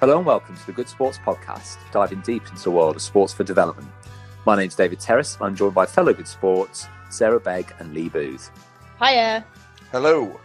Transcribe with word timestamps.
Hello 0.00 0.18
and 0.18 0.24
welcome 0.24 0.56
to 0.56 0.64
the 0.64 0.72
Good 0.72 0.88
Sports 0.88 1.18
Podcast, 1.18 1.76
diving 1.90 2.20
deep 2.20 2.46
into 2.48 2.62
the 2.62 2.70
world 2.70 2.94
of 2.94 3.02
sports 3.02 3.32
for 3.32 3.42
development. 3.42 3.88
My 4.46 4.54
name's 4.54 4.76
David 4.76 5.00
Terrace, 5.00 5.34
and 5.34 5.44
I'm 5.44 5.56
joined 5.56 5.74
by 5.74 5.86
fellow 5.86 6.12
Good 6.12 6.28
Sports, 6.28 6.86
Sarah 7.10 7.40
Begg 7.40 7.74
and 7.80 7.92
Lee 7.92 8.08
Booth. 8.08 8.48
Hiya. 9.02 9.44
Hello. 9.90 10.38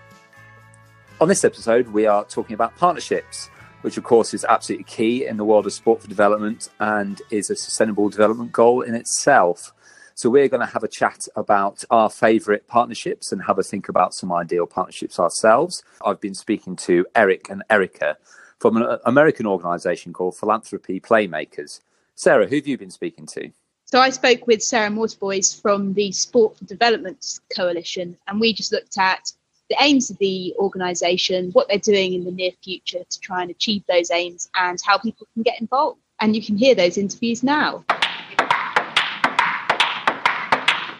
On 1.21 1.27
this 1.27 1.43
episode, 1.43 1.89
we 1.89 2.07
are 2.07 2.25
talking 2.25 2.55
about 2.55 2.75
partnerships, 2.77 3.49
which 3.81 3.95
of 3.95 4.03
course 4.03 4.33
is 4.33 4.43
absolutely 4.43 4.85
key 4.85 5.27
in 5.27 5.37
the 5.37 5.45
world 5.45 5.67
of 5.67 5.73
sport 5.73 6.01
for 6.01 6.07
development 6.07 6.69
and 6.79 7.21
is 7.29 7.51
a 7.51 7.55
sustainable 7.55 8.09
development 8.09 8.51
goal 8.51 8.81
in 8.81 8.95
itself. 8.95 9.71
So 10.15 10.31
we're 10.31 10.47
going 10.47 10.65
to 10.65 10.73
have 10.73 10.83
a 10.83 10.87
chat 10.87 11.27
about 11.35 11.83
our 11.91 12.09
favourite 12.09 12.67
partnerships 12.67 13.31
and 13.31 13.43
have 13.43 13.59
a 13.59 13.63
think 13.63 13.87
about 13.87 14.15
some 14.15 14.31
ideal 14.31 14.65
partnerships 14.65 15.19
ourselves. 15.19 15.83
I've 16.03 16.19
been 16.19 16.33
speaking 16.33 16.75
to 16.77 17.05
Eric 17.13 17.51
and 17.51 17.61
Erica 17.69 18.17
from 18.63 18.77
an 18.77 18.97
American 19.03 19.45
organisation 19.45 20.13
called 20.13 20.37
Philanthropy 20.37 20.97
Playmakers. 20.97 21.81
Sarah, 22.15 22.47
who 22.47 22.55
have 22.55 22.65
you 22.65 22.77
been 22.77 22.91
speaking 22.91 23.25
to? 23.25 23.51
So 23.83 23.99
I 23.99 24.09
spoke 24.09 24.47
with 24.47 24.63
Sarah 24.63 24.89
Mortiboys 24.89 25.61
from 25.61 25.93
the 25.95 26.13
Sport 26.13 26.57
for 26.57 26.63
Development 26.63 27.41
Coalition, 27.53 28.15
and 28.25 28.39
we 28.39 28.53
just 28.53 28.71
looked 28.71 28.97
at 28.97 29.33
the 29.69 29.75
aims 29.81 30.09
of 30.09 30.17
the 30.19 30.55
organisation, 30.59 31.51
what 31.51 31.67
they're 31.67 31.77
doing 31.77 32.13
in 32.13 32.23
the 32.23 32.31
near 32.31 32.51
future 32.63 33.03
to 33.03 33.19
try 33.19 33.41
and 33.41 33.51
achieve 33.51 33.83
those 33.89 34.09
aims, 34.11 34.49
and 34.55 34.79
how 34.81 34.97
people 34.97 35.27
can 35.33 35.43
get 35.43 35.59
involved. 35.59 35.99
And 36.21 36.33
you 36.33 36.41
can 36.41 36.55
hear 36.55 36.73
those 36.73 36.97
interviews 36.97 37.43
now. 37.43 37.83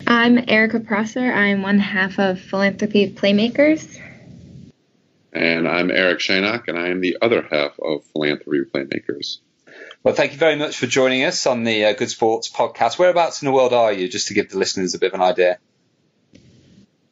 I'm 0.06 0.44
Erica 0.50 0.82
Prosser. 0.82 1.32
I'm 1.32 1.62
one 1.62 1.80
half 1.80 2.20
of 2.20 2.42
Philanthropy 2.42 3.14
Playmakers. 3.14 4.02
And 5.34 5.68
I'm 5.68 5.90
Eric 5.90 6.20
Shainock, 6.20 6.68
and 6.68 6.78
I 6.78 6.90
am 6.90 7.02
the 7.02 7.18
other 7.20 7.42
half 7.42 7.80
of 7.80 8.06
Philanthropy 8.14 8.70
Playmakers. 8.72 9.40
Well, 10.04 10.14
thank 10.14 10.34
you 10.34 10.38
very 10.38 10.56
much 10.56 10.78
for 10.78 10.86
joining 10.86 11.24
us 11.24 11.48
on 11.48 11.64
the 11.64 11.86
uh, 11.86 11.94
Good 11.94 12.12
Sports 12.12 12.52
podcast. 12.52 13.00
Whereabouts 13.00 13.42
in 13.42 13.48
the 13.48 13.52
world 13.52 13.74
are 13.74 13.92
you, 13.92 14.08
just 14.08 14.28
to 14.28 14.36
give 14.36 14.52
the 14.52 14.60
listeners 14.60 14.94
a 14.94 15.00
bit 15.00 15.12
of 15.12 15.20
an 15.20 15.26
idea? 15.26 15.58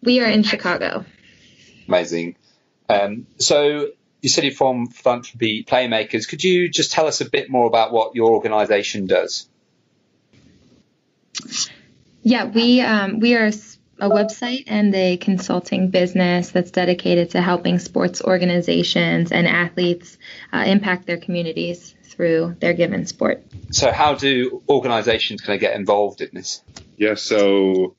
We 0.03 0.19
are 0.19 0.27
in 0.27 0.43
Chicago. 0.43 1.03
Amazing. 1.87 2.35
Um, 2.87 3.25
so, 3.39 3.87
you 4.21 4.29
said 4.29 4.43
you're 4.43 4.53
from 4.53 4.85
Philanthropy 4.85 5.63
Playmakers. 5.63 6.29
Could 6.29 6.43
you 6.43 6.69
just 6.69 6.91
tell 6.91 7.07
us 7.07 7.21
a 7.21 7.29
bit 7.29 7.49
more 7.49 7.65
about 7.65 7.91
what 7.91 8.13
your 8.13 8.29
organisation 8.29 9.07
does? 9.07 9.49
Yeah, 12.21 12.45
we 12.45 12.81
um, 12.81 13.19
we 13.19 13.33
are 13.33 13.49
a 14.01 14.09
website 14.09 14.63
and 14.65 14.93
a 14.95 15.15
consulting 15.17 15.91
business 15.91 16.49
that's 16.49 16.71
dedicated 16.71 17.29
to 17.29 17.41
helping 17.41 17.77
sports 17.77 18.21
organizations 18.21 19.31
and 19.31 19.47
athletes 19.47 20.17
uh, 20.51 20.63
impact 20.65 21.05
their 21.05 21.19
communities 21.19 21.93
through 22.03 22.55
their 22.59 22.73
given 22.73 23.05
sport. 23.05 23.43
So, 23.69 23.91
how 23.91 24.15
do 24.15 24.63
organizations 24.67 25.41
kind 25.41 25.55
of 25.55 25.61
get 25.61 25.75
involved 25.75 26.21
in 26.21 26.29
this? 26.33 26.63
Yeah, 26.97 27.13
so 27.13 27.95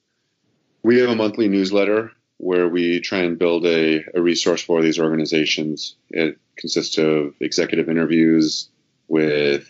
we 0.82 0.98
have 0.98 1.08
a 1.08 1.14
monthly 1.14 1.48
newsletter 1.48 2.10
where 2.38 2.68
we 2.68 3.00
try 3.00 3.20
and 3.20 3.38
build 3.38 3.64
a, 3.64 4.04
a 4.12 4.20
resource 4.20 4.60
for 4.60 4.82
these 4.82 4.98
organizations. 4.98 5.94
It 6.10 6.38
consists 6.56 6.98
of 6.98 7.34
executive 7.40 7.88
interviews 7.88 8.68
with 9.06 9.68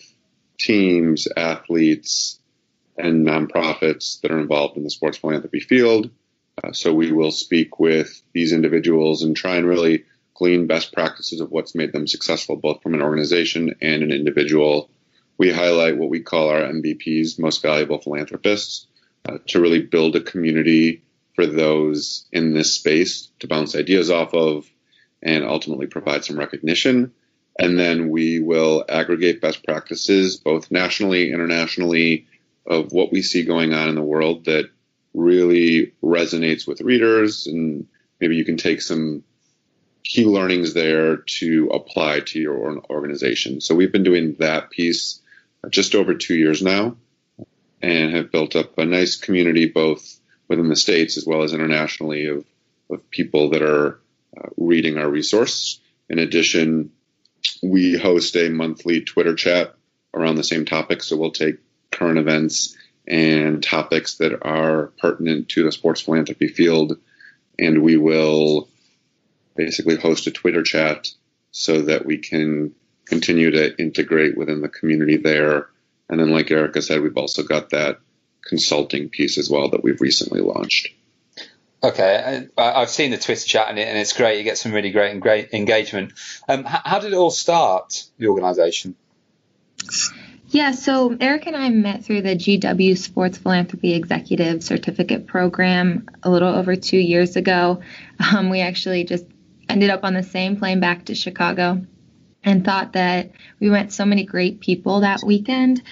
teams, 0.58 1.28
athletes, 1.36 2.40
and 2.96 3.26
nonprofits 3.26 4.20
that 4.22 4.30
are 4.30 4.40
involved 4.40 4.78
in 4.78 4.84
the 4.84 4.90
sports 4.90 5.18
philanthropy 5.18 5.60
field. 5.60 6.10
Uh, 6.62 6.72
so 6.72 6.92
we 6.92 7.12
will 7.12 7.30
speak 7.30 7.78
with 7.78 8.22
these 8.32 8.52
individuals 8.52 9.22
and 9.22 9.36
try 9.36 9.56
and 9.56 9.66
really 9.66 10.04
glean 10.34 10.66
best 10.66 10.92
practices 10.92 11.40
of 11.40 11.50
what's 11.50 11.74
made 11.74 11.92
them 11.92 12.06
successful, 12.06 12.56
both 12.56 12.82
from 12.82 12.94
an 12.94 13.02
organization 13.02 13.74
and 13.80 14.02
an 14.02 14.12
individual. 14.12 14.90
We 15.38 15.50
highlight 15.50 15.98
what 15.98 16.10
we 16.10 16.20
call 16.20 16.48
our 16.48 16.62
MVPs, 16.62 17.38
most 17.38 17.62
valuable 17.62 18.00
philanthropists, 18.00 18.86
uh, 19.28 19.38
to 19.48 19.60
really 19.60 19.82
build 19.82 20.16
a 20.16 20.20
community 20.20 21.02
for 21.34 21.46
those 21.46 22.26
in 22.32 22.54
this 22.54 22.74
space 22.74 23.30
to 23.40 23.48
bounce 23.48 23.74
ideas 23.74 24.10
off 24.10 24.34
of 24.34 24.70
and 25.22 25.44
ultimately 25.44 25.86
provide 25.86 26.24
some 26.24 26.38
recognition. 26.38 27.12
And 27.58 27.78
then 27.78 28.10
we 28.10 28.40
will 28.40 28.84
aggregate 28.88 29.40
best 29.40 29.64
practices, 29.64 30.36
both 30.36 30.70
nationally, 30.70 31.30
internationally, 31.30 32.26
of 32.66 32.92
what 32.92 33.12
we 33.12 33.22
see 33.22 33.44
going 33.44 33.72
on 33.74 33.88
in 33.88 33.94
the 33.94 34.02
world 34.02 34.44
that 34.46 34.70
really 35.14 35.92
resonates 36.02 36.66
with 36.66 36.80
readers, 36.80 37.46
and 37.46 37.86
maybe 38.20 38.36
you 38.36 38.44
can 38.44 38.56
take 38.56 38.80
some 38.80 39.24
key 40.04 40.24
learnings 40.24 40.74
there 40.74 41.18
to 41.18 41.68
apply 41.68 42.20
to 42.20 42.40
your 42.40 42.82
organization. 42.90 43.60
So 43.60 43.74
we've 43.74 43.92
been 43.92 44.02
doing 44.02 44.36
that 44.40 44.70
piece 44.70 45.20
just 45.70 45.94
over 45.94 46.14
two 46.14 46.34
years 46.34 46.62
now, 46.62 46.96
and 47.80 48.14
have 48.14 48.32
built 48.32 48.56
up 48.56 48.78
a 48.78 48.84
nice 48.84 49.16
community 49.16 49.66
both 49.66 50.18
within 50.48 50.68
the 50.68 50.76
states 50.76 51.16
as 51.16 51.26
well 51.26 51.42
as 51.42 51.52
internationally 51.52 52.26
of 52.26 52.44
of 52.90 53.10
people 53.10 53.50
that 53.50 53.62
are 53.62 54.00
uh, 54.36 54.48
reading 54.56 54.98
our 54.98 55.08
resource. 55.08 55.80
In 56.08 56.18
addition, 56.18 56.92
we 57.62 57.96
host 57.96 58.36
a 58.36 58.50
monthly 58.50 59.00
Twitter 59.00 59.34
chat 59.34 59.74
around 60.14 60.36
the 60.36 60.44
same 60.44 60.64
topic. 60.64 61.02
So 61.02 61.16
we'll 61.16 61.30
take 61.30 61.56
current 61.90 62.18
events 62.18 62.76
and 63.06 63.62
topics 63.62 64.16
that 64.16 64.44
are 64.46 64.92
pertinent 64.98 65.48
to 65.50 65.64
the 65.64 65.72
sports 65.72 66.00
philanthropy 66.00 66.48
field. 66.48 66.98
And 67.58 67.82
we 67.82 67.96
will 67.96 68.68
basically 69.56 69.96
host 69.96 70.26
a 70.26 70.30
Twitter 70.30 70.62
chat 70.62 71.08
so 71.50 71.82
that 71.82 72.06
we 72.06 72.18
can 72.18 72.74
continue 73.04 73.50
to 73.50 73.76
integrate 73.78 74.36
within 74.36 74.62
the 74.62 74.68
community 74.68 75.16
there. 75.16 75.68
And 76.08 76.18
then, 76.20 76.30
like 76.30 76.50
Erica 76.50 76.80
said, 76.82 77.00
we've 77.02 77.16
also 77.16 77.42
got 77.42 77.70
that 77.70 78.00
consulting 78.42 79.08
piece 79.08 79.38
as 79.38 79.50
well 79.50 79.70
that 79.70 79.82
we've 79.82 80.00
recently 80.00 80.40
launched. 80.40 80.88
Okay, 81.84 82.46
I've 82.56 82.90
seen 82.90 83.10
the 83.10 83.18
Twitter 83.18 83.44
chat 83.44 83.68
and, 83.68 83.78
it's 83.78 84.12
great. 84.12 84.38
You 84.38 84.44
get 84.44 84.56
some 84.56 84.72
really 84.72 84.92
great 84.92 85.10
and 85.10 85.20
great 85.20 85.52
engagement. 85.52 86.12
Um, 86.48 86.64
how 86.64 87.00
did 87.00 87.12
it 87.12 87.16
all 87.16 87.32
start? 87.32 88.04
The 88.18 88.28
organisation. 88.28 88.94
Yeah, 90.52 90.72
so 90.72 91.16
Eric 91.18 91.46
and 91.46 91.56
I 91.56 91.70
met 91.70 92.04
through 92.04 92.20
the 92.20 92.36
GW 92.36 92.98
Sports 92.98 93.38
Philanthropy 93.38 93.94
Executive 93.94 94.62
Certificate 94.62 95.26
Program 95.26 96.06
a 96.22 96.28
little 96.28 96.54
over 96.54 96.76
two 96.76 96.98
years 96.98 97.36
ago. 97.36 97.80
Um, 98.20 98.50
we 98.50 98.60
actually 98.60 99.04
just 99.04 99.24
ended 99.70 99.88
up 99.88 100.04
on 100.04 100.12
the 100.12 100.22
same 100.22 100.58
plane 100.58 100.78
back 100.78 101.06
to 101.06 101.14
Chicago 101.14 101.80
and 102.44 102.66
thought 102.66 102.92
that 102.92 103.30
we 103.60 103.70
met 103.70 103.94
so 103.94 104.04
many 104.04 104.24
great 104.24 104.60
people 104.60 105.00
that 105.00 105.20
weekend 105.24 105.82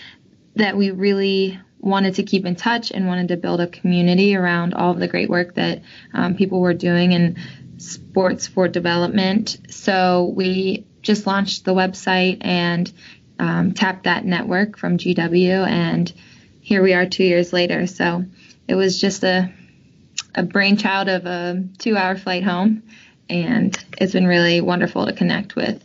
that 0.56 0.76
we 0.76 0.90
really 0.90 1.58
wanted 1.78 2.16
to 2.16 2.22
keep 2.22 2.44
in 2.44 2.54
touch 2.54 2.92
and 2.92 3.06
wanted 3.06 3.28
to 3.28 3.38
build 3.38 3.62
a 3.62 3.66
community 3.66 4.36
around 4.36 4.74
all 4.74 4.90
of 4.90 4.98
the 4.98 5.08
great 5.08 5.30
work 5.30 5.54
that 5.54 5.80
um, 6.12 6.36
people 6.36 6.60
were 6.60 6.74
doing 6.74 7.12
in 7.12 7.38
sports 7.78 8.46
for 8.46 8.68
development. 8.68 9.56
So 9.70 10.34
we 10.36 10.84
just 11.00 11.26
launched 11.26 11.64
the 11.64 11.72
website 11.72 12.38
and 12.42 12.92
um, 13.40 13.72
tapped 13.72 14.04
that 14.04 14.24
network 14.24 14.76
from 14.76 14.98
GW, 14.98 15.66
and 15.66 16.12
here 16.60 16.82
we 16.82 16.92
are 16.92 17.06
two 17.06 17.24
years 17.24 17.52
later. 17.52 17.86
So 17.86 18.26
it 18.68 18.74
was 18.74 19.00
just 19.00 19.24
a 19.24 19.52
a 20.34 20.44
brainchild 20.44 21.08
of 21.08 21.26
a 21.26 21.64
two-hour 21.78 22.16
flight 22.16 22.44
home, 22.44 22.82
and 23.28 23.76
it's 23.98 24.12
been 24.12 24.26
really 24.26 24.60
wonderful 24.60 25.06
to 25.06 25.12
connect 25.12 25.56
with 25.56 25.82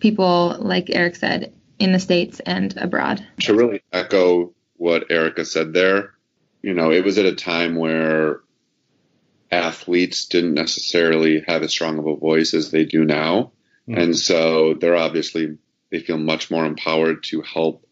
people, 0.00 0.56
like 0.58 0.90
Eric 0.90 1.16
said, 1.16 1.52
in 1.78 1.92
the 1.92 2.00
states 2.00 2.40
and 2.40 2.76
abroad. 2.76 3.24
To 3.42 3.54
really 3.54 3.82
echo 3.92 4.52
what 4.76 5.10
Erica 5.10 5.44
said 5.44 5.72
there, 5.72 6.14
you 6.60 6.74
know, 6.74 6.90
it 6.90 7.04
was 7.04 7.18
at 7.18 7.24
a 7.24 7.34
time 7.34 7.76
where 7.76 8.40
athletes 9.50 10.26
didn't 10.26 10.54
necessarily 10.54 11.44
have 11.46 11.62
as 11.62 11.70
strong 11.70 11.98
of 11.98 12.06
a 12.06 12.16
voice 12.16 12.52
as 12.52 12.72
they 12.72 12.84
do 12.84 13.04
now. 13.04 13.52
Mm. 13.88 14.02
And 14.02 14.18
so 14.18 14.74
they're 14.74 14.96
obviously 14.96 15.56
they 15.90 16.00
feel 16.00 16.18
much 16.18 16.50
more 16.50 16.64
empowered 16.64 17.22
to 17.24 17.42
help 17.42 17.86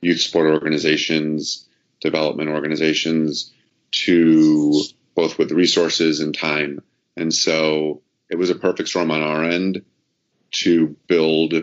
youth 0.00 0.20
sport 0.20 0.48
organizations, 0.48 1.66
development 2.00 2.50
organizations 2.50 3.52
to 3.90 4.82
both 5.14 5.38
with 5.38 5.52
resources 5.52 6.20
and 6.20 6.36
time. 6.36 6.80
And 7.16 7.32
so 7.32 8.02
it 8.28 8.36
was 8.36 8.50
a 8.50 8.54
perfect 8.54 8.88
storm 8.88 9.10
on 9.10 9.22
our 9.22 9.44
end 9.44 9.84
to 10.62 10.96
build 11.06 11.54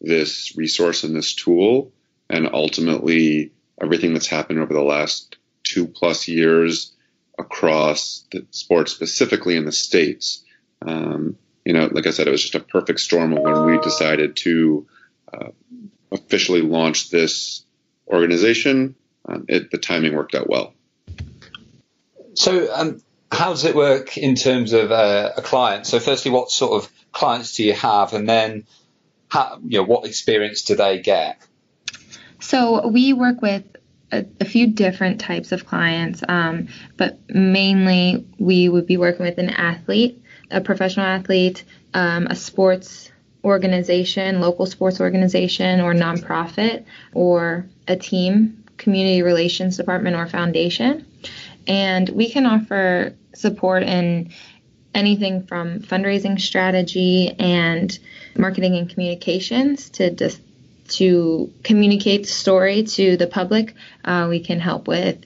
this 0.00 0.56
resource 0.56 1.04
and 1.04 1.14
this 1.14 1.34
tool. 1.34 1.92
And 2.30 2.48
ultimately, 2.52 3.52
everything 3.80 4.12
that's 4.12 4.26
happened 4.26 4.58
over 4.58 4.74
the 4.74 4.82
last 4.82 5.36
two 5.62 5.86
plus 5.86 6.28
years 6.28 6.94
across 7.38 8.24
the 8.32 8.46
sport, 8.50 8.88
specifically 8.88 9.56
in 9.56 9.64
the 9.64 9.72
States. 9.72 10.44
Um, 10.82 11.36
you 11.64 11.72
know, 11.72 11.88
like 11.90 12.06
I 12.06 12.10
said, 12.10 12.26
it 12.26 12.30
was 12.32 12.42
just 12.42 12.54
a 12.54 12.60
perfect 12.60 13.00
storm 13.00 13.32
when 13.32 13.66
we 13.66 13.78
decided 13.78 14.36
to 14.38 14.86
uh, 15.32 15.48
officially 16.12 16.62
launched 16.62 17.10
this 17.10 17.64
organization, 18.06 18.94
um, 19.26 19.44
it, 19.48 19.70
the 19.70 19.78
timing 19.78 20.14
worked 20.14 20.34
out 20.34 20.48
well. 20.48 20.74
So, 22.34 22.72
um, 22.72 23.02
how 23.30 23.50
does 23.50 23.64
it 23.64 23.74
work 23.74 24.16
in 24.16 24.34
terms 24.36 24.72
of 24.72 24.90
uh, 24.90 25.32
a 25.36 25.42
client? 25.42 25.86
So, 25.86 25.98
firstly, 26.00 26.30
what 26.30 26.50
sort 26.50 26.82
of 26.82 26.90
clients 27.12 27.56
do 27.56 27.64
you 27.64 27.74
have, 27.74 28.14
and 28.14 28.28
then 28.28 28.66
how, 29.28 29.58
you 29.64 29.78
know, 29.78 29.84
what 29.84 30.06
experience 30.06 30.62
do 30.62 30.76
they 30.76 31.00
get? 31.00 31.40
So 32.40 32.88
we 32.88 33.12
work 33.12 33.42
with 33.42 33.64
a, 34.10 34.24
a 34.40 34.44
few 34.44 34.68
different 34.68 35.20
types 35.20 35.52
of 35.52 35.66
clients, 35.66 36.22
um, 36.28 36.68
but 36.96 37.18
mainly 37.28 38.26
we 38.38 38.68
would 38.68 38.86
be 38.86 38.96
working 38.96 39.26
with 39.26 39.38
an 39.38 39.50
athlete, 39.50 40.22
a 40.50 40.60
professional 40.60 41.06
athlete, 41.06 41.64
um, 41.94 42.26
a 42.26 42.36
sports 42.36 43.10
organization, 43.44 44.40
local 44.40 44.66
sports 44.66 45.00
organization, 45.00 45.80
or 45.80 45.94
nonprofit, 45.94 46.84
or 47.14 47.66
a 47.86 47.96
team, 47.96 48.64
community 48.76 49.22
relations 49.22 49.76
department, 49.76 50.16
or 50.16 50.26
foundation. 50.26 51.06
And 51.66 52.08
we 52.08 52.30
can 52.30 52.46
offer 52.46 53.14
support 53.34 53.82
in 53.82 54.30
anything 54.94 55.46
from 55.46 55.80
fundraising 55.80 56.40
strategy 56.40 57.34
and 57.38 57.96
marketing 58.36 58.76
and 58.76 58.88
communications 58.88 59.90
to 59.90 60.10
just 60.10 60.40
to 60.88 61.52
communicate 61.62 62.22
the 62.22 62.28
story 62.28 62.82
to 62.82 63.16
the 63.16 63.26
public. 63.26 63.74
Uh, 64.04 64.26
we 64.30 64.40
can 64.40 64.58
help 64.58 64.88
with 64.88 65.18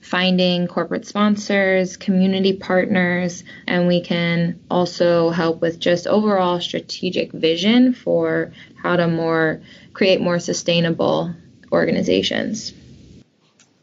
finding 0.00 0.66
corporate 0.66 1.06
sponsors, 1.06 1.96
community 1.96 2.56
partners, 2.56 3.44
and 3.66 3.86
we 3.86 4.00
can 4.00 4.60
also 4.70 5.30
help 5.30 5.60
with 5.60 5.78
just 5.78 6.06
overall 6.06 6.60
strategic 6.60 7.32
vision 7.32 7.92
for 7.92 8.52
how 8.82 8.96
to 8.96 9.06
more 9.06 9.60
create 9.92 10.20
more 10.20 10.38
sustainable 10.38 11.34
organizations. 11.70 12.72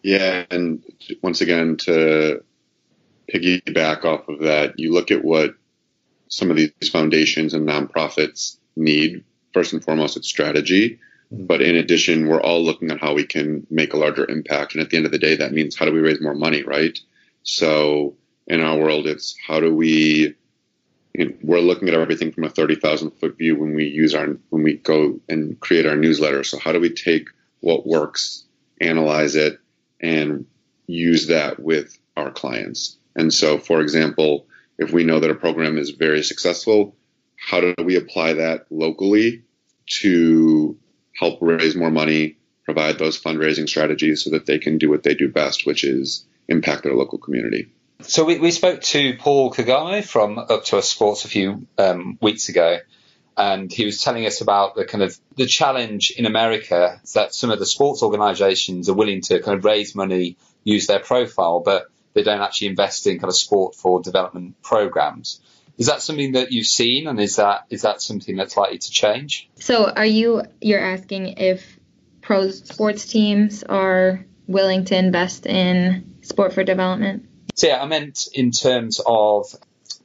Yeah, 0.02 0.46
and 0.50 0.84
once 1.22 1.42
again 1.42 1.78
to 1.78 2.44
piggyback 3.32 4.06
off 4.06 4.28
of 4.28 4.40
that, 4.40 4.80
you 4.80 4.94
look 4.94 5.12
at 5.12 5.24
what 5.24 5.56
some 6.30 6.50
of 6.50 6.58
these 6.58 6.90
foundations 6.92 7.54
and 7.54 7.68
nonprofits 7.68 8.58
need. 8.76 9.24
First 9.54 9.74
and 9.74 9.84
foremost, 9.84 10.18
it's 10.18 10.28
strategy. 10.28 11.00
But 11.30 11.62
in 11.62 11.76
addition, 11.76 12.28
we're 12.28 12.42
all 12.42 12.64
looking 12.64 12.92
at 12.92 13.02
how 13.02 13.14
we 13.14 13.26
can 13.26 13.68
make 13.70 13.94
a 13.94 13.98
larger 13.98 14.30
impact. 14.30 14.74
And 14.74 14.82
at 14.82 14.90
the 14.90 14.98
end 14.98 15.06
of 15.06 15.12
the 15.12 15.20
day, 15.20 15.36
that 15.36 15.52
means 15.52 15.76
how 15.76 15.86
do 15.86 15.92
we 15.92 16.00
raise 16.00 16.22
more 16.22 16.34
money, 16.34 16.64
right? 16.64 16.98
So 17.44 18.16
in 18.48 18.62
our 18.62 18.78
world, 18.78 19.08
it's 19.08 19.36
how 19.46 19.60
do 19.60 19.76
we, 19.76 20.36
you 21.14 21.26
know, 21.26 21.36
we're 21.42 21.60
looking 21.60 21.90
at 21.90 21.94
everything 21.94 22.32
from 22.32 22.46
a 22.46 22.50
30,000 22.50 23.12
foot 23.12 23.38
view 23.38 23.58
when 23.58 23.76
we 23.76 23.86
use 23.86 24.16
our, 24.16 24.38
when 24.50 24.64
we 24.64 24.76
go 24.76 25.20
and 25.28 25.60
create 25.60 25.86
our 25.86 25.98
newsletter. 25.98 26.44
So 26.44 26.60
how 26.60 26.72
do 26.72 26.80
we 26.80 26.92
take 26.92 27.28
what 27.60 27.86
works, 27.86 28.46
analyze 28.80 29.36
it, 29.36 29.60
and 30.00 30.46
use 30.86 31.28
that 31.28 31.60
with 31.60 31.98
our 32.16 32.32
clients? 32.32 32.98
And 33.18 33.34
so, 33.34 33.58
for 33.58 33.82
example, 33.82 34.48
if 34.78 34.94
we 34.94 35.04
know 35.04 35.20
that 35.20 35.32
a 35.32 35.36
program 35.36 35.78
is 35.78 35.90
very 35.90 36.24
successful, 36.24 36.96
how 37.36 37.60
do 37.60 37.74
we 37.84 37.96
apply 37.98 38.34
that 38.34 38.68
locally 38.70 39.44
to 39.88 40.78
help 41.18 41.40
raise 41.42 41.76
more 41.76 41.92
money, 41.92 42.38
provide 42.64 43.00
those 43.00 43.20
fundraising 43.20 43.68
strategies 43.68 44.24
so 44.24 44.30
that 44.32 44.46
they 44.46 44.60
can 44.60 44.78
do 44.78 44.90
what 44.90 45.04
they 45.04 45.16
do 45.16 45.30
best, 45.30 45.66
which 45.66 45.84
is 45.84 46.26
impact 46.48 46.84
their 46.84 46.94
local 46.94 47.18
community. 47.18 47.70
So 48.02 48.26
we, 48.26 48.38
we 48.40 48.52
spoke 48.52 48.82
to 48.82 49.18
Paul 49.18 49.52
Caccamo 49.52 50.06
from 50.06 50.38
Up 50.38 50.64
to 50.66 50.78
Us 50.78 50.90
Sports 50.90 51.26
a 51.26 51.28
few 51.28 51.68
um, 51.78 52.18
weeks 52.22 52.50
ago, 52.50 52.78
and 53.36 53.72
he 53.72 53.86
was 53.86 54.02
telling 54.02 54.26
us 54.26 54.42
about 54.42 54.76
the 54.76 54.86
kind 54.86 55.04
of 55.04 55.18
the 55.36 55.48
challenge 55.48 56.12
in 56.12 56.26
America 56.26 57.02
that 57.16 57.34
some 57.34 57.50
of 57.50 57.58
the 57.58 57.66
sports 57.66 58.04
organisations 58.04 58.88
are 58.88 58.94
willing 58.94 59.22
to 59.22 59.42
kind 59.42 59.58
of 59.58 59.66
raise 59.66 59.96
money, 59.96 60.38
use 60.64 60.86
their 60.86 61.00
profile, 61.00 61.62
but 61.62 61.88
they 62.14 62.24
don't 62.24 62.42
actually 62.42 62.68
invest 62.68 63.08
in 63.08 63.20
kind 63.20 63.30
of 63.30 63.36
sport 63.36 63.76
for 63.76 64.02
development 64.02 64.62
programs. 64.62 65.40
Is 65.78 65.88
that 65.88 66.02
something 66.02 66.32
that 66.32 66.52
you've 66.52 66.66
seen, 66.66 67.08
and 67.08 67.20
is 67.20 67.36
that 67.36 67.66
is 67.70 67.84
that 67.84 68.02
something 68.02 68.36
that's 68.36 68.58
likely 68.58 68.80
to 68.80 68.92
change? 68.92 69.50
So, 69.60 69.86
are 69.90 70.06
you 70.06 70.44
you're 70.60 70.84
asking 70.84 71.38
if 71.38 71.80
pro 72.22 72.50
sports 72.50 73.06
teams 73.06 73.64
are 73.64 74.26
willing 74.48 74.86
to 74.86 74.98
invest 74.98 75.46
in 75.46 76.16
sport 76.22 76.54
for 76.54 76.64
development? 76.64 77.28
So, 77.54 77.68
yeah, 77.68 77.82
I 77.82 77.86
meant 77.86 78.28
in 78.34 78.52
terms 78.52 79.00
of 79.06 79.46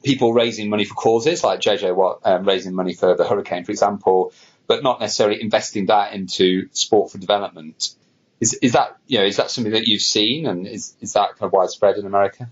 people 0.03 0.33
raising 0.33 0.69
money 0.69 0.85
for 0.85 0.93
causes, 0.93 1.43
like 1.43 1.59
JJ 1.59 1.95
Watt 1.95 2.19
um, 2.23 2.45
raising 2.45 2.75
money 2.75 2.93
for 2.93 3.15
the 3.15 3.27
hurricane, 3.27 3.63
for 3.63 3.71
example, 3.71 4.31
but 4.67 4.83
not 4.83 4.99
necessarily 4.99 5.41
investing 5.41 5.87
that 5.87 6.13
into 6.13 6.69
sport 6.71 7.11
for 7.11 7.17
development. 7.17 7.95
Is 8.39 8.53
is 8.55 8.73
that 8.73 8.97
you 9.07 9.17
know 9.17 9.25
is 9.25 9.37
that 9.37 9.49
something 9.49 9.73
that 9.73 9.87
you've 9.87 10.03
seen, 10.03 10.45
and 10.45 10.67
is 10.67 10.95
is 10.99 11.13
that 11.13 11.29
kind 11.29 11.43
of 11.43 11.51
widespread 11.51 11.97
in 11.97 12.05
America? 12.05 12.49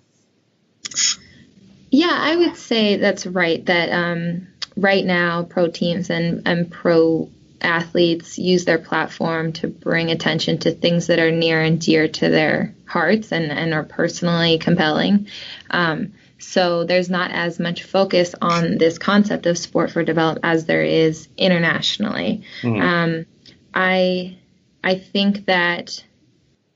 Yeah, 1.92 2.16
I 2.18 2.36
would 2.38 2.56
say 2.56 2.98
that's 2.98 3.26
right. 3.28 3.64
That 3.66 3.92
um, 3.92 4.48
right 4.76 5.06
now, 5.06 5.44
pro 5.44 5.68
teams 5.68 6.10
and, 6.10 6.48
and 6.48 6.72
pro 6.72 7.30
athletes 7.62 8.40
use 8.40 8.66
their 8.66 8.80
platform 8.80 9.54
to 9.54 9.68
bring 9.68 10.10
attention 10.10 10.58
to 10.60 10.72
things 10.72 11.08
that 11.08 11.20
are 11.20 11.32
near 11.32 11.62
and 11.62 11.80
dear 11.80 12.08
to 12.08 12.30
their 12.30 12.74
hearts 12.86 13.32
and, 13.32 13.52
and 13.52 13.74
are 13.74 13.84
personally 13.84 14.58
compelling. 14.58 15.28
Um, 15.70 16.14
so 16.40 16.86
there's 16.86 17.10
not 17.10 17.32
as 17.32 17.60
much 17.60 17.84
focus 17.84 18.34
on 18.42 18.78
this 18.78 18.98
concept 18.98 19.46
of 19.46 19.58
sport 19.58 19.92
for 19.92 20.04
development 20.04 20.46
as 20.46 20.66
there 20.66 20.84
is 20.84 21.28
internationally. 21.38 22.44
Mm-hmm. 22.62 22.82
Um, 22.82 23.26
I 23.74 24.38
I 24.84 24.96
think 24.96 25.46
that 25.46 26.04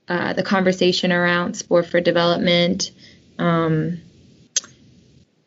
uh, 0.08 0.34
the 0.34 0.44
conversation 0.44 1.10
around 1.10 1.54
sport 1.54 1.86
for 1.86 2.00
development 2.00 2.92
um, 3.38 4.00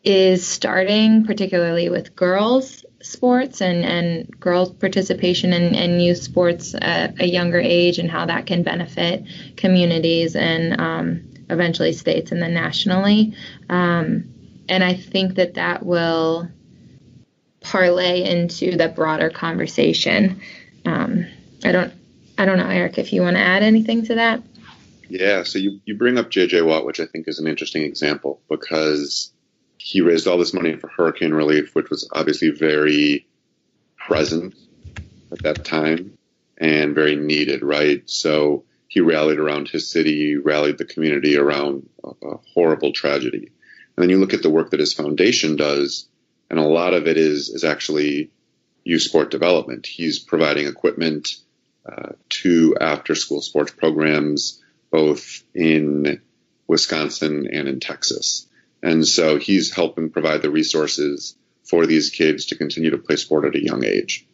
is 0.02 0.46
starting, 0.46 1.24
particularly 1.24 1.90
with 1.90 2.16
girls 2.16 2.84
sports 3.02 3.62
and, 3.62 3.84
and 3.84 4.40
girls 4.40 4.70
participation 4.70 5.52
in, 5.52 5.74
in 5.74 6.00
youth 6.00 6.22
sports 6.22 6.74
at 6.80 7.20
a 7.20 7.26
younger 7.26 7.58
age 7.58 7.98
and 7.98 8.10
how 8.10 8.26
that 8.26 8.46
can 8.46 8.62
benefit 8.62 9.24
communities 9.56 10.36
and 10.36 10.78
um, 10.80 11.22
eventually 11.48 11.92
states 11.92 12.30
and 12.30 12.42
then 12.42 12.54
nationally. 12.54 13.34
Um, 13.68 14.34
and 14.68 14.84
I 14.84 14.94
think 14.94 15.36
that 15.36 15.54
that 15.54 15.84
will 15.84 16.48
parlay 17.60 18.22
into 18.22 18.76
the 18.76 18.88
broader 18.88 19.30
conversation. 19.30 20.40
Um, 20.84 21.26
I 21.64 21.72
don't, 21.72 21.92
I 22.38 22.46
don't 22.46 22.58
know, 22.58 22.68
Eric, 22.68 22.98
if 22.98 23.12
you 23.12 23.22
want 23.22 23.36
to 23.36 23.42
add 23.42 23.62
anything 23.62 24.04
to 24.06 24.14
that. 24.16 24.42
Yeah, 25.08 25.42
so 25.42 25.58
you, 25.58 25.80
you 25.86 25.96
bring 25.96 26.18
up 26.18 26.30
JJ 26.30 26.64
Watt, 26.64 26.86
which 26.86 27.00
I 27.00 27.06
think 27.06 27.26
is 27.28 27.38
an 27.38 27.46
interesting 27.46 27.82
example 27.82 28.40
because 28.48 29.32
he 29.82 30.02
raised 30.02 30.26
all 30.26 30.36
this 30.36 30.52
money 30.52 30.76
for 30.76 30.88
hurricane 30.88 31.32
relief, 31.32 31.74
which 31.74 31.88
was 31.88 32.06
obviously 32.12 32.50
very 32.50 33.26
present 33.96 34.54
at 35.32 35.42
that 35.42 35.64
time 35.64 36.18
and 36.58 36.94
very 36.94 37.16
needed, 37.16 37.62
right? 37.62 38.02
So 38.04 38.64
he 38.88 39.00
rallied 39.00 39.38
around 39.38 39.68
his 39.68 39.90
city, 39.90 40.36
rallied 40.36 40.76
the 40.76 40.84
community 40.84 41.38
around 41.38 41.88
a, 42.04 42.36
horrible 42.52 42.92
tragedy. 42.92 43.52
And 43.96 44.02
then 44.02 44.10
you 44.10 44.18
look 44.18 44.34
at 44.34 44.42
the 44.42 44.50
work 44.50 44.70
that 44.70 44.80
his 44.80 44.92
foundation 44.92 45.56
does, 45.56 46.06
and 46.50 46.58
a 46.58 46.64
lot 46.64 46.92
of 46.92 47.06
it 47.06 47.16
is 47.16 47.48
is 47.48 47.64
actually 47.64 48.30
youth 48.84 49.02
sport 49.02 49.30
development. 49.30 49.86
He's 49.86 50.18
providing 50.18 50.66
equipment 50.66 51.36
uh, 51.90 52.12
to 52.28 52.76
after 52.78 53.14
school 53.14 53.40
sports 53.40 53.72
programs, 53.72 54.60
both 54.90 55.42
in 55.54 56.20
Wisconsin 56.66 57.48
and 57.50 57.66
in 57.66 57.80
Texas. 57.80 58.46
And 58.82 59.06
so 59.06 59.38
he's 59.38 59.74
helping 59.74 60.10
provide 60.10 60.42
the 60.42 60.50
resources 60.50 61.36
for 61.64 61.86
these 61.86 62.10
kids 62.10 62.46
to 62.46 62.56
continue 62.56 62.90
to 62.90 62.98
play 62.98 63.16
sport 63.16 63.44
at 63.44 63.54
a 63.54 63.64
young 63.64 63.84
age. 63.84 64.26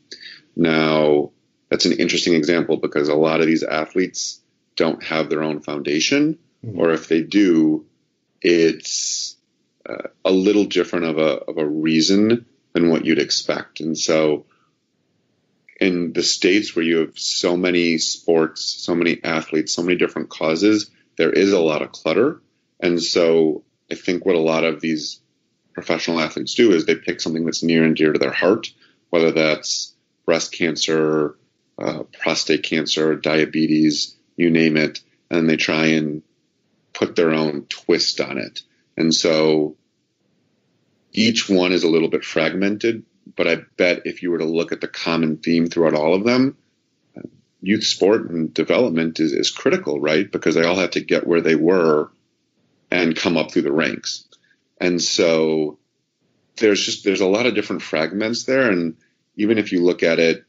Now, 0.55 1.33
that's 1.69 1.85
an 1.85 1.93
interesting 1.93 2.35
example 2.35 2.77
because 2.77 3.09
a 3.09 3.15
lot 3.15 3.41
of 3.41 3.47
these 3.47 3.63
athletes 3.63 4.41
don't 4.77 5.03
have 5.03 5.29
their 5.29 5.43
own 5.43 5.61
foundation, 5.61 6.39
mm-hmm. 6.65 6.79
or 6.79 6.91
if 6.91 7.09
they 7.09 7.23
do, 7.23 7.87
it's 8.41 9.37
uh, 9.89 10.09
a 10.25 10.31
little 10.31 10.65
different 10.65 11.07
of 11.07 11.19
a, 11.19 11.39
of 11.45 11.59
a 11.59 11.67
reason 11.67 12.47
than 12.73 12.91
what 12.91 13.05
you'd 13.05 13.19
expect. 13.19 13.81
And 13.81 13.99
so, 13.99 14.47
in 15.79 16.13
the 16.13 16.23
states 16.23 16.75
where 16.75 16.85
you 16.85 16.99
have 16.99 17.19
so 17.19 17.57
many 17.57 17.99
sports, 17.99 18.65
so 18.65 18.95
many 18.95 19.23
athletes, 19.23 19.75
so 19.75 19.83
many 19.83 19.99
different 19.99 20.31
causes, 20.31 20.91
there 21.17 21.31
is 21.31 21.53
a 21.53 21.61
lot 21.61 21.83
of 21.83 21.93
clutter. 21.93 22.41
And 22.81 23.03
so 23.03 23.65
I 23.91 23.95
think 23.95 24.25
what 24.25 24.35
a 24.35 24.41
lot 24.41 24.65
of 24.65 24.81
these 24.81 25.21
professional 25.73 26.21
athletes 26.21 26.55
do 26.55 26.73
is 26.73 26.87
they 26.87 26.97
pick 26.97 27.21
something 27.21 27.45
that's 27.45 27.63
near 27.63 27.85
and 27.85 27.97
dear 27.97 28.13
to 28.13 28.19
their 28.19 28.33
heart, 28.33 28.73
whether 29.11 29.31
that's 29.31 29.95
breast 30.25 30.53
cancer, 30.53 31.37
uh, 31.79 32.05
prostate 32.21 32.63
cancer, 32.63 33.15
diabetes, 33.15 34.17
you 34.37 34.51
name 34.51 34.77
it, 34.77 35.01
and 35.31 35.49
they 35.49 35.57
try 35.57 35.87
and 35.87 36.23
put 36.93 37.15
their 37.15 37.33
own 37.33 37.67
twist 37.69 38.21
on 38.21 38.39
it. 38.39 38.63
And 38.97 39.15
so 39.15 39.77
each 41.13 41.49
one 41.49 41.73
is 41.73 41.85
a 41.85 41.89
little 41.89 42.09
bit 42.09 42.25
fragmented, 42.25 43.05
but 43.37 43.47
I 43.47 43.57
bet 43.77 44.03
if 44.07 44.23
you 44.23 44.31
were 44.31 44.39
to 44.39 44.45
look 44.45 44.73
at 44.73 44.81
the 44.81 44.89
common 44.89 45.37
theme 45.37 45.67
throughout 45.67 45.95
all 45.95 46.15
of 46.15 46.25
them, 46.25 46.57
youth 47.61 47.85
sport 47.85 48.31
and 48.31 48.53
development 48.55 49.19
is, 49.21 49.33
is 49.33 49.51
critical, 49.51 50.01
right? 50.01 50.31
Because 50.31 50.55
they 50.55 50.65
all 50.65 50.77
have 50.77 50.93
to 50.93 51.01
get 51.01 51.27
where 51.27 51.41
they 51.41 51.57
were 51.57 52.11
and 52.91 53.17
come 53.17 53.37
up 53.37 53.51
through 53.51 53.63
the 53.63 53.73
ranks. 53.73 54.25
And 54.81 55.03
so 55.03 55.79
there's 56.57 56.85
just 56.85 57.05
there's 57.05 57.21
a 57.21 57.27
lot 57.27 57.47
of 57.47 57.55
different 57.55 57.83
fragments 57.83 58.45
there 58.45 58.71
and 58.71 58.97
even 59.37 59.59
if 59.59 59.73
you 59.73 59.85
look 59.85 60.03
at 60.03 60.19
it 60.19 60.47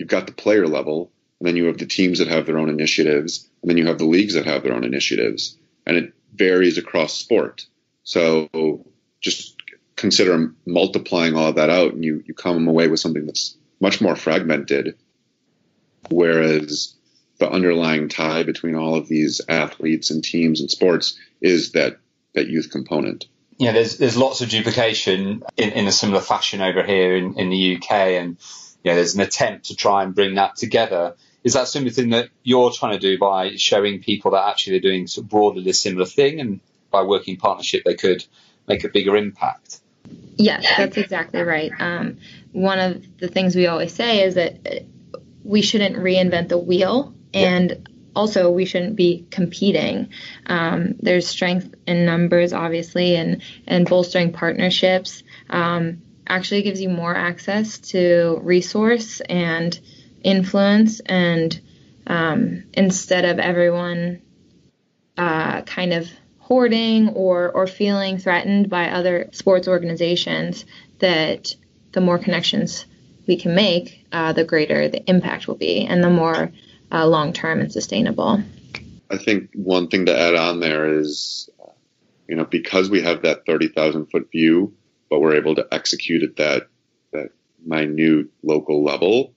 you've 0.00 0.08
got 0.08 0.26
the 0.26 0.32
player 0.32 0.66
level, 0.66 1.12
and 1.38 1.46
then 1.46 1.56
you 1.56 1.66
have 1.66 1.76
the 1.76 1.84
teams 1.84 2.18
that 2.18 2.28
have 2.28 2.46
their 2.46 2.58
own 2.58 2.70
initiatives, 2.70 3.48
and 3.60 3.70
then 3.70 3.76
you 3.76 3.86
have 3.86 3.98
the 3.98 4.06
leagues 4.06 4.32
that 4.32 4.46
have 4.46 4.62
their 4.62 4.72
own 4.72 4.82
initiatives, 4.82 5.58
and 5.86 5.96
it 5.98 6.14
varies 6.34 6.78
across 6.78 7.14
sport. 7.14 7.66
So 8.02 8.48
just 9.20 9.60
consider 9.96 10.54
multiplying 10.64 11.36
all 11.36 11.52
that 11.52 11.68
out, 11.68 11.92
and 11.92 12.02
you 12.02 12.24
you 12.26 12.32
come 12.32 12.66
away 12.66 12.88
with 12.88 13.00
something 13.00 13.26
that's 13.26 13.58
much 13.78 14.00
more 14.00 14.16
fragmented. 14.16 14.96
Whereas 16.10 16.94
the 17.40 17.50
underlying 17.50 18.08
tie 18.08 18.44
between 18.44 18.76
all 18.76 18.94
of 18.94 19.08
these 19.08 19.40
athletes 19.48 20.10
and 20.10 20.22
teams 20.22 20.60
and 20.60 20.70
sports 20.70 21.18
is 21.40 21.72
that 21.72 21.98
that 22.34 22.46
youth 22.46 22.70
component. 22.70 23.26
Yeah, 23.58 23.72
there's 23.72 23.98
there's 23.98 24.16
lots 24.16 24.40
of 24.40 24.48
duplication 24.48 25.42
in, 25.56 25.70
in 25.70 25.86
a 25.86 25.92
similar 25.92 26.20
fashion 26.20 26.60
over 26.60 26.84
here 26.84 27.16
in, 27.16 27.38
in 27.38 27.50
the 27.50 27.76
UK, 27.76 27.90
and 27.90 28.36
you 28.84 28.90
know, 28.90 28.94
there's 28.94 29.14
an 29.14 29.20
attempt 29.20 29.66
to 29.66 29.76
try 29.76 30.04
and 30.04 30.14
bring 30.14 30.36
that 30.36 30.56
together. 30.56 31.16
Is 31.42 31.54
that 31.54 31.68
something 31.68 32.10
that 32.10 32.28
you're 32.42 32.70
trying 32.70 32.92
to 32.92 32.98
do 32.98 33.18
by 33.18 33.56
showing 33.56 34.02
people 34.02 34.32
that 34.32 34.48
actually 34.48 34.74
they're 34.74 34.90
doing 34.90 35.06
sort 35.06 35.24
of 35.24 35.30
broadly 35.30 35.68
a 35.68 35.74
similar 35.74 36.06
thing, 36.06 36.40
and 36.40 36.60
by 36.90 37.02
working 37.02 37.36
partnership 37.36 37.82
they 37.84 37.94
could 37.94 38.24
make 38.68 38.84
a 38.84 38.88
bigger 38.88 39.16
impact? 39.16 39.80
Yes, 40.36 40.66
that's 40.76 40.96
exactly 40.96 41.42
right. 41.42 41.72
Um, 41.78 42.18
one 42.52 42.78
of 42.78 43.18
the 43.18 43.28
things 43.28 43.56
we 43.56 43.66
always 43.66 43.92
say 43.92 44.24
is 44.24 44.34
that 44.34 44.84
we 45.44 45.62
shouldn't 45.62 45.96
reinvent 45.96 46.48
the 46.48 46.58
wheel, 46.58 47.14
and 47.34 47.88
also 48.14 48.50
we 48.50 48.64
shouldn't 48.64 48.96
be 48.96 49.26
competing. 49.30 50.08
Um, 50.46 50.94
there's 51.00 51.26
strength 51.26 51.74
in 51.86 52.04
numbers, 52.04 52.52
obviously, 52.52 53.16
and 53.16 53.42
and 53.66 53.88
bolstering 53.88 54.32
partnerships. 54.32 55.22
Um, 55.48 56.02
actually 56.26 56.62
gives 56.62 56.80
you 56.80 56.88
more 56.88 57.14
access 57.14 57.78
to 57.78 58.38
resource 58.42 59.20
and 59.20 59.78
influence 60.22 61.00
and 61.00 61.60
um, 62.06 62.64
instead 62.74 63.24
of 63.24 63.38
everyone 63.38 64.22
uh, 65.18 65.62
kind 65.62 65.92
of 65.92 66.08
hoarding 66.38 67.08
or, 67.10 67.50
or 67.50 67.66
feeling 67.66 68.18
threatened 68.18 68.70
by 68.70 68.90
other 68.90 69.28
sports 69.32 69.68
organizations 69.68 70.64
that 70.98 71.54
the 71.92 72.00
more 72.00 72.18
connections 72.18 72.86
we 73.26 73.36
can 73.36 73.54
make, 73.54 74.04
uh, 74.12 74.32
the 74.32 74.44
greater 74.44 74.88
the 74.88 75.08
impact 75.08 75.46
will 75.46 75.56
be 75.56 75.86
and 75.86 76.02
the 76.02 76.10
more 76.10 76.50
uh, 76.92 77.06
long 77.06 77.32
term 77.32 77.60
and 77.60 77.72
sustainable. 77.72 78.42
I 79.10 79.16
think 79.16 79.50
one 79.54 79.88
thing 79.88 80.06
to 80.06 80.18
add 80.18 80.34
on 80.34 80.60
there 80.60 81.00
is, 81.00 81.50
you 82.28 82.36
know, 82.36 82.44
because 82.44 82.88
we 82.88 83.02
have 83.02 83.22
that 83.22 83.44
30,000 83.46 84.06
foot 84.06 84.30
view, 84.30 84.72
but 85.08 85.20
we're 85.20 85.34
able 85.34 85.56
to 85.56 85.66
execute 85.72 86.22
at 86.22 86.36
that 86.36 86.68
that 87.12 87.30
minute 87.64 88.28
local 88.42 88.84
level, 88.84 89.34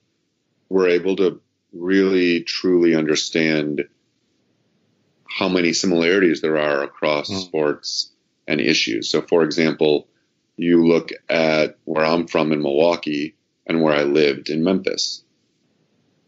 we're 0.68 0.88
able 0.88 1.16
to 1.16 1.40
really 1.72 2.42
truly 2.42 2.94
understand 2.94 3.84
how 5.26 5.48
many 5.48 5.72
similarities 5.72 6.40
there 6.40 6.58
are 6.58 6.84
across 6.84 7.28
mm. 7.28 7.40
sports 7.40 8.12
and 8.46 8.60
issues. 8.60 9.10
So, 9.10 9.22
for 9.22 9.42
example, 9.42 10.06
you 10.56 10.86
look 10.86 11.10
at 11.28 11.76
where 11.84 12.04
I'm 12.04 12.28
from 12.28 12.52
in 12.52 12.62
Milwaukee 12.62 13.34
and 13.66 13.82
where 13.82 13.94
I 13.94 14.04
lived 14.04 14.50
in 14.50 14.62
Memphis. 14.62 15.23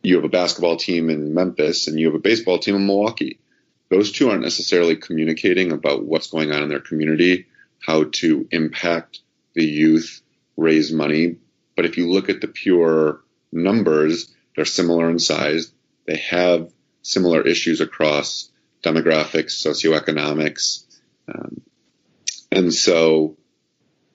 You 0.06 0.14
have 0.14 0.24
a 0.24 0.28
basketball 0.28 0.76
team 0.76 1.10
in 1.10 1.34
Memphis 1.34 1.88
and 1.88 1.98
you 1.98 2.06
have 2.06 2.14
a 2.14 2.20
baseball 2.20 2.60
team 2.60 2.76
in 2.76 2.86
Milwaukee. 2.86 3.40
Those 3.88 4.12
two 4.12 4.30
aren't 4.30 4.44
necessarily 4.44 4.94
communicating 4.94 5.72
about 5.72 6.04
what's 6.04 6.30
going 6.30 6.52
on 6.52 6.62
in 6.62 6.68
their 6.68 6.78
community, 6.78 7.46
how 7.80 8.04
to 8.12 8.46
impact 8.52 9.18
the 9.54 9.64
youth 9.64 10.22
raise 10.56 10.92
money. 10.92 11.38
But 11.74 11.86
if 11.86 11.96
you 11.98 12.08
look 12.08 12.28
at 12.28 12.40
the 12.40 12.46
pure 12.46 13.20
numbers, 13.50 14.32
they're 14.54 14.64
similar 14.64 15.10
in 15.10 15.18
size. 15.18 15.72
They 16.06 16.18
have 16.18 16.72
similar 17.02 17.42
issues 17.42 17.80
across 17.80 18.48
demographics, 18.84 19.60
socioeconomics. 19.66 20.84
Um, 21.26 21.62
and 22.52 22.72
so, 22.72 23.36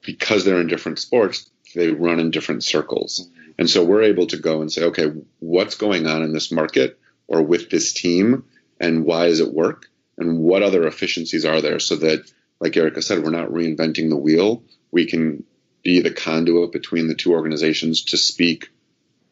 because 0.02 0.46
they're 0.46 0.62
in 0.62 0.68
different 0.68 1.00
sports, 1.00 1.50
they 1.76 1.90
run 1.90 2.22
in 2.22 2.32
different 2.32 2.64
circles. 2.64 3.30
And 3.62 3.70
so, 3.70 3.86
we're 3.86 4.02
able 4.02 4.26
to 4.26 4.38
go 4.38 4.62
and 4.62 4.74
say, 4.74 4.86
okay, 4.86 5.12
what's 5.38 5.76
going 5.76 6.08
on 6.08 6.24
in 6.24 6.34
this 6.34 6.52
market 6.52 7.00
or 7.28 7.44
with 7.44 7.70
this 7.70 7.94
team, 7.94 8.46
and 8.80 9.06
why 9.06 9.28
does 9.28 9.40
it 9.40 9.54
work? 9.54 9.86
And 10.18 10.40
what 10.40 10.64
other 10.64 10.88
efficiencies 10.88 11.46
are 11.46 11.62
there 11.62 11.78
so 11.78 11.98
that, 11.98 12.28
like 12.60 12.76
Erica 12.76 13.04
said, 13.04 13.24
we're 13.24 13.30
not 13.30 13.50
reinventing 13.50 14.10
the 14.10 14.18
wheel, 14.18 14.64
we 14.90 15.06
can 15.06 15.44
be 15.84 16.02
the 16.02 16.10
conduit 16.10 16.72
between 16.72 17.08
the 17.08 17.14
two 17.14 17.34
organizations 17.34 18.06
to 18.06 18.18
speak, 18.18 18.70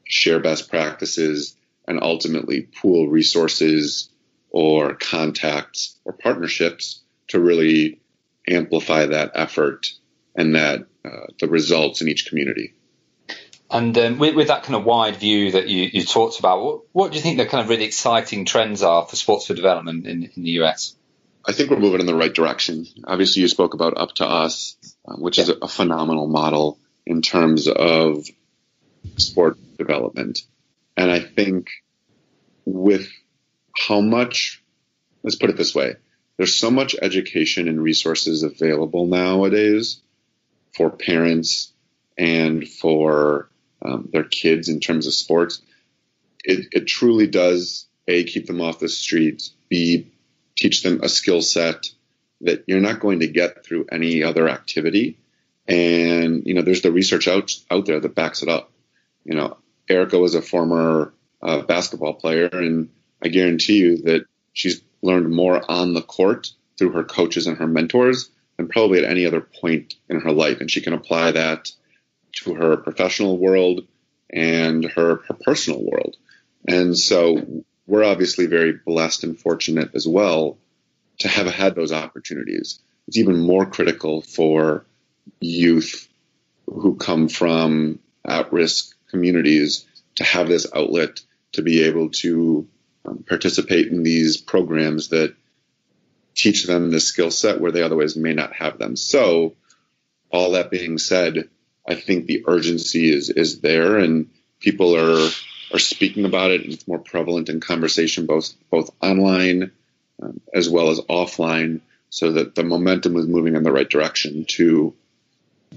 share 0.03 0.39
best 0.39 0.69
practices, 0.69 1.57
and 1.87 1.97
ultimately 1.99 2.61
pool 2.61 3.07
resources 3.07 4.11
or 4.51 4.93
contacts 4.93 5.97
or 6.05 6.13
partnerships 6.13 7.01
to 7.29 7.39
really 7.39 7.99
amplify 8.47 9.07
that 9.07 9.31
effort 9.33 9.87
and 10.35 10.53
that 10.53 10.85
uh, 11.03 11.25
the 11.39 11.47
results 11.47 12.01
in 12.01 12.07
each 12.07 12.27
community. 12.27 12.75
And 13.71 13.95
um, 13.97 14.17
with, 14.17 14.35
with, 14.35 14.47
that 14.47 14.63
kind 14.63 14.75
of 14.75 14.83
wide 14.83 15.17
view 15.17 15.51
that 15.51 15.67
you, 15.67 15.89
you 15.93 16.03
talked 16.03 16.39
about, 16.39 16.63
what, 16.63 16.81
what, 16.91 17.11
do 17.11 17.17
you 17.17 17.23
think 17.23 17.37
the 17.37 17.45
kind 17.45 17.63
of 17.63 17.69
really 17.69 17.85
exciting 17.85 18.45
trends 18.45 18.81
are 18.81 19.05
for 19.05 19.15
sports 19.15 19.45
for 19.45 19.53
development 19.53 20.07
in, 20.07 20.23
in 20.23 20.43
the 20.43 20.51
US? 20.61 20.95
I 21.45 21.53
think 21.53 21.69
we're 21.69 21.79
moving 21.79 21.99
in 21.99 22.07
the 22.07 22.15
right 22.15 22.33
direction. 22.33 22.87
Obviously, 23.05 23.43
you 23.43 23.47
spoke 23.47 23.75
about 23.75 23.97
Up 23.97 24.13
to 24.15 24.25
Us, 24.25 24.75
uh, 25.07 25.15
which 25.15 25.37
yeah. 25.37 25.43
is 25.45 25.49
a 25.49 25.67
phenomenal 25.67 26.27
model 26.27 26.79
in 27.05 27.21
terms 27.21 27.67
of 27.67 28.25
sport 29.17 29.57
development. 29.77 30.41
And 30.97 31.11
I 31.11 31.19
think 31.19 31.69
with 32.65 33.07
how 33.77 34.01
much, 34.01 34.63
let's 35.23 35.35
put 35.35 35.49
it 35.49 35.57
this 35.57 35.75
way, 35.75 35.95
there's 36.37 36.55
so 36.55 36.71
much 36.71 36.95
education 37.01 37.67
and 37.67 37.81
resources 37.81 38.43
available 38.43 39.05
nowadays 39.05 40.01
for 40.75 40.89
parents 40.89 41.71
and 42.17 42.67
for 42.67 43.49
um, 43.81 44.09
their 44.11 44.23
kids 44.23 44.69
in 44.69 44.79
terms 44.79 45.07
of 45.07 45.13
sports. 45.13 45.61
It, 46.43 46.67
it 46.71 46.87
truly 46.87 47.27
does, 47.27 47.87
A, 48.07 48.23
keep 48.23 48.47
them 48.47 48.61
off 48.61 48.79
the 48.79 48.89
streets, 48.89 49.53
B, 49.69 50.11
teach 50.55 50.83
them 50.83 51.01
a 51.03 51.09
skill 51.09 51.41
set 51.41 51.87
that 52.41 52.63
you're 52.67 52.79
not 52.79 52.99
going 52.99 53.19
to 53.19 53.27
get 53.27 53.65
through 53.65 53.87
any 53.91 54.23
other 54.23 54.47
activity. 54.49 55.17
And, 55.67 56.43
you 56.45 56.53
know, 56.53 56.61
there's 56.61 56.81
the 56.81 56.91
research 56.91 57.27
out, 57.27 57.51
out 57.69 57.85
there 57.85 57.99
that 57.99 58.15
backs 58.15 58.41
it 58.41 58.49
up. 58.49 58.71
You 59.25 59.35
know, 59.35 59.57
Erica 59.87 60.17
was 60.17 60.35
a 60.35 60.41
former 60.41 61.13
uh, 61.41 61.61
basketball 61.61 62.13
player, 62.13 62.47
and 62.47 62.89
I 63.21 63.27
guarantee 63.27 63.77
you 63.77 63.97
that 64.03 64.25
she's 64.53 64.81
learned 65.01 65.29
more 65.29 65.61
on 65.69 65.93
the 65.93 66.01
court 66.01 66.51
through 66.77 66.91
her 66.91 67.03
coaches 67.03 67.47
and 67.47 67.57
her 67.57 67.67
mentors 67.67 68.31
than 68.57 68.67
probably 68.67 68.99
at 68.99 69.09
any 69.09 69.25
other 69.25 69.41
point 69.41 69.95
in 70.09 70.21
her 70.21 70.31
life. 70.31 70.59
And 70.59 70.71
she 70.71 70.81
can 70.81 70.93
apply 70.93 71.31
that 71.33 71.71
to 72.43 72.55
her 72.55 72.77
professional 72.77 73.37
world 73.37 73.81
and 74.29 74.85
her, 74.85 75.21
her 75.27 75.33
personal 75.41 75.83
world. 75.83 76.17
And 76.67 76.97
so 76.97 77.63
we're 77.87 78.03
obviously 78.03 78.45
very 78.45 78.73
blessed 78.73 79.23
and 79.23 79.39
fortunate 79.39 79.91
as 79.95 80.07
well 80.07 80.57
to 81.19 81.27
have 81.27 81.47
had 81.47 81.75
those 81.75 81.91
opportunities. 81.91 82.79
It's 83.07 83.17
even 83.17 83.39
more 83.39 83.65
critical 83.65 84.21
for 84.21 84.85
youth 85.39 86.07
who 86.65 86.95
come 86.95 87.27
from 87.29 87.99
at 88.25 88.53
risk 88.53 88.95
communities 89.09 89.85
to 90.15 90.23
have 90.23 90.47
this 90.47 90.67
outlet 90.73 91.21
to 91.53 91.61
be 91.61 91.83
able 91.83 92.09
to 92.09 92.67
um, 93.05 93.23
participate 93.27 93.87
in 93.87 94.03
these 94.03 94.37
programs 94.37 95.09
that 95.09 95.35
teach 96.35 96.65
them 96.65 96.91
the 96.91 96.99
skill 96.99 97.31
set 97.31 97.59
where 97.59 97.71
they 97.71 97.81
otherwise 97.81 98.15
may 98.15 98.33
not 98.33 98.53
have 98.53 98.77
them. 98.77 98.95
So, 98.95 99.55
all 100.31 100.51
that 100.51 100.69
being 100.69 100.97
said, 100.99 101.49
I 101.89 101.95
think 101.95 102.27
the 102.27 102.43
urgency 102.47 103.11
is 103.11 103.29
is 103.29 103.59
there, 103.61 103.97
and 103.97 104.29
people 104.59 104.95
are 104.95 105.29
are 105.73 105.79
speaking 105.79 106.25
about 106.25 106.51
it, 106.51 106.63
and 106.63 106.73
it's 106.73 106.87
more 106.87 106.99
prevalent 106.99 107.49
in 107.49 107.59
conversation 107.59 108.25
both 108.25 108.53
both 108.69 108.91
online 109.01 109.71
um, 110.21 110.39
as 110.53 110.69
well 110.69 110.89
as 110.89 110.99
offline, 111.01 111.81
so 112.09 112.33
that 112.33 112.55
the 112.55 112.63
momentum 112.63 113.17
is 113.17 113.27
moving 113.27 113.55
in 113.55 113.63
the 113.63 113.71
right 113.71 113.89
direction 113.89 114.45
to 114.45 114.93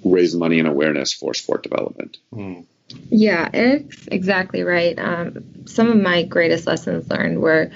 raise 0.05 0.35
money 0.35 0.59
and 0.59 0.69
awareness 0.69 1.13
for 1.13 1.35
sport 1.35 1.63
development. 1.63 2.19
Mm. 2.33 2.65
Yeah, 3.11 3.49
Eric's 3.53 4.07
exactly 4.09 4.63
right. 4.63 4.99
Um, 4.99 5.67
some 5.67 5.89
of 5.89 5.97
my 5.97 6.25
greatest 6.25 6.67
lessons 6.67 7.09
learned 7.09 7.41
were, 7.41 7.71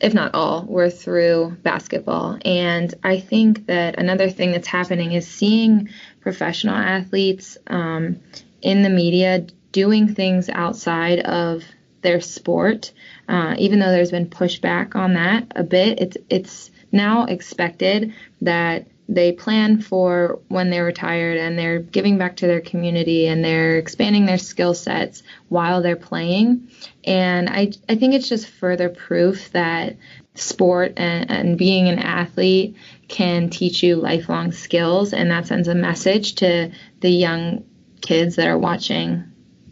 if 0.00 0.14
not 0.14 0.34
all, 0.34 0.64
were 0.64 0.90
through 0.90 1.56
basketball. 1.62 2.38
And 2.44 2.92
I 3.02 3.20
think 3.20 3.66
that 3.66 3.98
another 3.98 4.30
thing 4.30 4.52
that's 4.52 4.68
happening 4.68 5.12
is 5.12 5.26
seeing 5.26 5.88
professional 6.20 6.74
athletes 6.74 7.58
um, 7.66 8.20
in 8.62 8.82
the 8.82 8.90
media 8.90 9.46
doing 9.72 10.14
things 10.14 10.48
outside 10.48 11.20
of 11.20 11.64
their 12.02 12.20
sport. 12.20 12.92
Uh, 13.28 13.54
even 13.58 13.78
though 13.78 13.90
there's 13.90 14.10
been 14.10 14.28
pushback 14.28 14.96
on 14.96 15.14
that 15.14 15.46
a 15.54 15.62
bit, 15.62 16.00
it's 16.00 16.16
it's 16.28 16.70
now 16.92 17.24
expected 17.24 18.14
that 18.40 18.86
they 19.10 19.32
plan 19.32 19.80
for 19.80 20.38
when 20.46 20.70
they're 20.70 20.84
retired 20.84 21.36
and 21.36 21.58
they're 21.58 21.80
giving 21.80 22.16
back 22.16 22.36
to 22.36 22.46
their 22.46 22.60
community 22.60 23.26
and 23.26 23.44
they're 23.44 23.76
expanding 23.76 24.24
their 24.24 24.38
skill 24.38 24.72
sets 24.72 25.24
while 25.48 25.82
they're 25.82 25.96
playing. 25.96 26.70
And 27.02 27.48
I, 27.48 27.72
I 27.88 27.96
think 27.96 28.14
it's 28.14 28.28
just 28.28 28.46
further 28.46 28.88
proof 28.88 29.50
that 29.50 29.96
sport 30.36 30.92
and, 30.96 31.28
and 31.28 31.58
being 31.58 31.88
an 31.88 31.98
athlete 31.98 32.76
can 33.10 33.50
teach 33.50 33.82
you 33.82 33.96
lifelong 33.96 34.52
skills. 34.52 35.12
And 35.12 35.30
that 35.30 35.46
sends 35.46 35.68
a 35.68 35.74
message 35.74 36.36
to 36.36 36.70
the 37.00 37.10
young 37.10 37.64
kids 38.00 38.36
that 38.36 38.46
are 38.46 38.58
watching 38.58 39.24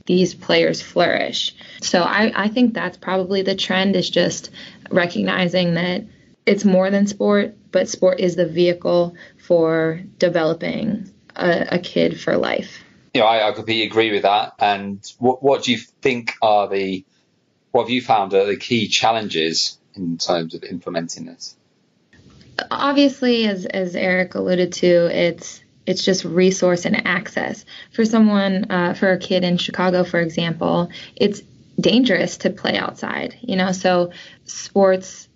these 0.05 0.35
players 0.35 0.83
flourish. 0.83 1.55
So 1.81 2.03
I, 2.03 2.33
I 2.35 2.49
think 2.49 2.75
that's 2.75 2.97
probably 2.97 3.43
the 3.43 3.55
trend 3.55 3.95
is 3.95 4.11
just 4.11 4.51
recognizing 4.91 5.75
that 5.75 6.05
it's 6.47 6.65
more 6.65 6.91
than 6.91 7.07
sport, 7.07 7.57
but 7.71 7.89
sport 7.89 8.21
is 8.21 8.35
the 8.35 8.47
vehicle 8.47 9.15
for 9.39 10.01
developing 10.19 11.11
a, 11.37 11.69
a 11.73 11.79
kid 11.79 12.21
for 12.21 12.37
life. 12.37 12.83
Know, 13.15 13.25
I, 13.25 13.49
I, 13.49 13.53
completely 13.53 13.87
agree 13.87 14.11
with 14.13 14.23
that. 14.23 14.55
And 14.59 15.01
what, 15.19 15.43
what 15.43 15.65
do 15.65 15.73
you 15.73 15.79
think 15.79 16.35
are 16.41 16.69
the, 16.69 17.05
what 17.71 17.83
have 17.83 17.91
you 17.91 18.01
found 18.01 18.33
are 18.33 18.47
the 18.47 18.57
key 18.57 18.89
challenges 18.89 19.79
in 19.95 20.17
terms 20.19 20.55
of 20.55 20.65
implementing 20.65 21.27
this? 21.27 21.58
Obviously, 22.71 23.47
as, 23.47 23.67
as 23.67 23.95
Eric 23.97 24.35
alluded 24.35 24.73
to, 24.75 24.87
it's 24.87 25.63
it's 25.87 26.05
just 26.05 26.25
resource 26.25 26.85
and 26.85 27.07
access. 27.07 27.65
For 27.93 28.05
someone, 28.05 28.71
uh, 28.71 28.93
for 28.93 29.13
a 29.13 29.19
kid 29.19 29.43
in 29.43 29.57
Chicago, 29.57 30.05
for 30.05 30.21
example, 30.21 30.91
it's 31.17 31.41
dangerous 31.81 32.37
to 32.39 32.51
play 32.51 32.77
outside, 32.77 33.37
you 33.41 33.57
know, 33.57 33.73
so 33.73 34.13
sports 34.45 35.29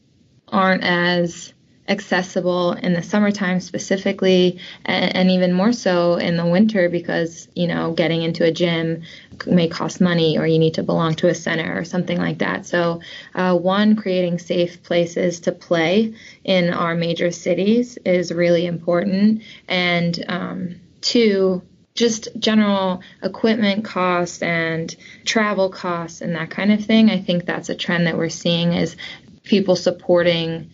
aren't 0.49 0.85
as 0.85 1.55
accessible 1.93 2.73
in 2.73 2.95
the 2.95 3.03
summertime 3.03 3.61
specifically 3.61 4.59
and, 4.85 5.15
and, 5.15 5.31
even 5.31 5.53
more 5.53 5.73
so 5.73 6.17
in 6.17 6.37
the 6.37 6.47
winter 6.47 6.89
because 6.89 7.47
you 7.55 7.69
know 7.69 7.93
getting 7.93 8.23
into 8.23 8.45
a 8.45 8.51
gym 8.51 9.03
may 9.47 9.69
cost 9.69 10.01
money 10.01 10.39
or 10.39 10.47
you 10.47 10.59
need 10.59 10.75
to 10.75 10.83
belong 10.83 11.15
to 11.15 11.29
a 11.29 11.35
center 11.35 11.79
or 11.79 11.85
something 11.85 12.19
like 12.19 12.39
that. 12.39 12.67
So 12.67 13.01
uh, 13.35 13.57
one 13.57 13.95
creating 13.97 14.39
safe 14.39 14.83
places 14.83 15.41
to 15.41 15.53
play 15.53 16.15
in 16.43 16.73
our 16.73 16.95
major 16.95 17.31
cities 17.31 17.99
is 18.05 18.33
really 18.33 18.67
important. 18.67 19.43
And 19.69 20.25
um, 20.29 20.81
two 21.01 21.63
just 21.95 22.29
general 22.39 23.03
equipment 23.23 23.85
costs 23.85 24.43
and 24.43 24.95
travel 25.27 25.69
costs 25.69 26.23
and 26.23 26.35
that 26.35 26.51
kind 26.51 26.73
of 26.73 26.85
thing. 26.85 27.11
I 27.11 27.21
think 27.21 27.45
that's 27.45 27.69
a 27.69 27.75
trend 27.75 28.07
that 28.07 28.17
we're 28.17 28.31
seeing 28.31 28.73
is 28.73 28.97
people 29.45 29.77
supporting 29.77 30.71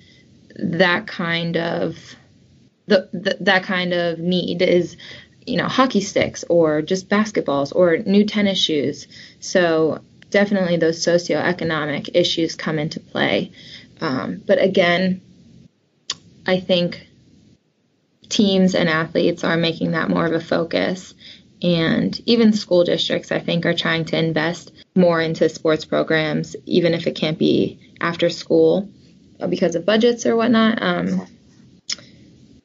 that 0.59 1.07
kind 1.07 1.57
of 1.57 1.97
the, 2.87 3.09
the, 3.13 3.37
that 3.41 3.63
kind 3.65 3.93
of 3.93 4.19
need 4.19 4.63
is 4.63 4.97
you 5.47 5.57
know 5.57 5.69
hockey 5.69 6.01
sticks 6.01 6.45
or 6.49 6.83
just 6.83 7.09
basketballs 7.09 7.75
or 7.75 7.99
new 7.99 8.25
tennis 8.25 8.59
shoes. 8.59 9.07
So 9.41 10.01
definitely 10.31 10.77
those 10.77 11.05
socioeconomic 11.05 12.11
issues 12.15 12.55
come 12.55 12.79
into 12.79 13.01
play. 13.01 13.53
Um, 14.01 14.43
but 14.47 14.63
again 14.63 15.23
i 16.47 16.61
think 16.61 17.09
teams 18.29 18.75
and 18.75 18.89
athletes 18.89 19.43
are 19.43 19.57
making 19.57 19.93
that 19.93 20.09
more 20.09 20.27
of 20.27 20.33
a 20.33 20.41
focus. 20.41 21.15
And 21.61 22.19
even 22.27 22.53
school 22.53 22.85
districts 22.85 23.33
i 23.33 23.41
think 23.41 23.67
are 23.67 23.75
trying 23.75 24.05
to 24.07 24.19
invest 24.19 24.73
more 24.95 25.21
into 25.21 25.49
sports 25.49 25.85
programs 25.85 26.55
even 26.67 26.95
if 26.95 27.07
it 27.07 27.17
can't 27.17 27.39
be 27.39 27.81
after 28.01 28.31
school 28.31 28.89
because 29.47 29.75
of 29.75 29.87
budgets 29.87 30.27
or 30.27 30.37
whatnot. 30.37 30.83
Um, 30.83 31.27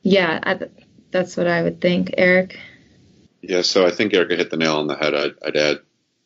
yeah, 0.02 0.40
I, 0.42 0.60
that's 1.12 1.38
what 1.38 1.48
I 1.48 1.62
would 1.62 1.80
think, 1.80 2.14
Eric. 2.18 2.60
Yeah, 3.42 3.62
so 3.62 3.86
I 3.86 3.92
think 3.92 4.14
Erica 4.14 4.36
hit 4.36 4.50
the 4.50 4.58
nail 4.58 4.78
on 4.78 4.88
the 4.88 4.96
head. 4.96 5.14
I'd, 5.14 5.36
I'd 5.46 5.58
add 5.58 5.80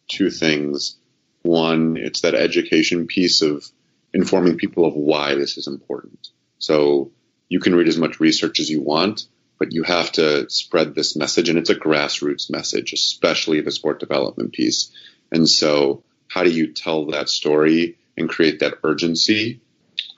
two 0.07 0.29
things. 0.29 0.97
One, 1.41 1.97
it's 1.97 2.21
that 2.21 2.35
education 2.35 3.07
piece 3.07 3.41
of 3.41 3.65
informing 4.13 4.57
people 4.57 4.85
of 4.85 4.93
why 4.93 5.35
this 5.35 5.57
is 5.57 5.67
important. 5.67 6.29
So 6.59 7.11
you 7.49 7.59
can 7.59 7.75
read 7.75 7.87
as 7.87 7.97
much 7.97 8.19
research 8.19 8.59
as 8.59 8.69
you 8.69 8.81
want, 8.81 9.27
but 9.59 9.73
you 9.73 9.83
have 9.83 10.11
to 10.13 10.49
spread 10.49 10.93
this 10.93 11.15
message, 11.15 11.49
and 11.49 11.57
it's 11.57 11.69
a 11.69 11.75
grassroots 11.75 12.49
message, 12.49 12.93
especially 12.93 13.61
the 13.61 13.71
sport 13.71 13.99
development 13.99 14.53
piece. 14.53 14.91
And 15.31 15.47
so, 15.47 16.03
how 16.27 16.43
do 16.43 16.51
you 16.51 16.73
tell 16.73 17.07
that 17.07 17.29
story 17.29 17.97
and 18.17 18.29
create 18.29 18.59
that 18.59 18.75
urgency 18.83 19.61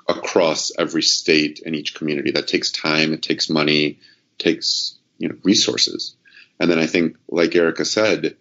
across 0.10 0.72
every 0.78 1.04
state 1.04 1.62
and 1.66 1.76
each 1.76 1.96
community. 1.96 2.32
That 2.32 2.48
takes 2.48 2.72
time, 2.72 3.14
it 3.14 3.22
takes 3.22 3.50
money, 3.50 4.00
takes 4.38 4.98
you 5.18 5.30
know 5.30 5.36
resources. 5.44 6.16
And 6.60 6.70
then 6.70 6.80
I 6.80 6.88
think, 6.88 7.18
like 7.30 7.56
Erica 7.56 7.86
said, 7.86 8.36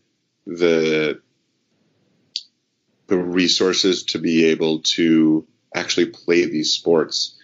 the 0.46 1.20
the 3.07 3.18
resources 3.18 4.04
to 4.04 4.18
be 4.18 4.46
able 4.46 4.81
to 4.81 5.46
actually 5.74 6.07
play 6.07 6.44
these 6.46 6.72
sports. 6.72 7.37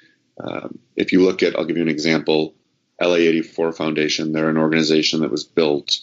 Um, 0.42 0.78
if 0.96 1.12
you 1.12 1.22
look 1.22 1.42
at, 1.42 1.56
I'll 1.56 1.64
give 1.64 1.76
you 1.76 1.82
an 1.82 1.88
example. 1.88 2.54
LA84 3.00 3.76
Foundation, 3.76 4.32
they're 4.32 4.50
an 4.50 4.56
organization 4.56 5.20
that 5.20 5.30
was 5.30 5.44
built 5.44 6.00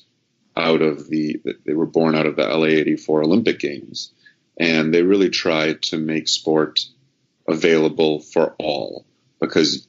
out 0.58 0.82
of 0.82 1.08
the, 1.08 1.42
they 1.66 1.74
were 1.74 1.86
born 1.86 2.16
out 2.16 2.26
of 2.26 2.36
the 2.36 2.44
LA84 2.44 3.24
Olympic 3.24 3.60
Games. 3.60 4.12
And 4.60 4.94
they 4.94 5.02
really 5.02 5.30
try 5.30 5.74
to 5.74 5.98
make 5.98 6.28
sport 6.28 6.82
available 7.48 8.20
for 8.20 8.56
all 8.60 9.06
because 9.40 9.88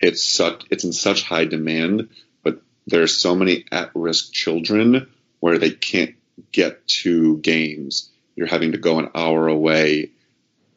it's 0.00 0.22
such 0.22 0.64
it's 0.70 0.84
in 0.84 0.92
such 0.92 1.22
high 1.22 1.44
demand, 1.44 2.08
but 2.42 2.60
there's 2.86 3.16
so 3.16 3.34
many 3.34 3.64
at-risk 3.70 4.32
children 4.32 5.08
where 5.40 5.58
they 5.58 5.70
can't 5.70 6.14
get 6.52 6.86
to 6.86 7.38
games. 7.38 8.10
You're 8.36 8.46
having 8.46 8.72
to 8.72 8.78
go 8.78 8.98
an 8.98 9.10
hour 9.14 9.48
away. 9.48 10.10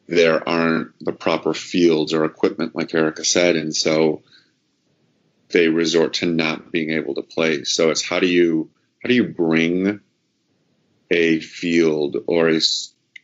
There 0.06 0.46
aren't 0.48 0.92
the 1.04 1.12
proper 1.12 1.52
fields 1.52 2.12
or 2.14 2.24
equipment, 2.24 2.74
like 2.74 2.94
Erica 2.94 3.24
said, 3.24 3.56
and 3.56 3.74
so 3.74 4.22
they 5.50 5.68
resort 5.68 6.14
to 6.14 6.26
not 6.26 6.70
being 6.72 6.90
able 6.90 7.14
to 7.14 7.22
play. 7.22 7.64
So 7.64 7.90
it's 7.90 8.02
how 8.02 8.20
do 8.20 8.26
you 8.26 8.70
how 9.02 9.08
do 9.08 9.14
you 9.14 9.24
bring 9.24 10.00
a 11.10 11.40
field 11.40 12.16
or 12.26 12.50
a, 12.50 12.60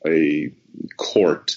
a 0.07 0.53
court 0.97 1.57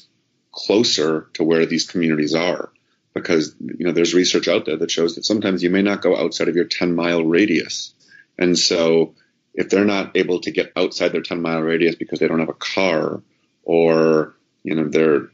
closer 0.57 1.29
to 1.33 1.43
where 1.43 1.65
these 1.65 1.87
communities 1.87 2.33
are. 2.33 2.71
Because 3.13 3.55
you 3.59 3.85
know 3.85 3.93
there's 3.93 4.13
research 4.13 4.47
out 4.47 4.65
there 4.65 4.77
that 4.77 4.91
shows 4.91 5.15
that 5.15 5.25
sometimes 5.25 5.63
you 5.63 5.69
may 5.69 5.81
not 5.81 6.01
go 6.01 6.15
outside 6.15 6.49
of 6.49 6.55
your 6.55 6.65
10 6.65 6.93
mile 6.93 7.23
radius. 7.23 7.93
And 8.37 8.57
so 8.57 9.15
if 9.55 9.69
they're 9.69 9.85
not 9.85 10.15
able 10.15 10.39
to 10.41 10.51
get 10.51 10.71
outside 10.75 11.09
their 11.09 11.21
10 11.21 11.41
mile 11.41 11.61
radius 11.61 11.95
because 11.95 12.19
they 12.19 12.27
don't 12.27 12.39
have 12.39 12.49
a 12.49 12.53
car 12.53 13.21
or 13.63 14.35
you 14.63 14.75
know 14.75 14.87
their 14.87 15.29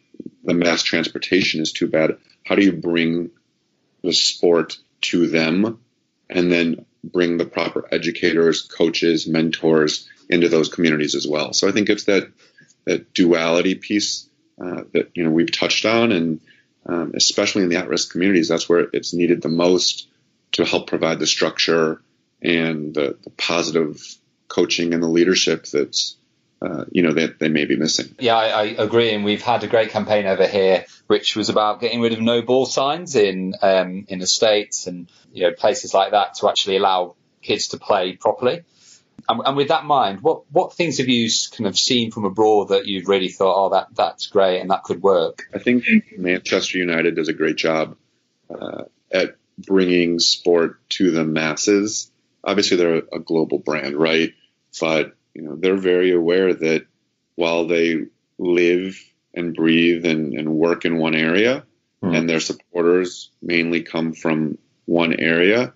the 0.45 0.53
mass 0.53 0.83
transportation 0.83 1.62
is 1.62 1.73
too 1.73 1.88
bad 1.88 2.17
how 2.45 2.55
do 2.55 2.63
you 2.63 2.71
bring 2.71 3.31
the 4.01 4.13
sport 4.13 4.77
to 5.01 5.27
them 5.27 5.79
and 6.29 6.51
then 6.51 6.86
bring 7.03 7.38
the 7.38 7.45
proper 7.45 7.86
educators 7.91 8.62
coaches 8.62 9.27
mentors 9.27 10.07
into 10.29 10.47
those 10.47 10.69
communities 10.69 11.15
as 11.15 11.27
well? 11.27 11.51
So 11.51 11.67
i 11.67 11.71
think 11.71 11.89
it's 11.89 12.05
that 12.05 12.31
that 12.86 13.13
duality 13.13 13.75
piece 13.75 14.29
uh, 14.63 14.84
that 14.93 15.12
you 15.13 15.23
know 15.23 15.32
we've 15.32 15.52
touched 15.52 15.86
on, 15.86 16.12
and 16.12 16.39
um, 16.86 17.12
especially 17.15 17.63
in 17.63 17.69
the 17.69 17.78
at-risk 17.78 18.12
communities, 18.12 18.47
that's 18.47 18.69
where 18.69 18.88
it's 18.93 19.13
needed 19.13 19.41
the 19.41 19.49
most 19.49 20.08
to 20.54 20.63
help 20.63 20.88
provide 20.88 21.19
the 21.19 21.28
structure 21.28 22.02
and 22.41 22.93
the, 22.93 23.17
the 23.23 23.30
positive 23.32 24.02
coaching 24.47 24.93
and 24.93 25.02
the 25.02 25.08
leadership 25.08 25.65
that's 25.65 26.15
uh, 26.62 26.86
you 26.91 27.02
know 27.02 27.12
that 27.12 27.39
they, 27.39 27.47
they 27.47 27.54
may 27.54 27.65
be 27.65 27.76
missing. 27.76 28.15
Yeah, 28.19 28.38
I, 28.38 28.47
I, 28.47 28.63
agree, 28.78 29.13
and 29.13 29.26
we've 29.26 29.41
had 29.41 29.63
a 29.63 29.67
great 29.67 29.89
campaign 29.89 30.26
over 30.26 30.47
here, 30.47 30.86
which 31.08 31.36
was 31.36 31.49
about 31.49 31.82
getting 31.82 31.99
rid 31.99 32.13
of 32.13 32.21
no 32.21 32.41
ball 32.41 32.65
signs 32.65 33.15
in 33.15 33.56
um, 33.62 34.06
in 34.08 34.19
the 34.19 34.28
states 34.28 34.88
and 34.88 35.10
you 35.34 35.43
know 35.43 35.52
places 35.52 35.93
like 35.93 36.12
that 36.12 36.36
to 36.36 36.47
actually 36.47 36.78
allow 36.78 37.15
kids 37.41 37.69
to 37.69 37.78
play 37.78 38.13
properly. 38.15 38.63
And, 39.28 39.41
and, 39.45 39.56
with 39.56 39.69
that 39.69 39.82
in 39.82 39.88
mind, 39.88 40.21
what 40.21 40.52
what 40.52 40.73
things 40.73 40.97
have 40.97 41.08
you 41.08 41.30
kind 41.56 41.67
of 41.67 41.78
seen 41.78 42.12
from 42.12 42.26
abroad 42.26 42.69
that 42.69 42.88
you've 42.88 43.08
really 43.08 43.30
thought, 43.30 43.56
oh, 43.56 43.69
that 43.69 43.88
that's 43.95 44.28
great 44.28 44.60
and 44.60 44.69
that 44.69 44.84
could 44.84 45.02
work? 45.02 45.43
I 45.54 45.60
think 45.60 45.86
Manchester 46.17 46.78
United 46.78 47.15
does 47.15 47.30
a 47.30 47.34
great 47.34 47.56
job 47.56 47.95
uh, 48.49 48.84
at 49.12 49.38
bringing 49.58 50.19
sport 50.19 50.80
to 50.89 51.12
the 51.12 51.23
masses. 51.23 52.12
Obviously, 52.43 52.78
they're 52.78 53.04
a 53.13 53.19
global 53.19 53.60
brand, 53.60 53.95
right? 53.95 54.34
But 54.80 55.15
you 55.34 55.43
know, 55.43 55.56
they're 55.56 55.78
very 55.78 56.12
aware 56.12 56.54
that 56.54 56.86
while 57.36 57.67
they 57.67 58.06
live 58.38 58.99
and 59.34 59.56
breathe 59.56 60.06
and, 60.06 60.34
and 60.34 60.54
work 60.54 60.86
in 60.86 60.97
one 60.97 61.15
area, 61.15 61.65
hmm. 62.02 62.13
and 62.13 62.30
their 62.30 62.39
supporters 62.39 63.32
mainly 63.41 63.84
come 63.84 64.13
from 64.13 64.58
one 64.86 65.19
area, 65.19 65.73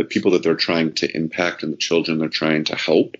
the 0.00 0.06
people 0.06 0.30
that 0.30 0.42
they're 0.42 0.54
trying 0.54 0.94
to 0.94 1.14
impact 1.14 1.62
and 1.62 1.74
the 1.74 1.76
children 1.76 2.16
they're 2.16 2.30
trying 2.30 2.64
to 2.64 2.74
help 2.74 3.18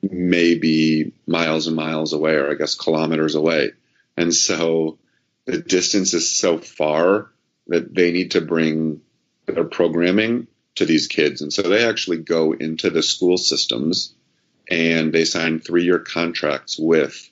may 0.00 0.54
be 0.54 1.10
miles 1.26 1.66
and 1.66 1.74
miles 1.74 2.12
away, 2.12 2.34
or 2.34 2.52
I 2.52 2.54
guess 2.54 2.76
kilometers 2.76 3.34
away. 3.34 3.72
And 4.16 4.32
so 4.32 4.98
the 5.44 5.58
distance 5.58 6.14
is 6.14 6.38
so 6.38 6.58
far 6.58 7.32
that 7.66 7.92
they 7.92 8.12
need 8.12 8.30
to 8.30 8.40
bring 8.40 9.00
their 9.46 9.64
programming 9.64 10.46
to 10.76 10.86
these 10.86 11.08
kids. 11.08 11.42
And 11.42 11.52
so 11.52 11.62
they 11.62 11.84
actually 11.84 12.18
go 12.18 12.52
into 12.52 12.88
the 12.88 13.02
school 13.02 13.36
systems 13.36 14.14
and 14.70 15.12
they 15.12 15.24
sign 15.24 15.58
three 15.58 15.82
year 15.82 15.98
contracts 15.98 16.78
with 16.78 17.28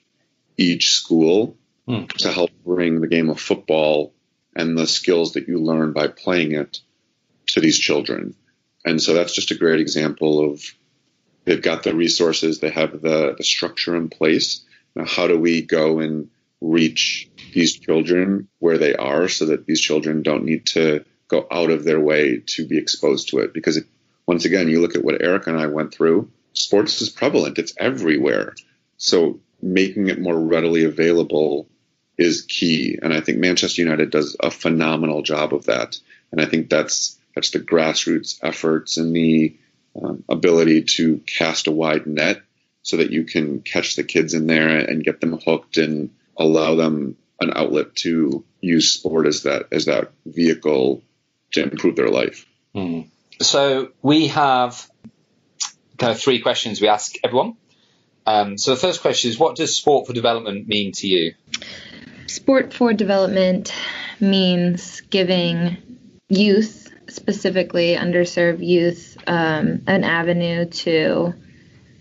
each 0.57 0.89
school 0.89 1.55
hmm. 1.87 2.03
to 2.17 2.29
help 2.29 2.51
bring 2.65 2.99
the 2.99 3.07
game 3.07 3.29
of 3.29 3.39
football 3.39 4.13
and 4.53 4.77
the 4.77 4.87
skills 4.87 5.33
that 5.33 5.47
you 5.47 5.57
learn 5.57 5.93
by 5.93 6.07
playing 6.07 6.51
it 6.51 6.81
to 7.47 7.61
these 7.61 7.79
children. 7.79 8.35
And 8.85 9.01
so 9.01 9.13
that's 9.13 9.33
just 9.33 9.51
a 9.51 9.55
great 9.55 9.79
example 9.79 10.51
of 10.51 10.63
they've 11.45 11.61
got 11.61 11.83
the 11.83 11.93
resources, 11.93 12.59
they 12.59 12.69
have 12.69 13.01
the, 13.01 13.35
the 13.37 13.43
structure 13.43 13.95
in 13.95 14.09
place. 14.09 14.63
Now, 14.95 15.05
how 15.05 15.27
do 15.27 15.39
we 15.39 15.61
go 15.61 15.99
and 15.99 16.29
reach 16.59 17.29
these 17.53 17.77
children 17.77 18.47
where 18.59 18.77
they 18.77 18.95
are 18.95 19.27
so 19.27 19.47
that 19.47 19.65
these 19.65 19.81
children 19.81 20.21
don't 20.21 20.45
need 20.45 20.67
to 20.67 21.05
go 21.27 21.47
out 21.51 21.69
of 21.69 21.83
their 21.83 21.99
way 21.99 22.41
to 22.45 22.67
be 22.67 22.77
exposed 22.77 23.29
to 23.29 23.39
it? 23.39 23.53
Because 23.53 23.79
once 24.25 24.45
again, 24.45 24.69
you 24.69 24.81
look 24.81 24.95
at 24.95 25.03
what 25.03 25.21
Eric 25.21 25.47
and 25.47 25.59
I 25.59 25.67
went 25.67 25.93
through, 25.93 26.31
sports 26.53 27.01
is 27.01 27.09
prevalent, 27.09 27.57
it's 27.57 27.73
everywhere. 27.77 28.55
So 28.97 29.39
making 29.61 30.07
it 30.07 30.19
more 30.19 30.39
readily 30.39 30.83
available 30.83 31.67
is 32.17 32.43
key. 32.43 32.99
And 33.01 33.13
I 33.13 33.21
think 33.21 33.39
Manchester 33.39 33.81
United 33.81 34.09
does 34.09 34.35
a 34.39 34.51
phenomenal 34.51 35.21
job 35.21 35.53
of 35.53 35.65
that. 35.65 35.99
And 36.31 36.41
I 36.41 36.45
think 36.45 36.69
that's 36.69 37.17
that's 37.35 37.51
the 37.51 37.59
grassroots 37.59 38.39
efforts 38.43 38.97
and 38.97 39.15
the 39.15 39.57
um, 40.01 40.23
ability 40.29 40.83
to 40.83 41.17
cast 41.17 41.67
a 41.67 41.71
wide 41.71 42.07
net 42.07 42.41
so 42.83 42.97
that 42.97 43.11
you 43.11 43.23
can 43.25 43.61
catch 43.61 43.95
the 43.95 44.03
kids 44.03 44.33
in 44.33 44.47
there 44.47 44.69
and 44.69 45.03
get 45.03 45.21
them 45.21 45.37
hooked 45.37 45.77
and 45.77 46.11
allow 46.37 46.75
them 46.75 47.17
an 47.39 47.51
outlet 47.55 47.95
to 47.95 48.43
use 48.59 48.91
sport 48.91 49.27
as 49.27 49.43
that 49.43 49.67
as 49.71 49.85
that 49.85 50.11
vehicle 50.25 51.03
to 51.51 51.63
improve 51.63 51.95
their 51.95 52.09
life. 52.09 52.45
Mm. 52.75 53.07
So 53.41 53.89
we 54.01 54.27
have 54.27 54.89
kind 55.97 56.11
of 56.11 56.19
three 56.19 56.39
questions 56.39 56.79
we 56.79 56.87
ask 56.87 57.15
everyone. 57.23 57.57
Um, 58.25 58.57
so 58.57 58.71
the 58.71 58.77
first 58.79 59.01
question 59.01 59.31
is, 59.31 59.39
what 59.39 59.55
does 59.55 59.75
sport 59.75 60.07
for 60.07 60.13
development 60.13 60.67
mean 60.67 60.91
to 60.93 61.07
you? 61.07 61.33
Sport 62.27 62.73
for 62.73 62.93
development 62.93 63.73
means 64.19 65.01
giving 65.01 65.77
youth, 66.29 66.80
specifically 67.07 67.95
underserved 67.95 68.65
youth, 68.65 69.17
um, 69.27 69.83
an 69.87 70.03
avenue 70.03 70.65
to 70.65 71.33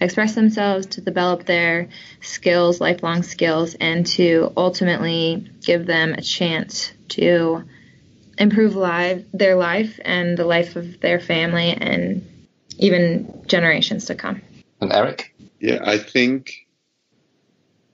express 0.00 0.34
themselves, 0.34 0.86
to 0.86 1.00
develop 1.00 1.44
their 1.44 1.88
skills, 2.20 2.80
lifelong 2.80 3.22
skills, 3.22 3.74
and 3.74 4.06
to 4.06 4.52
ultimately 4.56 5.50
give 5.62 5.86
them 5.86 6.14
a 6.14 6.22
chance 6.22 6.92
to 7.08 7.64
improve 8.38 8.74
live, 8.74 9.26
their 9.32 9.56
life 9.56 10.00
and 10.04 10.36
the 10.36 10.46
life 10.46 10.76
of 10.76 11.00
their 11.00 11.20
family 11.20 11.72
and 11.72 12.26
even 12.78 13.42
generations 13.46 14.06
to 14.06 14.14
come. 14.14 14.40
And 14.80 14.92
Eric? 14.92 15.34
Yeah, 15.60 15.80
I 15.84 15.98
think 15.98 16.66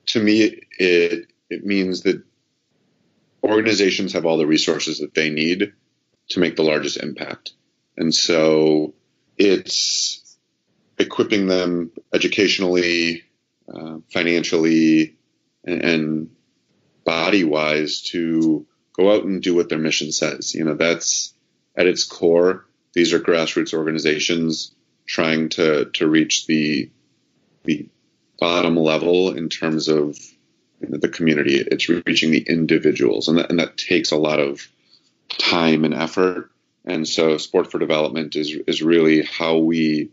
to 0.07 0.23
me 0.23 0.61
it 0.79 1.27
it 1.51 1.65
means 1.65 2.03
that 2.03 2.23
organizations 3.43 4.13
have 4.13 4.25
all 4.25 4.39
the 4.39 4.47
resources 4.47 4.99
that 4.99 5.15
they 5.15 5.31
need 5.31 5.73
to 6.31 6.41
make 6.41 6.57
the 6.57 6.63
largest 6.63 6.97
impact. 6.97 7.53
And 7.97 8.15
so 8.15 8.95
it's 9.37 10.37
equipping 10.99 11.47
them 11.47 11.93
educationally, 12.13 13.25
uh, 13.73 13.99
financially, 14.13 15.17
and, 15.65 15.85
and 15.85 16.31
body 17.05 17.45
wise 17.45 18.03
to 18.03 18.67
go 18.93 19.13
out 19.13 19.25
and 19.25 19.43
do 19.43 19.55
what 19.55 19.69
their 19.69 19.79
mission 19.79 20.13
says. 20.13 20.55
You 20.55 20.65
know, 20.65 20.75
that's 20.75 21.35
at 21.77 21.87
its 21.87 22.05
core. 22.05 22.65
These 22.95 23.13
are 23.13 23.21
grassroots 23.21 23.75
organizations 23.75 24.75
trying 25.07 25.51
to, 25.51 25.87
to 25.95 26.09
reach 26.09 26.47
the, 26.47 26.91
the 27.65 27.89
bottom 28.39 28.77
level 28.77 29.37
in 29.37 29.49
terms 29.49 29.89
of 29.89 30.19
the 30.81 31.09
community. 31.09 31.57
It's 31.57 31.89
reaching 31.89 32.31
the 32.31 32.45
individuals, 32.49 33.29
and 33.29 33.39
that, 33.39 33.51
and 33.51 33.59
that 33.59 33.77
takes 33.77 34.13
a 34.13 34.17
lot 34.17 34.41
of 34.41 34.67
time 35.29 35.85
and 35.85 35.95
effort. 35.95 36.51
And 36.85 37.07
so, 37.07 37.37
sport 37.39 37.71
for 37.71 37.79
development 37.79 38.37
is 38.37 38.57
is 38.67 38.83
really 38.83 39.23
how 39.23 39.59
we 39.59 40.11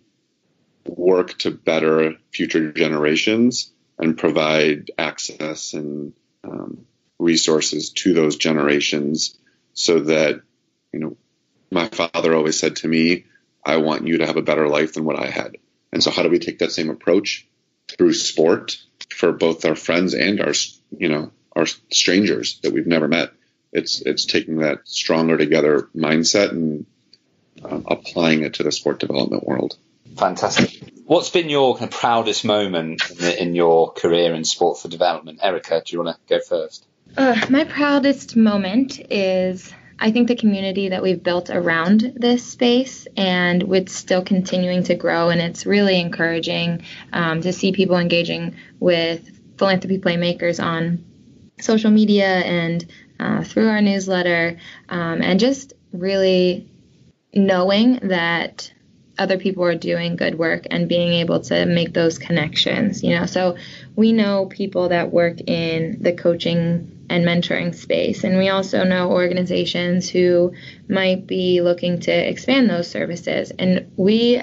work 0.86 1.38
to 1.40 1.52
better 1.52 2.16
future 2.32 2.72
generations 2.72 3.72
and 4.00 4.18
provide 4.18 4.92
access 4.98 5.74
and 5.74 6.14
um, 6.44 6.86
resources 7.20 7.92
to 7.92 8.14
those 8.14 8.38
generations, 8.38 9.38
so 9.74 10.00
that 10.00 10.42
you 10.92 11.00
know, 11.00 11.18
my 11.72 11.88
father 11.90 12.36
always 12.36 12.60
said 12.60 12.78
to 12.78 12.88
me, 12.88 13.26
"I 13.64 13.78
want 13.78 14.08
you 14.08 14.18
to 14.18 14.26
have 14.26 14.38
a 14.38 14.42
better 14.42 14.68
life 14.68 14.94
than 14.94 15.06
what 15.06 15.20
I 15.20 15.28
had." 15.28 15.58
And 15.92 16.04
so, 16.04 16.10
how 16.10 16.24
do 16.24 16.30
we 16.30 16.40
take 16.40 16.60
that 16.60 16.72
same 16.72 16.90
approach 16.90 17.48
through 17.88 18.14
sport 18.14 18.78
for 19.10 19.32
both 19.32 19.66
our 19.66 19.76
friends 19.76 20.14
and 20.14 20.42
our 20.42 20.54
you 20.98 21.10
know 21.10 21.32
our 21.56 21.66
strangers 21.92 22.60
that 22.64 22.74
we've 22.74 22.88
never 22.88 23.08
met. 23.08 23.32
It's 23.74 24.02
it's 24.02 24.26
taking 24.26 24.58
that 24.58 24.88
stronger 24.88 25.38
together 25.38 25.90
mindset 25.96 26.52
and 26.52 26.86
uh, 27.64 27.82
applying 27.88 28.44
it 28.44 28.56
to 28.56 28.64
the 28.64 28.72
sport 28.72 29.00
development 29.00 29.46
world. 29.46 29.78
Fantastic. 30.18 30.94
What's 31.06 31.30
been 31.30 31.50
your 31.50 31.76
kind 31.76 31.92
of 31.92 32.00
proudest 32.00 32.46
moment 32.46 33.02
in, 33.10 33.18
the, 33.18 33.42
in 33.42 33.56
your 33.56 33.92
career 33.92 34.34
in 34.34 34.46
sport 34.46 34.80
for 34.80 34.88
development, 34.88 35.40
Erica? 35.42 35.82
Do 35.86 35.96
you 35.96 36.04
want 36.04 36.16
to 36.16 36.22
go 36.30 36.40
first? 36.40 36.86
Uh, 37.18 37.46
my 37.50 37.64
proudest 37.64 38.36
moment 38.36 39.00
is 39.12 39.72
I 40.00 40.12
think 40.12 40.28
the 40.28 40.36
community 40.36 40.90
that 40.90 41.02
we've 41.02 41.22
built 41.22 41.50
around 41.50 42.14
this 42.16 42.44
space 42.44 43.08
and 43.16 43.64
it's 43.74 43.94
still 43.94 44.24
continuing 44.24 44.84
to 44.84 44.96
grow 44.96 45.30
and 45.30 45.40
it's 45.40 45.66
really 45.66 46.00
encouraging 46.00 46.84
um, 47.12 47.42
to 47.42 47.54
see 47.54 47.72
people 47.72 47.98
engaging 47.98 48.56
with 48.80 49.30
philanthropy 49.58 50.00
playmakers 50.00 50.64
on 50.64 51.06
social 51.60 51.92
media 51.92 52.26
and 52.26 52.86
uh, 53.20 53.44
through 53.44 53.68
our 53.68 53.82
newsletter 53.82 54.58
um, 54.90 55.22
and 55.22 55.40
just 55.40 55.74
really 55.92 56.70
knowing 57.34 58.00
that 58.04 58.72
other 59.18 59.38
people 59.38 59.64
are 59.64 59.76
doing 59.76 60.16
good 60.16 60.38
work 60.38 60.66
and 60.72 60.90
being 60.90 61.14
able 61.14 61.40
to 61.40 61.66
make 61.66 61.94
those 61.94 62.18
connections 62.18 63.04
you 63.04 63.12
know 63.12 63.26
so 63.26 63.56
we 63.96 64.12
know 64.12 64.48
people 64.48 64.90
that 64.90 65.12
work 65.12 65.40
in 65.48 66.02
the 66.02 66.14
coaching 66.14 66.94
and 67.10 67.26
mentoring 67.26 67.76
space. 67.76 68.24
And 68.24 68.38
we 68.38 68.50
also 68.50 68.84
know 68.84 69.12
organizations 69.12 70.10
who 70.10 70.54
might 70.88 71.28
be 71.28 71.62
looking 71.62 72.00
to 72.02 72.12
expand 72.12 72.70
those 72.70 72.90
services. 72.90 73.52
And 73.60 73.92
we, 73.98 74.42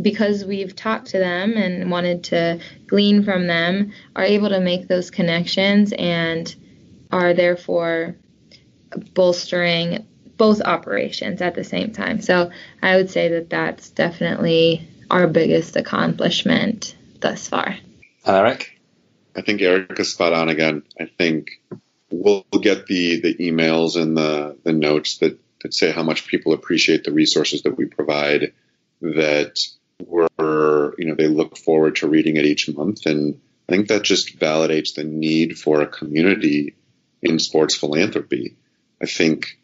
because 0.00 0.44
we've 0.44 0.74
talked 0.74 1.08
to 1.08 1.18
them 1.18 1.52
and 1.52 1.90
wanted 1.90 2.24
to 2.24 2.60
glean 2.86 3.22
from 3.22 3.46
them, 3.46 3.92
are 4.16 4.24
able 4.24 4.48
to 4.48 4.60
make 4.60 4.88
those 4.88 5.10
connections 5.10 5.92
and 5.92 6.54
are 7.14 7.32
therefore 7.32 8.16
bolstering 9.14 10.04
both 10.36 10.60
operations 10.60 11.40
at 11.40 11.54
the 11.54 11.62
same 11.62 11.92
time. 11.92 12.20
So 12.20 12.50
I 12.82 12.96
would 12.96 13.08
say 13.08 13.28
that 13.28 13.50
that's 13.50 13.90
definitely 13.90 14.88
our 15.08 15.28
biggest 15.28 15.76
accomplishment 15.76 16.96
thus 17.20 17.46
far. 17.46 17.76
Eric? 18.26 18.80
I 19.36 19.42
think 19.42 19.62
Eric 19.62 19.98
is 20.00 20.12
spot 20.12 20.32
on 20.32 20.48
again. 20.48 20.82
I 21.00 21.06
think 21.06 21.50
we'll 22.10 22.44
get 22.60 22.86
the 22.86 23.20
the 23.20 23.34
emails 23.36 24.00
and 24.00 24.16
the 24.16 24.56
the 24.64 24.72
notes 24.72 25.18
that 25.18 25.38
that 25.62 25.72
say 25.72 25.92
how 25.92 26.02
much 26.02 26.26
people 26.26 26.52
appreciate 26.52 27.04
the 27.04 27.12
resources 27.12 27.62
that 27.62 27.76
we 27.76 27.84
provide. 27.86 28.52
That 29.02 29.60
we're 30.04 30.94
you 30.98 31.06
know 31.06 31.14
they 31.14 31.28
look 31.28 31.56
forward 31.58 31.96
to 31.96 32.08
reading 32.08 32.36
it 32.36 32.44
each 32.44 32.68
month, 32.68 33.06
and 33.06 33.40
I 33.68 33.72
think 33.72 33.88
that 33.88 34.02
just 34.02 34.38
validates 34.38 34.94
the 34.94 35.04
need 35.04 35.58
for 35.58 35.80
a 35.80 35.86
community 35.86 36.74
in 37.24 37.38
sports 37.38 37.74
philanthropy. 37.74 38.56
I 39.02 39.06
think 39.06 39.58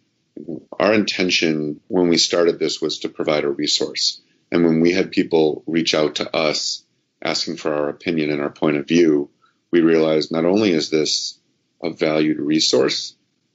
our 0.79 0.94
intention 0.94 1.81
when 1.88 2.09
we 2.09 2.16
started 2.16 2.59
this 2.59 2.81
was 2.81 3.01
to 3.01 3.09
provide 3.09 3.44
a 3.44 3.51
resource. 3.51 4.20
And 4.51 4.64
when 4.64 4.81
we 4.81 4.92
had 4.92 5.12
people 5.12 5.62
reach 5.66 5.94
out 5.94 6.16
to 6.16 6.35
us 6.35 6.83
asking 7.23 7.57
for 7.57 7.73
our 7.75 7.88
opinion 7.88 8.31
and 8.31 8.40
our 8.40 8.51
point 8.51 8.79
of 8.79 8.88
view, 8.88 9.31
we 9.70 9.83
realized 9.83 10.33
not 10.33 10.46
only 10.46 10.73
is 10.73 10.90
this 10.90 11.38
a 11.83 11.90
valued 11.90 12.38
resource, 12.38 13.14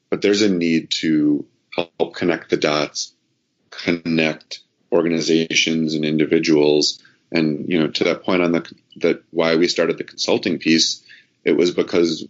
but 0.10 0.22
there's 0.22 0.44
a 0.44 0.50
need 0.50 0.92
to 0.92 1.46
help 1.76 2.16
connect 2.16 2.50
the 2.50 2.58
dots, 2.58 3.14
connect 3.70 4.62
organizations 4.92 5.96
and 5.96 6.06
individuals. 6.06 7.02
And, 7.32 7.68
you 7.68 7.80
know, 7.80 7.88
to 7.88 8.04
that 8.06 8.24
point 8.24 8.44
on 8.44 8.52
the, 8.54 8.72
that 8.98 9.24
why 9.32 9.56
we 9.56 9.68
started 9.68 9.98
the 9.98 10.04
consulting 10.04 10.60
piece, 10.60 11.04
it 11.44 11.58
was 11.58 11.72
because 11.72 12.26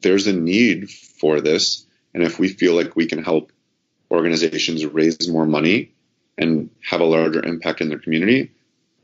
there's 0.00 0.26
a 0.26 0.32
need 0.32 0.90
for 0.90 1.40
this. 1.40 1.86
And 2.14 2.22
if 2.22 2.38
we 2.38 2.48
feel 2.48 2.74
like 2.74 2.96
we 2.96 3.06
can 3.06 3.22
help 3.22 3.52
organizations 4.10 4.84
raise 4.86 5.28
more 5.28 5.46
money 5.46 5.92
and 6.38 6.70
have 6.82 7.00
a 7.00 7.04
larger 7.04 7.44
impact 7.44 7.80
in 7.80 7.88
their 7.88 7.98
community, 7.98 8.52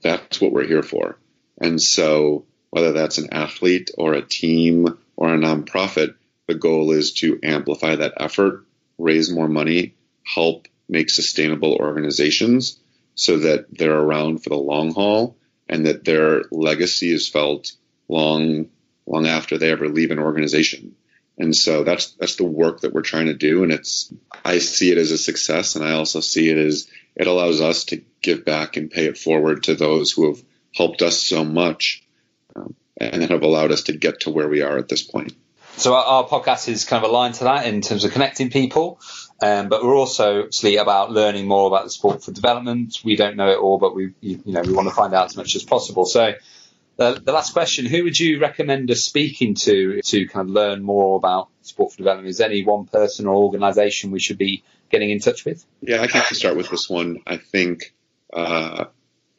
that's 0.02 0.40
what 0.40 0.52
we're 0.52 0.66
here 0.66 0.82
for. 0.82 1.18
And 1.60 1.80
so 1.80 2.46
whether 2.70 2.92
that's 2.92 3.18
an 3.18 3.32
athlete 3.32 3.90
or 3.98 4.14
a 4.14 4.26
team 4.26 4.98
or 5.16 5.34
a 5.34 5.38
nonprofit, 5.38 6.14
the 6.46 6.54
goal 6.54 6.92
is 6.92 7.12
to 7.14 7.38
amplify 7.42 7.96
that 7.96 8.14
effort, 8.18 8.66
raise 8.98 9.30
more 9.30 9.48
money, 9.48 9.94
help 10.24 10.68
make 10.88 11.10
sustainable 11.10 11.74
organizations 11.74 12.78
so 13.14 13.38
that 13.38 13.66
they're 13.70 13.98
around 13.98 14.42
for 14.42 14.50
the 14.50 14.56
long 14.56 14.92
haul 14.92 15.36
and 15.68 15.86
that 15.86 16.04
their 16.04 16.42
legacy 16.50 17.12
is 17.12 17.28
felt 17.28 17.72
long 18.08 18.68
long 19.06 19.26
after 19.26 19.58
they 19.58 19.70
ever 19.70 19.88
leave 19.88 20.10
an 20.10 20.18
organization. 20.18 20.94
And 21.38 21.56
so 21.56 21.82
that's 21.82 22.12
that's 22.12 22.36
the 22.36 22.44
work 22.44 22.80
that 22.80 22.92
we're 22.92 23.02
trying 23.02 23.26
to 23.26 23.34
do 23.34 23.62
and 23.62 23.72
it's 23.72 24.12
I 24.44 24.58
see 24.58 24.92
it 24.92 24.98
as 24.98 25.10
a 25.10 25.18
success 25.18 25.76
and 25.76 25.84
I 25.84 25.92
also 25.92 26.20
see 26.20 26.50
it 26.50 26.58
as 26.58 26.88
it 27.16 27.26
allows 27.26 27.60
us 27.60 27.84
to 27.86 28.02
give 28.20 28.44
back 28.44 28.76
and 28.76 28.90
pay 28.90 29.06
it 29.06 29.18
forward 29.18 29.64
to 29.64 29.74
those 29.74 30.12
who 30.12 30.28
have 30.28 30.42
helped 30.74 31.02
us 31.02 31.18
so 31.18 31.44
much 31.44 32.06
um, 32.54 32.74
and 32.96 33.22
have 33.22 33.42
allowed 33.42 33.72
us 33.72 33.84
to 33.84 33.96
get 33.96 34.20
to 34.20 34.30
where 34.30 34.48
we 34.48 34.62
are 34.62 34.76
at 34.76 34.88
this 34.88 35.02
point. 35.02 35.32
So 35.76 35.94
our, 35.94 36.04
our 36.04 36.28
podcast 36.28 36.68
is 36.68 36.84
kind 36.84 37.02
of 37.02 37.10
aligned 37.10 37.34
to 37.36 37.44
that 37.44 37.66
in 37.66 37.80
terms 37.80 38.04
of 38.04 38.12
connecting 38.12 38.50
people, 38.50 39.00
um, 39.40 39.68
but 39.68 39.82
we're 39.82 39.96
also 39.96 40.44
actually 40.44 40.76
about 40.76 41.10
learning 41.10 41.48
more 41.48 41.66
about 41.66 41.84
the 41.84 41.90
sport 41.90 42.22
for 42.22 42.30
development. 42.30 43.00
We 43.04 43.16
don't 43.16 43.36
know 43.36 43.48
it 43.48 43.58
all, 43.58 43.78
but 43.78 43.94
we 43.94 44.12
you, 44.20 44.42
you 44.44 44.52
know 44.52 44.60
we 44.60 44.72
want 44.72 44.88
to 44.88 44.94
find 44.94 45.14
out 45.14 45.26
as 45.26 45.36
much 45.36 45.56
as 45.56 45.64
possible. 45.64 46.04
So 46.04 46.34
the, 46.96 47.20
the, 47.24 47.32
last 47.32 47.52
question: 47.52 47.86
Who 47.86 48.04
would 48.04 48.18
you 48.18 48.40
recommend 48.40 48.90
us 48.90 49.02
speaking 49.02 49.54
to 49.54 50.00
to 50.02 50.28
kind 50.28 50.48
of 50.48 50.54
learn 50.54 50.82
more 50.82 51.16
about 51.16 51.48
sport 51.62 51.92
for 51.92 51.98
development? 51.98 52.28
Is 52.28 52.38
there 52.38 52.48
any 52.48 52.64
one 52.64 52.86
person 52.86 53.26
or 53.26 53.34
organisation 53.34 54.10
we 54.10 54.20
should 54.20 54.38
be 54.38 54.62
getting 54.90 55.10
in 55.10 55.20
touch 55.20 55.44
with? 55.44 55.64
Yeah, 55.80 56.02
I 56.02 56.06
can 56.06 56.22
start 56.34 56.56
with 56.56 56.70
this 56.70 56.88
one. 56.88 57.20
I 57.26 57.38
think 57.38 57.94
uh, 58.32 58.86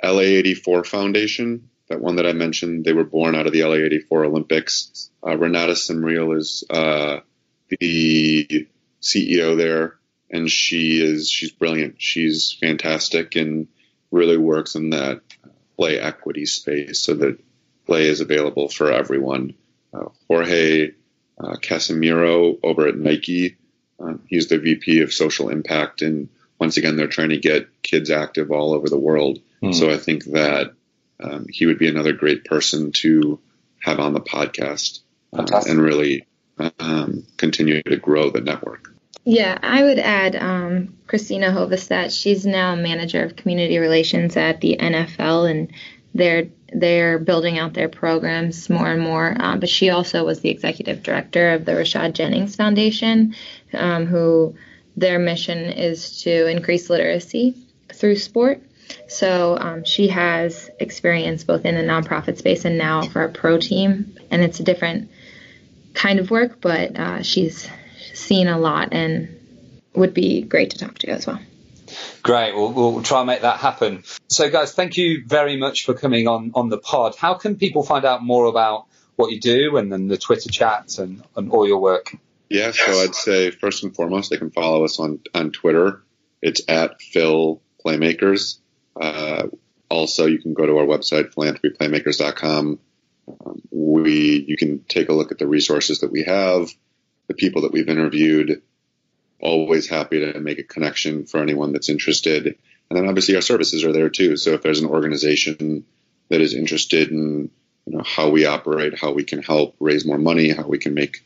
LA84 0.04 0.86
Foundation, 0.86 1.70
that 1.88 2.02
one 2.02 2.18
that 2.18 2.26
I 2.26 2.34
mentioned, 2.34 2.86
they 2.86 2.94
were 2.94 3.04
born 3.04 3.36
out 3.36 3.48
of 3.48 3.54
the 3.54 3.62
LA84 3.62 4.26
Olympics. 4.26 5.10
Uh, 5.26 5.38
Renata 5.38 5.74
Simril 5.74 6.38
is 6.38 6.64
uh, 6.70 7.20
the 7.80 8.68
CEO 9.02 9.58
there, 9.58 9.98
and 10.30 10.50
she 10.50 11.02
is 11.02 11.30
she's 11.30 11.52
brilliant. 11.52 11.96
She's 12.00 12.58
fantastic 12.60 13.36
and 13.36 13.68
really 14.12 14.38
works 14.38 14.76
in 14.76 14.92
that 14.92 15.22
play 15.78 16.00
equity 16.00 16.46
space 16.46 17.00
so 17.00 17.14
that 17.16 17.40
play 17.86 18.08
is 18.08 18.22
available 18.22 18.70
for 18.70 18.92
everyone. 18.92 19.54
Uh, 19.94 20.06
Jorge 20.28 20.92
uh, 21.40 21.56
Casimiro 21.62 22.58
over 22.64 22.88
at 22.88 22.98
Nike, 22.98 23.58
uh, 24.00 24.14
he's 24.28 24.48
the 24.48 24.58
VP 24.58 25.02
of 25.02 25.14
social 25.14 25.50
impact, 25.50 26.02
and 26.02 26.30
once 26.60 26.78
again, 26.78 26.96
they're 26.96 27.08
trying 27.08 27.30
to 27.30 27.38
get 27.38 27.68
kids 27.82 28.10
active 28.10 28.52
all 28.52 28.74
over 28.74 28.88
the 28.88 28.98
world. 28.98 29.40
Mm. 29.62 29.74
So 29.74 29.90
I 29.90 29.98
think 29.98 30.26
that 30.26 30.74
um, 31.20 31.46
he 31.50 31.66
would 31.66 31.80
be 31.80 31.90
another 31.90 32.14
great 32.14 32.46
person 32.46 32.92
to 32.94 33.40
have 33.80 34.00
on 34.00 34.14
the 34.14 34.22
podcast 34.22 35.00
uh, 35.34 35.46
and 35.68 35.82
really 35.82 36.26
um, 36.80 37.26
continue 37.38 37.82
to 37.84 37.98
grow 37.98 38.30
the 38.30 38.42
network. 38.42 38.93
Yeah, 39.26 39.58
I 39.62 39.84
would 39.84 40.00
add 40.00 40.36
um, 40.36 40.98
Christina 41.08 41.48
Hovestad. 41.48 42.12
She's 42.12 42.46
now 42.46 42.76
manager 42.76 43.24
of 43.24 43.36
community 43.36 43.78
relations 43.78 44.36
at 44.36 44.60
the 44.60 44.78
NFL, 44.78 45.50
and 45.50 45.72
they're 46.14 46.48
they're 46.74 47.20
building 47.20 47.60
out 47.60 47.74
their 47.74 47.88
programs 47.88 48.70
more 48.70 48.88
and 48.88 49.02
more. 49.02 49.36
Um, 49.40 49.60
but 49.60 49.70
she 49.70 49.92
also 49.92 50.26
was 50.26 50.42
the 50.42 50.50
executive 50.50 51.04
director 51.04 51.52
of 51.52 51.66
the 51.66 51.74
Rashad 51.74 52.14
Jennings 52.14 52.56
Foundation, 52.56 53.36
um, 53.74 54.08
who 54.08 54.56
their 54.98 55.20
mission 55.20 55.58
is 55.72 56.22
to 56.24 56.48
increase 56.48 56.90
literacy 56.90 57.56
through 57.94 58.16
sport. 58.18 58.62
So 59.08 59.58
um, 59.58 59.86
she 59.86 60.08
has 60.10 60.70
experience 60.80 61.44
both 61.44 61.64
in 61.64 61.76
the 61.76 61.82
nonprofit 61.82 62.38
space 62.38 62.66
and 62.66 62.78
now 62.78 63.04
for 63.04 63.24
a 63.24 63.30
pro 63.30 63.58
team, 63.58 64.18
and 64.30 64.42
it's 64.44 64.60
a 64.60 64.64
different 64.64 65.10
kind 65.94 66.20
of 66.20 66.32
work, 66.32 66.60
but 66.60 66.98
uh, 67.00 67.22
she's 67.22 67.70
seen 68.14 68.48
a 68.48 68.58
lot 68.58 68.90
and 68.92 69.40
would 69.94 70.14
be 70.14 70.42
great 70.42 70.72
to 70.72 70.78
talk 70.78 70.98
to 71.00 71.08
you 71.08 71.14
as 71.14 71.28
well. 71.28 71.40
Great. 72.24 72.56
We'll, 72.56 72.72
we'll 72.72 73.04
try 73.04 73.20
and 73.20 73.28
make 73.28 73.42
that 73.42 73.60
happen. 73.60 74.04
So, 74.28 74.50
guys, 74.50 74.74
thank 74.74 74.98
you 74.98 75.24
very 75.28 75.58
much 75.58 75.86
for 75.86 75.94
coming 75.94 76.28
on 76.28 76.52
on 76.56 76.70
the 76.70 76.78
pod. 76.78 77.16
How 77.16 77.36
can 77.36 77.58
people 77.58 77.84
find 77.84 78.06
out 78.06 78.24
more 78.24 78.46
about 78.46 78.88
what 79.16 79.32
you 79.32 79.40
do 79.40 79.78
and 79.78 79.92
then 79.92 80.08
the 80.08 80.18
Twitter 80.18 80.50
chats 80.50 80.98
and, 80.98 81.24
and 81.36 81.52
all 81.52 81.68
your 81.68 81.80
work? 81.80 82.16
Yeah, 82.50 82.72
so 82.72 82.92
I'd 83.02 83.16
say 83.16 83.52
first 83.52 83.84
and 83.84 83.96
foremost, 83.96 84.30
they 84.30 84.38
can 84.38 84.52
follow 84.52 84.84
us 84.86 85.00
on, 85.00 85.20
on 85.34 85.52
Twitter. 85.52 86.04
It's 86.42 86.62
at 86.68 87.02
Phil 87.02 87.62
Playmakers. 87.84 88.60
Uh, 89.00 89.48
also, 89.90 90.26
you 90.28 90.40
can 90.40 90.54
go 90.54 90.66
to 90.66 90.78
our 90.78 90.86
website, 90.86 91.34
philanthropyplaymakers.com. 91.34 92.80
Um, 93.28 93.62
we, 93.72 94.46
you 94.48 94.58
can 94.58 94.84
take 94.88 95.10
a 95.10 95.14
look 95.14 95.32
at 95.32 95.40
the 95.40 95.48
resources 95.48 96.00
that 96.00 96.12
we 96.12 96.24
have, 96.24 96.70
the 97.34 97.46
people 97.46 97.64
that 97.64 97.72
we've 97.72 97.90
interviewed. 97.90 98.62
Always 99.40 99.90
happy 99.90 100.20
to 100.20 100.40
make 100.40 100.60
a 100.60 100.64
connection 100.64 101.26
for 101.26 101.42
anyone 101.42 101.74
that's 101.74 101.90
interested. 101.90 102.46
And 102.90 102.98
then 102.98 103.08
obviously 103.08 103.36
our 103.36 103.42
services 103.42 103.84
are 103.84 103.92
there 103.92 104.10
too. 104.10 104.38
So 104.38 104.52
if 104.52 104.62
there's 104.62 104.80
an 104.80 104.88
organization 104.88 105.86
that 106.30 106.42
is 106.42 106.54
interested 106.54 107.10
in 107.10 107.50
you 107.86 107.98
know 107.98 108.04
how 108.04 108.30
we 108.30 108.46
operate, 108.46 108.98
how 108.98 109.12
we 109.12 109.24
can 109.24 109.42
help 109.42 109.76
raise 109.80 110.06
more 110.06 110.18
money, 110.18 110.50
how 110.50 110.64
we 110.64 110.78
can 110.78 110.94
make 110.94 111.26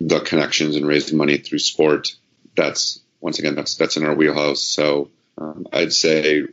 the 0.00 0.20
connections 0.20 0.76
and 0.76 0.86
raise 0.86 1.12
money 1.12 1.38
through 1.38 1.58
sport, 1.58 2.14
that's 2.54 3.00
once 3.20 3.40
again 3.40 3.56
that's 3.56 3.74
that's 3.76 3.96
in 3.96 4.04
our 4.04 4.14
wheelhouse. 4.14 4.62
So 4.62 5.10
um, 5.38 5.66
I'd 5.72 5.92
say 5.92 6.44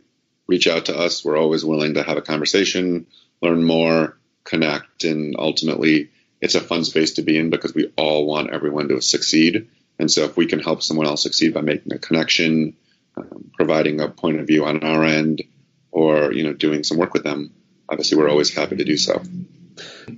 reach 0.48 0.66
out 0.66 0.86
to 0.86 0.98
us. 0.98 1.24
We're 1.24 1.38
always 1.38 1.64
willing 1.64 1.94
to 1.94 2.02
have 2.02 2.16
a 2.16 2.22
conversation, 2.22 3.06
learn 3.40 3.62
more, 3.62 4.16
connect, 4.42 5.04
and 5.04 5.36
ultimately 5.38 6.10
it's 6.40 6.54
a 6.54 6.60
fun 6.60 6.84
space 6.84 7.14
to 7.14 7.22
be 7.22 7.38
in 7.38 7.50
because 7.50 7.74
we 7.74 7.92
all 7.96 8.26
want 8.26 8.52
everyone 8.52 8.88
to 8.88 9.00
succeed. 9.00 9.68
And 9.98 10.10
so 10.10 10.24
if 10.24 10.36
we 10.36 10.46
can 10.46 10.60
help 10.60 10.82
someone 10.82 11.06
else 11.06 11.22
succeed 11.22 11.54
by 11.54 11.62
making 11.62 11.92
a 11.92 11.98
connection, 11.98 12.76
um, 13.16 13.50
providing 13.54 14.00
a 14.00 14.08
point 14.08 14.40
of 14.40 14.46
view 14.46 14.66
on 14.66 14.84
our 14.84 15.04
end, 15.04 15.42
or 15.90 16.32
you 16.32 16.42
know 16.42 16.52
doing 16.52 16.84
some 16.84 16.98
work 16.98 17.14
with 17.14 17.24
them, 17.24 17.54
obviously 17.88 18.18
we're 18.18 18.28
always 18.28 18.54
happy 18.54 18.76
to 18.76 18.84
do 18.84 18.96
so. 18.96 19.22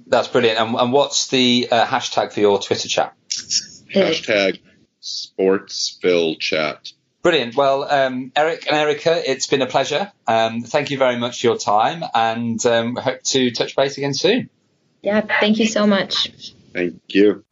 That's 0.07 0.29
brilliant. 0.29 0.59
And, 0.59 0.75
and 0.75 0.93
what's 0.93 1.29
the 1.29 1.69
uh, 1.71 1.87
hashtag 1.87 2.33
for 2.33 2.41
your 2.41 2.59
Twitter 2.61 2.89
chat? 2.89 3.15
Hashtag 3.95 4.61
SportsPhilChat. 5.01 6.41
Chat. 6.41 6.93
Brilliant. 7.23 7.57
Well, 7.57 7.85
um, 7.85 8.33
Eric 8.37 8.67
and 8.69 8.77
Erica, 8.77 9.31
it's 9.31 9.47
been 9.47 9.63
a 9.63 9.67
pleasure. 9.67 10.13
Um, 10.27 10.63
thank 10.63 10.91
you 10.91 10.99
very 10.99 11.19
much 11.19 11.41
for 11.41 11.49
your 11.49 11.59
time, 11.59 12.05
and 12.15 12.65
um, 12.65 12.97
hope 12.97 13.23
to 13.25 13.51
touch 13.51 13.75
base 13.75 13.99
again 13.99 14.15
soon. 14.15 14.51
Yeah, 15.03 15.21
thank 15.41 15.59
you 15.59 15.67
so 15.67 15.87
much. 15.87 16.33
Thank 16.73 17.01
you. 17.09 17.45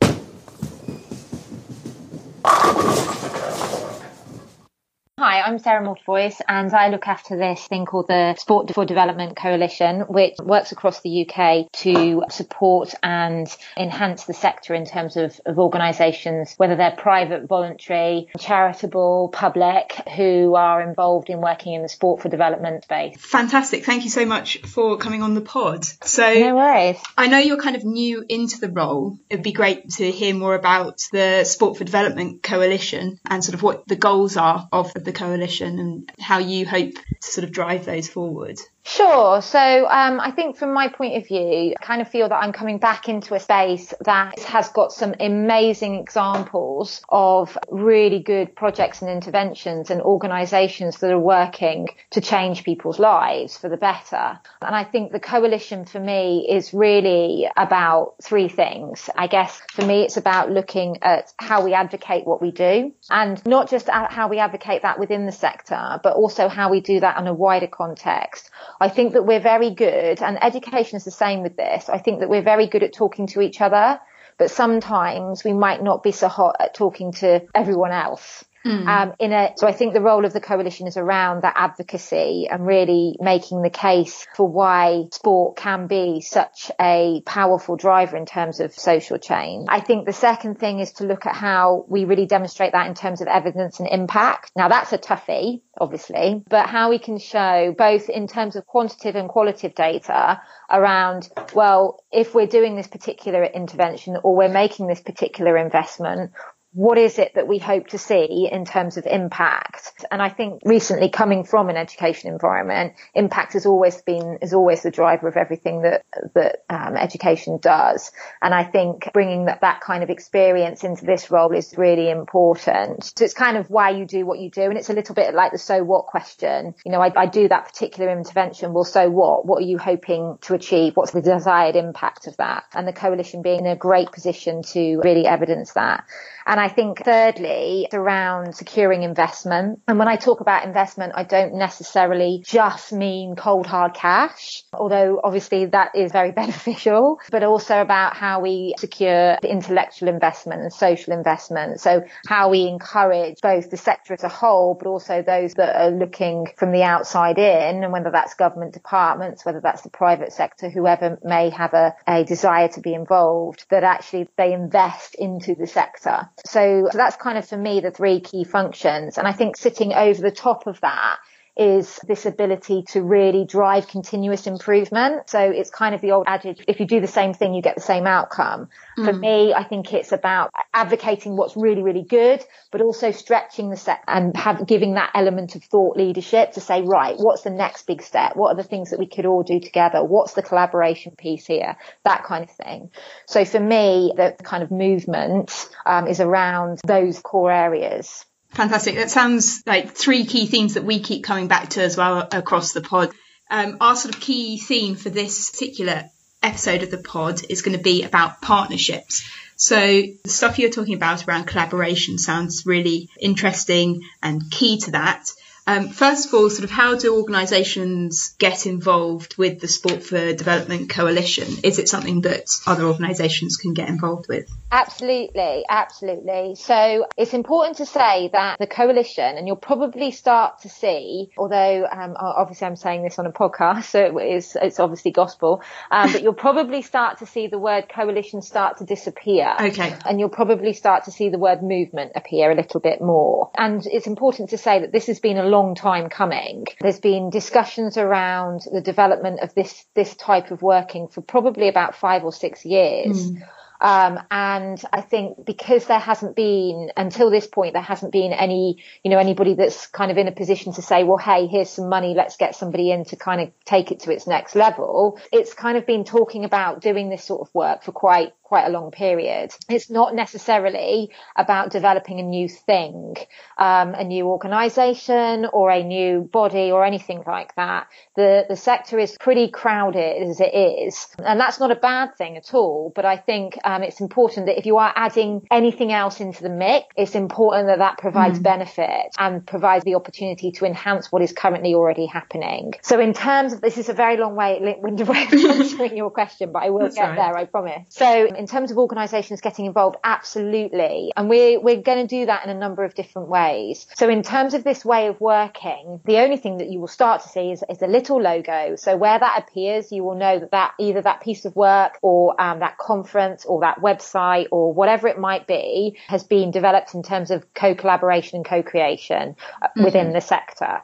I'm 5.46 5.60
Sarah 5.60 5.86
Mortiboys 5.86 6.40
and 6.48 6.74
I 6.74 6.88
look 6.88 7.06
after 7.06 7.36
this 7.36 7.64
thing 7.68 7.86
called 7.86 8.08
the 8.08 8.34
Sport 8.34 8.74
for 8.74 8.84
Development 8.84 9.36
Coalition, 9.36 10.00
which 10.00 10.34
works 10.42 10.72
across 10.72 11.02
the 11.02 11.24
UK 11.24 11.70
to 11.82 12.24
support 12.30 12.92
and 13.00 13.46
enhance 13.76 14.24
the 14.24 14.34
sector 14.34 14.74
in 14.74 14.86
terms 14.86 15.16
of, 15.16 15.40
of 15.46 15.60
organisations, 15.60 16.54
whether 16.56 16.74
they're 16.74 16.96
private, 16.98 17.46
voluntary, 17.46 18.26
charitable, 18.40 19.28
public, 19.32 19.92
who 20.16 20.56
are 20.56 20.82
involved 20.82 21.30
in 21.30 21.40
working 21.40 21.74
in 21.74 21.82
the 21.82 21.88
sport 21.88 22.22
for 22.22 22.28
development 22.28 22.82
space. 22.82 23.16
Fantastic. 23.24 23.84
Thank 23.84 24.02
you 24.02 24.10
so 24.10 24.26
much 24.26 24.58
for 24.62 24.96
coming 24.96 25.22
on 25.22 25.34
the 25.34 25.42
pod. 25.42 25.84
So 25.84 26.28
no 26.28 26.56
worries. 26.56 27.00
I 27.16 27.28
know 27.28 27.38
you're 27.38 27.62
kind 27.62 27.76
of 27.76 27.84
new 27.84 28.24
into 28.28 28.58
the 28.58 28.68
role. 28.68 29.16
It'd 29.30 29.44
be 29.44 29.52
great 29.52 29.90
to 29.90 30.10
hear 30.10 30.34
more 30.34 30.56
about 30.56 31.04
the 31.12 31.44
Sport 31.44 31.78
for 31.78 31.84
Development 31.84 32.42
Coalition 32.42 33.20
and 33.24 33.44
sort 33.44 33.54
of 33.54 33.62
what 33.62 33.86
the 33.86 33.94
goals 33.94 34.36
are 34.36 34.68
of 34.72 34.92
the 34.92 35.12
coalition 35.12 35.35
and 35.78 36.10
how 36.20 36.38
you 36.38 36.66
hope 36.66 36.94
to 36.94 37.30
sort 37.32 37.44
of 37.44 37.52
drive 37.52 37.84
those 37.84 38.08
forward? 38.08 38.58
Sure. 38.88 39.42
So 39.42 39.58
um, 39.58 40.20
I 40.20 40.30
think 40.30 40.56
from 40.56 40.72
my 40.72 40.86
point 40.86 41.16
of 41.16 41.26
view, 41.26 41.74
I 41.76 41.84
kind 41.84 42.00
of 42.00 42.08
feel 42.08 42.28
that 42.28 42.36
I'm 42.36 42.52
coming 42.52 42.78
back 42.78 43.08
into 43.08 43.34
a 43.34 43.40
space 43.40 43.92
that 44.04 44.38
has 44.44 44.68
got 44.68 44.92
some 44.92 45.12
amazing 45.18 45.96
examples 45.96 47.02
of 47.08 47.58
really 47.68 48.20
good 48.20 48.54
projects 48.54 49.02
and 49.02 49.10
interventions 49.10 49.90
and 49.90 50.00
organisations 50.00 50.98
that 50.98 51.10
are 51.10 51.18
working 51.18 51.88
to 52.12 52.20
change 52.20 52.62
people's 52.62 53.00
lives 53.00 53.58
for 53.58 53.68
the 53.68 53.76
better. 53.76 54.38
And 54.62 54.76
I 54.76 54.84
think 54.84 55.10
the 55.10 55.18
coalition 55.18 55.84
for 55.84 55.98
me 55.98 56.46
is 56.48 56.72
really 56.72 57.48
about 57.56 58.14
three 58.22 58.48
things. 58.48 59.10
I 59.16 59.26
guess 59.26 59.60
for 59.72 59.84
me, 59.84 60.02
it's 60.02 60.16
about 60.16 60.52
looking 60.52 60.98
at 61.02 61.32
how 61.40 61.64
we 61.64 61.74
advocate 61.74 62.24
what 62.24 62.40
we 62.40 62.52
do 62.52 62.92
and 63.10 63.44
not 63.46 63.68
just 63.68 63.88
how 63.88 64.28
we 64.28 64.38
advocate 64.38 64.82
that 64.82 65.00
within 65.00 65.26
the 65.26 65.32
sector, 65.32 65.98
but 66.04 66.14
also 66.14 66.46
how 66.46 66.70
we 66.70 66.80
do 66.80 67.00
that 67.00 67.18
in 67.18 67.26
a 67.26 67.34
wider 67.34 67.66
context 67.66 68.48
I 68.80 68.88
think 68.88 69.14
that 69.14 69.24
we're 69.24 69.40
very 69.40 69.70
good, 69.70 70.22
and 70.22 70.42
education 70.42 70.96
is 70.96 71.04
the 71.04 71.10
same 71.10 71.42
with 71.42 71.56
this. 71.56 71.88
I 71.88 71.98
think 71.98 72.20
that 72.20 72.28
we're 72.28 72.42
very 72.42 72.66
good 72.66 72.82
at 72.82 72.92
talking 72.92 73.26
to 73.28 73.40
each 73.40 73.60
other, 73.60 73.98
but 74.38 74.50
sometimes 74.50 75.44
we 75.44 75.52
might 75.52 75.82
not 75.82 76.02
be 76.02 76.12
so 76.12 76.28
hot 76.28 76.56
at 76.60 76.74
talking 76.74 77.12
to 77.12 77.42
everyone 77.54 77.92
else. 77.92 78.44
Mm. 78.66 78.86
Um, 78.88 79.14
in 79.20 79.32
a, 79.32 79.52
so 79.56 79.66
I 79.66 79.72
think 79.72 79.94
the 79.94 80.00
role 80.00 80.24
of 80.24 80.32
the 80.32 80.40
coalition 80.40 80.88
is 80.88 80.96
around 80.96 81.42
that 81.42 81.54
advocacy 81.56 82.48
and 82.50 82.66
really 82.66 83.16
making 83.20 83.62
the 83.62 83.70
case 83.70 84.26
for 84.34 84.48
why 84.48 85.04
sport 85.12 85.56
can 85.56 85.86
be 85.86 86.20
such 86.20 86.72
a 86.80 87.22
powerful 87.24 87.76
driver 87.76 88.16
in 88.16 88.26
terms 88.26 88.58
of 88.58 88.74
social 88.74 89.18
change. 89.18 89.66
I 89.68 89.80
think 89.80 90.06
the 90.06 90.12
second 90.12 90.58
thing 90.58 90.80
is 90.80 90.94
to 90.94 91.04
look 91.04 91.26
at 91.26 91.36
how 91.36 91.84
we 91.88 92.04
really 92.04 92.26
demonstrate 92.26 92.72
that 92.72 92.88
in 92.88 92.94
terms 92.94 93.20
of 93.20 93.28
evidence 93.28 93.78
and 93.78 93.88
impact. 93.88 94.50
Now 94.56 94.68
that's 94.68 94.92
a 94.92 94.98
toughie, 94.98 95.62
obviously, 95.78 96.42
but 96.48 96.66
how 96.66 96.90
we 96.90 96.98
can 96.98 97.18
show 97.18 97.72
both 97.76 98.08
in 98.08 98.26
terms 98.26 98.56
of 98.56 98.66
quantitative 98.66 99.14
and 99.14 99.28
qualitative 99.28 99.76
data 99.76 100.40
around, 100.68 101.28
well, 101.54 102.02
if 102.10 102.34
we're 102.34 102.48
doing 102.48 102.74
this 102.74 102.88
particular 102.88 103.44
intervention 103.44 104.16
or 104.24 104.34
we're 104.34 104.48
making 104.48 104.88
this 104.88 105.00
particular 105.00 105.56
investment, 105.56 106.32
what 106.76 106.98
is 106.98 107.18
it 107.18 107.32
that 107.36 107.48
we 107.48 107.56
hope 107.56 107.86
to 107.86 107.96
see 107.96 108.50
in 108.52 108.66
terms 108.66 108.98
of 108.98 109.06
impact? 109.06 110.04
And 110.10 110.20
I 110.20 110.28
think 110.28 110.60
recently 110.62 111.08
coming 111.08 111.42
from 111.42 111.70
an 111.70 111.78
education 111.78 112.30
environment, 112.30 112.92
impact 113.14 113.54
has 113.54 113.64
always 113.64 114.02
been, 114.02 114.40
is 114.42 114.52
always 114.52 114.82
the 114.82 114.90
driver 114.90 115.26
of 115.26 115.38
everything 115.38 115.80
that, 115.82 116.04
that 116.34 116.64
um, 116.68 116.98
education 116.98 117.60
does. 117.62 118.12
And 118.42 118.52
I 118.52 118.62
think 118.62 119.08
bringing 119.14 119.46
that, 119.46 119.62
that 119.62 119.80
kind 119.80 120.02
of 120.02 120.10
experience 120.10 120.84
into 120.84 121.06
this 121.06 121.30
role 121.30 121.50
is 121.52 121.72
really 121.78 122.10
important. 122.10 123.04
So 123.16 123.24
it's 123.24 123.32
kind 123.32 123.56
of 123.56 123.70
why 123.70 123.92
you 123.92 124.04
do 124.04 124.26
what 124.26 124.38
you 124.38 124.50
do. 124.50 124.64
And 124.64 124.76
it's 124.76 124.90
a 124.90 124.92
little 124.92 125.14
bit 125.14 125.34
like 125.34 125.52
the 125.52 125.58
so 125.58 125.82
what 125.82 126.04
question. 126.04 126.74
You 126.84 126.92
know, 126.92 127.00
I, 127.00 127.10
I 127.16 127.24
do 127.24 127.48
that 127.48 127.64
particular 127.64 128.12
intervention. 128.12 128.74
Well, 128.74 128.84
so 128.84 129.08
what? 129.08 129.46
What 129.46 129.62
are 129.62 129.66
you 129.66 129.78
hoping 129.78 130.36
to 130.42 130.52
achieve? 130.52 130.94
What's 130.94 131.12
the 131.12 131.22
desired 131.22 131.74
impact 131.74 132.26
of 132.26 132.36
that? 132.36 132.64
And 132.74 132.86
the 132.86 132.92
coalition 132.92 133.40
being 133.40 133.60
in 133.60 133.66
a 133.66 133.76
great 133.76 134.12
position 134.12 134.62
to 134.74 135.00
really 135.02 135.26
evidence 135.26 135.72
that. 135.72 136.04
And 136.46 136.60
I 136.60 136.68
think 136.68 137.04
thirdly, 137.04 137.88
around 137.92 138.54
securing 138.54 139.02
investment. 139.02 139.80
And 139.88 139.98
when 139.98 140.06
I 140.06 140.14
talk 140.14 140.40
about 140.40 140.64
investment, 140.64 141.14
I 141.16 141.24
don't 141.24 141.54
necessarily 141.54 142.42
just 142.46 142.92
mean 142.92 143.34
cold 143.34 143.66
hard 143.66 143.94
cash, 143.94 144.62
although 144.72 145.20
obviously 145.22 145.66
that 145.66 145.96
is 145.96 146.12
very 146.12 146.30
beneficial, 146.42 147.18
but 147.32 147.42
also 147.42 147.80
about 147.80 148.16
how 148.16 148.40
we 148.40 148.74
secure 148.78 149.38
intellectual 149.42 150.08
investment 150.08 150.62
and 150.62 150.72
social 150.72 151.12
investment. 151.12 151.80
So 151.80 152.04
how 152.28 152.50
we 152.50 152.68
encourage 152.68 153.38
both 153.42 153.70
the 153.70 153.76
sector 153.76 154.14
as 154.14 154.22
a 154.22 154.28
whole, 154.28 154.74
but 154.74 154.86
also 154.86 155.22
those 155.22 155.54
that 155.54 155.74
are 155.74 155.90
looking 155.90 156.46
from 156.56 156.70
the 156.70 156.84
outside 156.84 157.38
in, 157.38 157.82
and 157.82 157.92
whether 157.92 158.10
that's 158.12 158.34
government 158.34 158.72
departments, 158.72 159.44
whether 159.44 159.60
that's 159.60 159.82
the 159.82 159.90
private 159.90 160.32
sector, 160.32 160.70
whoever 160.70 161.18
may 161.24 161.50
have 161.50 161.74
a, 161.74 161.94
a 162.06 162.22
desire 162.22 162.68
to 162.68 162.80
be 162.80 162.94
involved, 162.94 163.66
that 163.70 163.82
actually 163.82 164.28
they 164.36 164.52
invest 164.52 165.16
into 165.16 165.56
the 165.56 165.66
sector. 165.66 166.28
So, 166.44 166.88
so 166.90 166.98
that's 166.98 167.16
kind 167.16 167.38
of 167.38 167.48
for 167.48 167.56
me 167.56 167.80
the 167.80 167.90
three 167.90 168.20
key 168.20 168.44
functions. 168.44 169.18
And 169.18 169.26
I 169.26 169.32
think 169.32 169.56
sitting 169.56 169.92
over 169.92 170.20
the 170.20 170.30
top 170.30 170.66
of 170.66 170.80
that 170.80 171.18
is 171.56 171.98
this 172.06 172.26
ability 172.26 172.82
to 172.88 173.02
really 173.02 173.46
drive 173.46 173.88
continuous 173.88 174.46
improvement. 174.46 175.28
So 175.30 175.40
it's 175.40 175.70
kind 175.70 175.94
of 175.94 176.02
the 176.02 176.12
old 176.12 176.26
adage, 176.26 176.62
if 176.68 176.80
you 176.80 176.86
do 176.86 177.00
the 177.00 177.06
same 177.06 177.32
thing, 177.32 177.54
you 177.54 177.62
get 177.62 177.76
the 177.76 177.80
same 177.80 178.06
outcome. 178.06 178.68
Mm. 178.98 179.04
For 179.06 179.12
me, 179.14 179.54
I 179.54 179.64
think 179.64 179.94
it's 179.94 180.12
about 180.12 180.50
advocating 180.74 181.36
what's 181.36 181.56
really, 181.56 181.82
really 181.82 182.04
good, 182.04 182.44
but 182.70 182.82
also 182.82 183.10
stretching 183.10 183.70
the 183.70 183.76
set 183.76 184.00
and 184.06 184.36
have 184.36 184.66
giving 184.66 184.94
that 184.94 185.12
element 185.14 185.56
of 185.56 185.64
thought 185.64 185.96
leadership 185.96 186.52
to 186.52 186.60
say, 186.60 186.82
right, 186.82 187.16
what's 187.16 187.42
the 187.42 187.50
next 187.50 187.86
big 187.86 188.02
step? 188.02 188.32
What 188.36 188.50
are 188.50 188.56
the 188.56 188.68
things 188.68 188.90
that 188.90 188.98
we 188.98 189.06
could 189.06 189.24
all 189.24 189.42
do 189.42 189.58
together? 189.58 190.04
What's 190.04 190.34
the 190.34 190.42
collaboration 190.42 191.14
piece 191.16 191.46
here? 191.46 191.76
That 192.04 192.24
kind 192.24 192.44
of 192.44 192.50
thing. 192.50 192.90
So 193.26 193.46
for 193.46 193.60
me, 193.60 194.12
the 194.14 194.36
kind 194.42 194.62
of 194.62 194.70
movement 194.70 195.70
um, 195.86 196.06
is 196.06 196.20
around 196.20 196.80
those 196.86 197.18
core 197.20 197.50
areas. 197.50 198.26
Fantastic. 198.56 198.94
That 198.94 199.10
sounds 199.10 199.62
like 199.66 199.92
three 199.92 200.24
key 200.24 200.46
themes 200.46 200.74
that 200.74 200.84
we 200.84 201.00
keep 201.00 201.22
coming 201.22 201.46
back 201.46 201.68
to 201.70 201.82
as 201.82 201.94
well 201.94 202.26
across 202.32 202.72
the 202.72 202.80
pod. 202.80 203.10
Um, 203.50 203.76
our 203.82 203.94
sort 203.94 204.14
of 204.14 204.20
key 204.20 204.56
theme 204.58 204.94
for 204.96 205.10
this 205.10 205.50
particular 205.50 206.04
episode 206.42 206.82
of 206.82 206.90
the 206.90 206.96
pod 206.96 207.42
is 207.50 207.60
going 207.60 207.76
to 207.76 207.82
be 207.82 208.02
about 208.02 208.40
partnerships. 208.40 209.28
So 209.56 209.76
the 209.76 210.30
stuff 210.30 210.58
you're 210.58 210.70
talking 210.70 210.94
about 210.94 211.28
around 211.28 211.44
collaboration 211.44 212.16
sounds 212.16 212.64
really 212.64 213.10
interesting 213.20 214.00
and 214.22 214.50
key 214.50 214.80
to 214.80 214.92
that. 214.92 215.28
Um, 215.66 215.88
first 215.88 216.28
of 216.28 216.34
all, 216.34 216.48
sort 216.48 216.64
of 216.64 216.70
how 216.70 216.96
do 216.96 217.16
organisations 217.16 218.34
get 218.38 218.66
involved 218.66 219.36
with 219.36 219.60
the 219.60 219.66
Sport 219.66 220.02
for 220.02 220.32
Development 220.32 220.88
Coalition? 220.88 221.48
Is 221.64 221.80
it 221.80 221.88
something 221.88 222.20
that 222.20 222.44
other 222.66 222.84
organisations 222.84 223.56
can 223.56 223.74
get 223.74 223.88
involved 223.88 224.26
with? 224.28 224.48
Absolutely, 224.70 225.64
absolutely. 225.68 226.54
So 226.54 227.06
it's 227.16 227.34
important 227.34 227.78
to 227.78 227.86
say 227.86 228.30
that 228.32 228.58
the 228.60 228.68
coalition, 228.68 229.36
and 229.36 229.46
you'll 229.48 229.56
probably 229.56 230.12
start 230.12 230.60
to 230.60 230.68
see, 230.68 231.30
although 231.36 231.86
um, 231.90 232.14
obviously 232.16 232.68
I'm 232.68 232.76
saying 232.76 233.02
this 233.02 233.18
on 233.18 233.26
a 233.26 233.32
podcast, 233.32 233.84
so 233.90 234.18
it's, 234.18 234.54
it's 234.54 234.78
obviously 234.78 235.10
gospel, 235.10 235.62
um, 235.90 236.12
but 236.12 236.22
you'll 236.22 236.34
probably 236.34 236.82
start 236.82 237.18
to 237.18 237.26
see 237.26 237.48
the 237.48 237.58
word 237.58 237.88
coalition 237.88 238.40
start 238.40 238.78
to 238.78 238.84
disappear. 238.84 239.52
Okay. 239.60 239.96
And 240.04 240.20
you'll 240.20 240.28
probably 240.28 240.74
start 240.74 241.06
to 241.06 241.10
see 241.10 241.28
the 241.28 241.38
word 241.38 241.62
movement 241.62 242.12
appear 242.14 242.52
a 242.52 242.54
little 242.54 242.80
bit 242.80 243.00
more. 243.00 243.50
And 243.56 243.84
it's 243.84 244.06
important 244.06 244.50
to 244.50 244.58
say 244.58 244.80
that 244.80 244.92
this 244.92 245.06
has 245.06 245.18
been 245.18 245.38
a 245.38 245.44
long 245.44 245.55
time 245.74 246.08
coming. 246.08 246.66
There's 246.80 247.00
been 247.00 247.30
discussions 247.30 247.96
around 247.96 248.62
the 248.72 248.80
development 248.80 249.40
of 249.40 249.54
this, 249.54 249.84
this 249.94 250.14
type 250.14 250.50
of 250.50 250.62
working 250.62 251.08
for 251.08 251.20
probably 251.20 251.68
about 251.68 251.94
five 251.94 252.24
or 252.24 252.32
six 252.32 252.64
years. 252.64 253.30
Mm. 253.30 253.42
Um, 253.80 254.20
and 254.30 254.82
I 254.92 255.00
think 255.02 255.44
because 255.44 255.86
there 255.86 255.98
hasn't 255.98 256.34
been 256.34 256.90
until 256.96 257.30
this 257.30 257.46
point, 257.46 257.74
there 257.74 257.82
hasn't 257.82 258.12
been 258.12 258.32
any, 258.32 258.82
you 259.04 259.10
know, 259.10 259.18
anybody 259.18 259.54
that's 259.54 259.86
kind 259.86 260.10
of 260.10 260.16
in 260.16 260.28
a 260.28 260.32
position 260.32 260.72
to 260.74 260.82
say, 260.82 261.04
well, 261.04 261.18
hey, 261.18 261.46
here's 261.46 261.70
some 261.70 261.88
money. 261.88 262.14
Let's 262.14 262.36
get 262.36 262.56
somebody 262.56 262.90
in 262.90 263.04
to 263.06 263.16
kind 263.16 263.40
of 263.40 263.50
take 263.64 263.92
it 263.92 264.00
to 264.00 264.12
its 264.12 264.26
next 264.26 264.54
level. 264.54 265.20
It's 265.32 265.52
kind 265.52 265.76
of 265.76 265.86
been 265.86 266.04
talking 266.04 266.44
about 266.44 266.80
doing 266.80 267.10
this 267.10 267.24
sort 267.24 267.46
of 267.46 267.54
work 267.54 267.82
for 267.82 267.92
quite 267.92 268.32
quite 268.46 268.66
a 268.66 268.70
long 268.70 268.92
period. 268.92 269.52
It's 269.68 269.90
not 269.90 270.14
necessarily 270.14 271.10
about 271.34 271.70
developing 271.70 272.20
a 272.20 272.22
new 272.22 272.48
thing, 272.48 273.16
um, 273.58 273.94
a 273.94 274.04
new 274.04 274.28
organisation 274.28 275.46
or 275.52 275.70
a 275.70 275.82
new 275.82 276.20
body 276.20 276.70
or 276.70 276.84
anything 276.84 277.24
like 277.26 277.52
that. 277.56 277.88
The 278.14 278.44
the 278.48 278.54
sector 278.54 279.00
is 279.00 279.16
pretty 279.18 279.48
crowded 279.48 280.22
as 280.28 280.40
it 280.40 280.54
is, 280.54 281.08
and 281.18 281.40
that's 281.40 281.58
not 281.58 281.72
a 281.72 281.74
bad 281.74 282.16
thing 282.16 282.36
at 282.36 282.54
all. 282.54 282.92
But 282.94 283.04
I 283.04 283.16
think 283.16 283.58
um, 283.64 283.82
it's 283.82 284.00
important 284.00 284.46
that 284.46 284.58
if 284.58 284.64
you 284.64 284.76
are 284.76 284.92
adding 284.94 285.44
anything 285.50 285.90
else 285.92 286.20
into 286.20 286.44
the 286.44 286.48
mix, 286.48 286.86
it's 286.96 287.16
important 287.16 287.66
that 287.66 287.78
that 287.78 287.98
provides 287.98 288.38
mm. 288.38 288.44
benefit 288.44 289.06
and 289.18 289.44
provides 289.44 289.84
the 289.84 289.96
opportunity 289.96 290.52
to 290.52 290.64
enhance 290.64 291.10
what 291.10 291.20
is 291.20 291.32
currently 291.32 291.74
already 291.74 292.06
happening. 292.06 292.74
So 292.82 293.00
in 293.00 293.12
terms 293.12 293.52
of 293.54 293.60
this 293.60 293.76
is 293.76 293.88
a 293.88 293.92
very 293.92 294.16
long 294.16 294.36
way, 294.36 294.76
winded 294.78 295.08
way 295.08 295.24
of 295.24 295.32
answering 295.60 295.96
your 295.96 296.10
question, 296.10 296.52
but 296.52 296.62
I 296.62 296.70
will 296.70 296.82
that's 296.82 296.94
get 296.94 297.08
right. 297.08 297.16
there, 297.16 297.36
I 297.36 297.44
promise. 297.44 297.86
So 297.88 298.35
in 298.38 298.46
terms 298.46 298.70
of 298.70 298.78
organisations 298.78 299.40
getting 299.40 299.66
involved, 299.66 299.96
absolutely. 300.04 301.12
And 301.16 301.28
we're, 301.28 301.60
we're 301.60 301.82
going 301.82 302.06
to 302.06 302.06
do 302.06 302.26
that 302.26 302.44
in 302.44 302.50
a 302.50 302.58
number 302.58 302.84
of 302.84 302.94
different 302.94 303.28
ways. 303.28 303.86
So 303.96 304.08
in 304.08 304.22
terms 304.22 304.54
of 304.54 304.64
this 304.64 304.84
way 304.84 305.08
of 305.08 305.20
working, 305.20 306.00
the 306.04 306.18
only 306.18 306.36
thing 306.36 306.58
that 306.58 306.68
you 306.68 306.80
will 306.80 306.88
start 306.88 307.22
to 307.22 307.28
see 307.28 307.50
is, 307.50 307.64
is 307.68 307.82
a 307.82 307.86
little 307.86 308.20
logo. 308.20 308.76
So 308.76 308.96
where 308.96 309.18
that 309.18 309.44
appears, 309.46 309.92
you 309.92 310.04
will 310.04 310.16
know 310.16 310.38
that 310.38 310.50
that 310.52 310.74
either 310.78 311.02
that 311.02 311.22
piece 311.22 311.44
of 311.44 311.54
work 311.56 311.98
or 312.02 312.40
um, 312.40 312.60
that 312.60 312.78
conference 312.78 313.44
or 313.44 313.60
that 313.60 313.80
website 313.80 314.46
or 314.50 314.72
whatever 314.72 315.08
it 315.08 315.18
might 315.18 315.46
be 315.46 315.98
has 316.08 316.24
been 316.24 316.50
developed 316.50 316.94
in 316.94 317.02
terms 317.02 317.30
of 317.30 317.44
co-collaboration 317.54 318.36
and 318.36 318.44
co-creation 318.44 319.36
mm-hmm. 319.36 319.84
within 319.84 320.12
the 320.12 320.20
sector. 320.20 320.82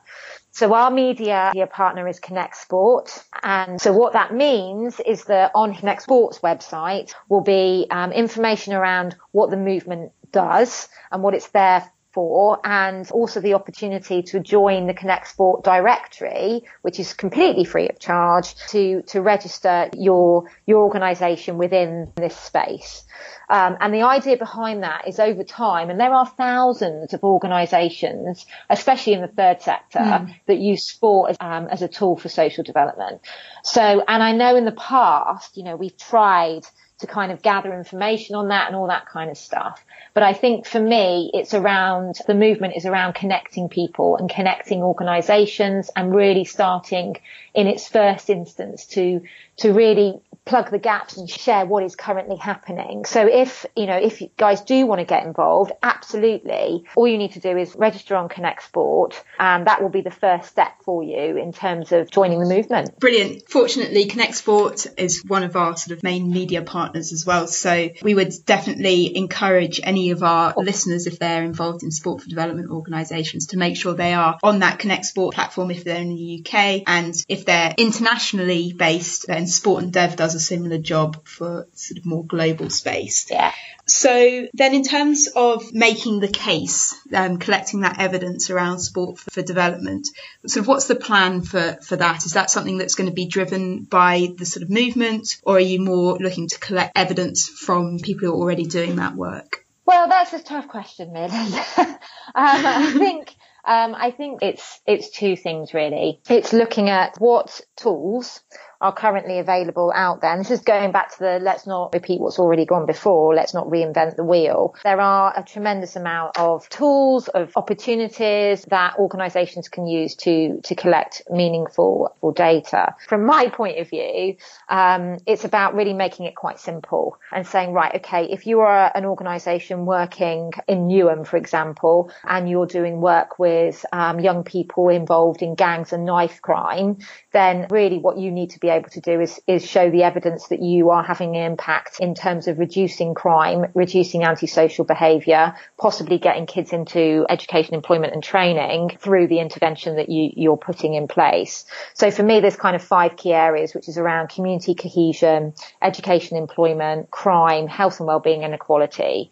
So 0.53 0.75
our 0.75 0.91
media 0.91 1.51
partner 1.71 2.07
is 2.07 2.21
Connect 2.21 2.57
Sport. 2.57 3.25
And 3.43 3.81
so 3.81 3.93
what 3.93 4.13
that 4.13 4.35
means 4.35 5.01
is 5.01 5.25
that 5.25 5.51
on 5.55 5.75
Connect 5.75 6.03
Sport's 6.03 6.41
website 6.41 7.15
will 7.31 7.41
be 7.41 7.87
um, 7.91 8.13
information 8.13 8.75
around 8.75 9.17
what 9.31 9.51
the 9.51 9.57
movement 9.57 10.13
does 10.31 10.89
and 11.11 11.23
what 11.23 11.35
it's 11.35 11.49
there 11.49 11.91
for 12.13 12.61
and 12.65 13.11
also 13.11 13.41
the 13.41 13.55
opportunity 13.55 14.23
to 14.23 14.41
join 14.41 14.87
the 14.87 14.95
Connect 14.95 15.29
Sport 15.29 15.65
directory, 15.65 16.63
which 16.83 17.01
is 17.01 17.15
completely 17.15 17.65
free 17.65 17.89
of 17.89 17.99
charge 17.99 18.55
to, 18.69 19.03
to 19.03 19.21
register 19.21 19.89
your, 19.97 20.51
your 20.67 20.83
organization 20.83 21.59
within 21.59 22.13
this 22.17 22.37
space. 22.37 23.05
Um, 23.49 23.77
and 23.81 23.93
the 23.93 24.03
idea 24.03 24.37
behind 24.37 24.83
that 24.83 25.07
is 25.07 25.19
over 25.19 25.45
time, 25.45 25.91
and 25.91 26.01
there 26.01 26.15
are 26.15 26.27
thousands 26.27 27.13
of 27.13 27.23
organisations, 27.23 28.47
especially 28.71 29.13
in 29.13 29.21
the 29.21 29.29
third 29.29 29.61
sector, 29.61 29.99
mm. 29.99 30.35
that 30.47 30.59
use 30.59 30.85
sport 30.85 31.31
as, 31.31 31.37
um, 31.41 31.69
as 31.69 31.83
a 31.83 31.89
tool 31.89 32.17
for 32.17 32.29
social 32.29 32.65
development. 32.65 33.21
So, 33.63 33.83
and 33.83 34.23
I 34.23 34.33
know 34.33 34.57
in 34.57 34.65
the 34.65 34.73
past, 34.73 35.57
you 35.57 35.65
know, 35.65 35.77
we've 35.77 35.97
tried 35.97 36.63
to 37.03 37.07
kind 37.07 37.31
of 37.31 37.43
gather 37.43 37.73
information 37.75 38.35
on 38.35 38.49
that 38.49 38.67
and 38.69 38.75
all 38.75 38.89
that 38.89 39.07
kind 39.07 39.31
of 39.31 39.37
stuff. 39.37 39.85
But 40.15 40.23
I 40.23 40.33
think 40.33 40.67
for 40.67 40.81
me, 40.81 41.31
it's 41.35 41.55
around 41.55 42.17
the 42.27 42.35
movement 42.35 42.75
is 42.77 42.87
around 42.87 43.15
connecting 43.15 43.69
people 43.69 44.17
and 44.17 44.31
connecting 44.31 44.83
organizations 44.83 45.91
and 45.95 46.15
really 46.15 46.45
starting 46.45 47.17
in 47.55 47.67
its 47.67 47.89
first 47.89 48.31
instance 48.31 48.87
to, 48.87 49.23
to 49.59 49.73
really 49.73 50.21
plug 50.45 50.71
the 50.71 50.79
gaps 50.79 51.17
and 51.17 51.31
share 51.31 51.65
what 51.65 51.85
is 51.85 51.95
currently 51.95 52.37
happening. 52.37 53.05
So 53.05 53.27
if, 53.27 53.65
you 53.77 53.87
know, 53.87 53.97
if 53.97 54.21
you 54.21 54.31
guys 54.37 54.61
do 54.63 54.87
want 54.87 54.99
to 55.01 55.05
get 55.05 55.25
involved, 55.25 55.73
absolutely. 55.83 56.85
All 56.97 57.07
you 57.07 57.17
need 57.17 57.33
to 57.33 57.41
do 57.41 57.57
is 57.57 57.75
register 57.77 58.17
on 58.17 58.29
Connect 58.29 58.63
Sport 58.63 59.23
and 59.39 59.67
that 59.67 59.83
will 59.83 59.89
be 59.89 60.01
the 60.01 60.11
first 60.11 60.49
step 60.49 60.73
for 60.85 61.03
you 61.03 61.37
in 61.37 61.53
terms 61.53 61.93
of 61.93 62.11
joining 62.11 62.41
the 62.41 62.47
movement. 62.47 62.99
Brilliant. 62.99 63.49
Fortunately, 63.49 64.07
Connect 64.07 64.35
Sport 64.35 64.87
is 64.99 65.23
one 65.27 65.45
of 65.45 65.57
our 65.57 65.77
sort 65.77 65.97
of 65.97 66.03
main 66.03 66.31
media 66.31 66.63
partners 66.63 67.13
as 67.13 67.25
well. 67.25 67.47
So 67.47 67.91
we 68.03 68.15
would 68.15 68.33
definitely 68.45 69.17
encourage 69.17 69.81
any 69.83 70.11
of 70.11 70.23
our 70.23 70.55
listeners, 70.57 71.07
if 71.07 71.19
they're 71.19 71.45
involved 71.45 71.83
in 71.83 71.91
sport 71.91 72.23
for 72.23 72.29
development 72.29 72.71
organisations, 72.71 73.49
to 73.49 73.57
make 73.57 73.77
sure 73.77 73.95
they 73.95 74.15
are 74.15 74.39
on 74.43 74.59
that 74.61 74.81
Connect 74.81 75.05
Sport 75.05 75.35
platform 75.35 75.71
if 75.71 75.85
they're 75.85 76.01
in 76.01 76.09
the 76.09 76.45
UK. 76.45 76.83
And 76.87 77.15
if 77.29 77.45
they're 77.45 77.75
internationally 77.77 78.73
based, 78.73 79.29
then 79.29 79.47
Sport 79.47 79.85
and 79.85 79.93
Dev 79.93 80.17
does 80.17 80.32
a 80.35 80.41
similar 80.41 80.79
job 80.79 81.27
for 81.27 81.67
sort 81.75 81.99
of 81.99 82.07
more 82.07 82.25
global 82.25 82.71
space. 82.71 83.31
Yeah. 83.31 83.53
So 83.87 84.47
then, 84.55 84.75
in 84.75 84.85
terms 84.85 85.29
of 85.35 85.75
making 85.75 86.21
the 86.21 86.29
case, 86.29 86.95
um, 87.13 87.39
collecting 87.39 87.81
that 87.81 88.01
evidence 88.01 88.49
around 88.49 88.79
sport 88.79 89.19
for, 89.19 89.31
for, 89.31 89.43
development, 89.43 90.09
sort 90.47 90.63
of 90.63 90.69
what's 90.69 90.87
the 90.87 90.95
plan 90.95 91.43
for 91.43 91.79
for 91.83 91.97
that? 91.97 92.25
Is 92.25 92.33
that 92.33 92.51
something 92.51 92.79
that's 92.79 92.95
going 92.95 93.09
to 93.09 93.15
be 93.15 93.27
driven 93.27 93.83
by 93.83 94.29
the 94.37 94.47
sort 94.47 94.63
of 94.63 94.71
movement, 94.71 95.37
or 95.43 95.57
are 95.57 95.61
you 95.61 95.81
more 95.81 96.17
looking 96.19 96.49
to 96.49 96.59
collect 96.59 96.93
evidence 96.97 97.49
from 97.49 97.99
people 97.99 98.29
who 98.29 98.35
are 98.35 98.39
already 98.39 98.67
doing 98.67 98.97
that 98.97 99.17
work? 99.17 99.67
Well, 99.85 100.09
that's 100.09 100.33
a 100.33 100.43
tough 100.43 100.69
question, 100.69 101.13
really. 101.13 101.27
um, 101.77 101.97
I 102.35 102.95
think. 102.99 103.35
Um, 103.65 103.95
I 103.95 104.11
think 104.11 104.41
it's 104.43 104.81
it's 104.89 105.11
two 105.11 105.37
things 105.37 105.73
really. 105.73 106.21
It's 106.29 106.53
looking 106.53 106.91
at 106.91 107.15
what 107.19 107.61
tools 107.77 108.41
are 108.83 108.93
currently 108.93 109.39
available 109.39 109.93
out 109.95 110.21
there. 110.21 110.33
And 110.33 110.41
this 110.41 110.51
is 110.51 110.61
going 110.61 110.91
back 110.91 111.13
to 111.13 111.19
the 111.21 111.39
let's 111.41 111.67
not 111.67 111.95
repeat 111.95 112.21
what's 112.21 112.39
already 112.39 112.67
gone 112.67 112.85
before, 112.85 113.35
let's 113.35 113.55
not 113.55 113.69
reinvent 113.69 114.17
the 114.17 114.25
wheel. 114.25 114.75
There 114.83 115.01
are 115.01 115.33
a 115.37 115.43
tremendous 115.45 115.95
amount 115.97 116.39
of 116.39 116.69
tools, 116.69 117.29
of 117.29 117.53
opportunities 117.57 118.63
that 118.65 118.99
organizations 118.99 119.69
can 119.69 119.87
use 119.87 120.17
to, 120.17 120.61
to 120.65 120.75
collect 120.75 121.23
meaningful 121.31 122.15
data. 122.35 122.95
From 123.09 123.25
my 123.25 123.49
point 123.49 123.79
of 123.79 123.89
view, 123.89 124.37
um, 124.69 125.19
it's 125.27 125.45
about 125.45 125.75
really 125.75 125.93
making 125.93 126.27
it 126.27 126.35
quite 126.35 126.59
simple 126.59 127.19
and 127.31 127.47
saying, 127.47 127.73
right, 127.73 127.95
okay, 127.97 128.25
if 128.25 128.47
you 128.47 128.61
are 128.61 128.91
an 128.95 129.05
organization 129.05 129.87
working 129.87 130.51
in 130.67 130.89
Newham, 130.89 131.25
for 131.25 131.37
example, 131.37 132.11
and 132.25 132.51
you're 132.51 132.67
doing 132.67 133.01
work 133.01 133.39
with 133.39 133.85
um, 133.93 134.19
young 134.19 134.43
people 134.43 134.89
involved 134.89 135.43
in 135.43 135.55
gangs 135.55 135.93
and 135.93 136.05
knife 136.05 136.43
crime, 136.43 136.99
then 137.33 137.69
really 137.71 137.99
what 137.99 138.19
you 138.19 138.33
need 138.33 138.51
to 138.51 138.59
be 138.59 138.72
able 138.73 138.91
to 138.91 139.01
do 139.01 139.21
is, 139.21 139.41
is 139.47 139.67
show 139.67 139.91
the 139.91 140.03
evidence 140.03 140.49
that 140.49 140.61
you 140.61 140.91
are 140.91 141.03
having 141.03 141.37
an 141.37 141.43
impact 141.43 142.01
in 142.01 142.15
terms 142.15 142.49
of 142.49 142.59
reducing 142.59 143.15
crime, 143.15 143.67
reducing 143.75 144.25
antisocial 144.25 144.85
behaviour, 144.85 145.55
possibly 145.79 146.19
getting 146.19 146.47
kids 146.47 146.73
into 146.73 147.27
education, 147.29 147.75
employment 147.75 148.13
and 148.13 148.23
training 148.23 148.97
through 149.01 149.29
the 149.29 149.39
intervention 149.39 149.97
that 149.97 150.09
you, 150.09 150.31
you're 150.37 150.57
putting 150.57 150.95
in 150.95 151.09
place. 151.09 151.65
So 151.95 152.11
for 152.11 152.23
me, 152.23 152.41
there's 152.41 152.57
kind 152.57 152.77
of 152.77 152.83
five 152.83 153.17
key 153.17 153.33
areas, 153.33 153.75
which 153.75 153.89
is 153.89 153.99
around 153.99 154.29
community 154.29 154.75
cohesion, 154.75 155.55
education, 155.81 156.37
employment, 156.37 157.11
crime, 157.11 157.67
health 157.67 158.01
and 158.01 158.07
wellbeing 158.07 158.45
and 158.45 158.55
equality. 158.55 159.31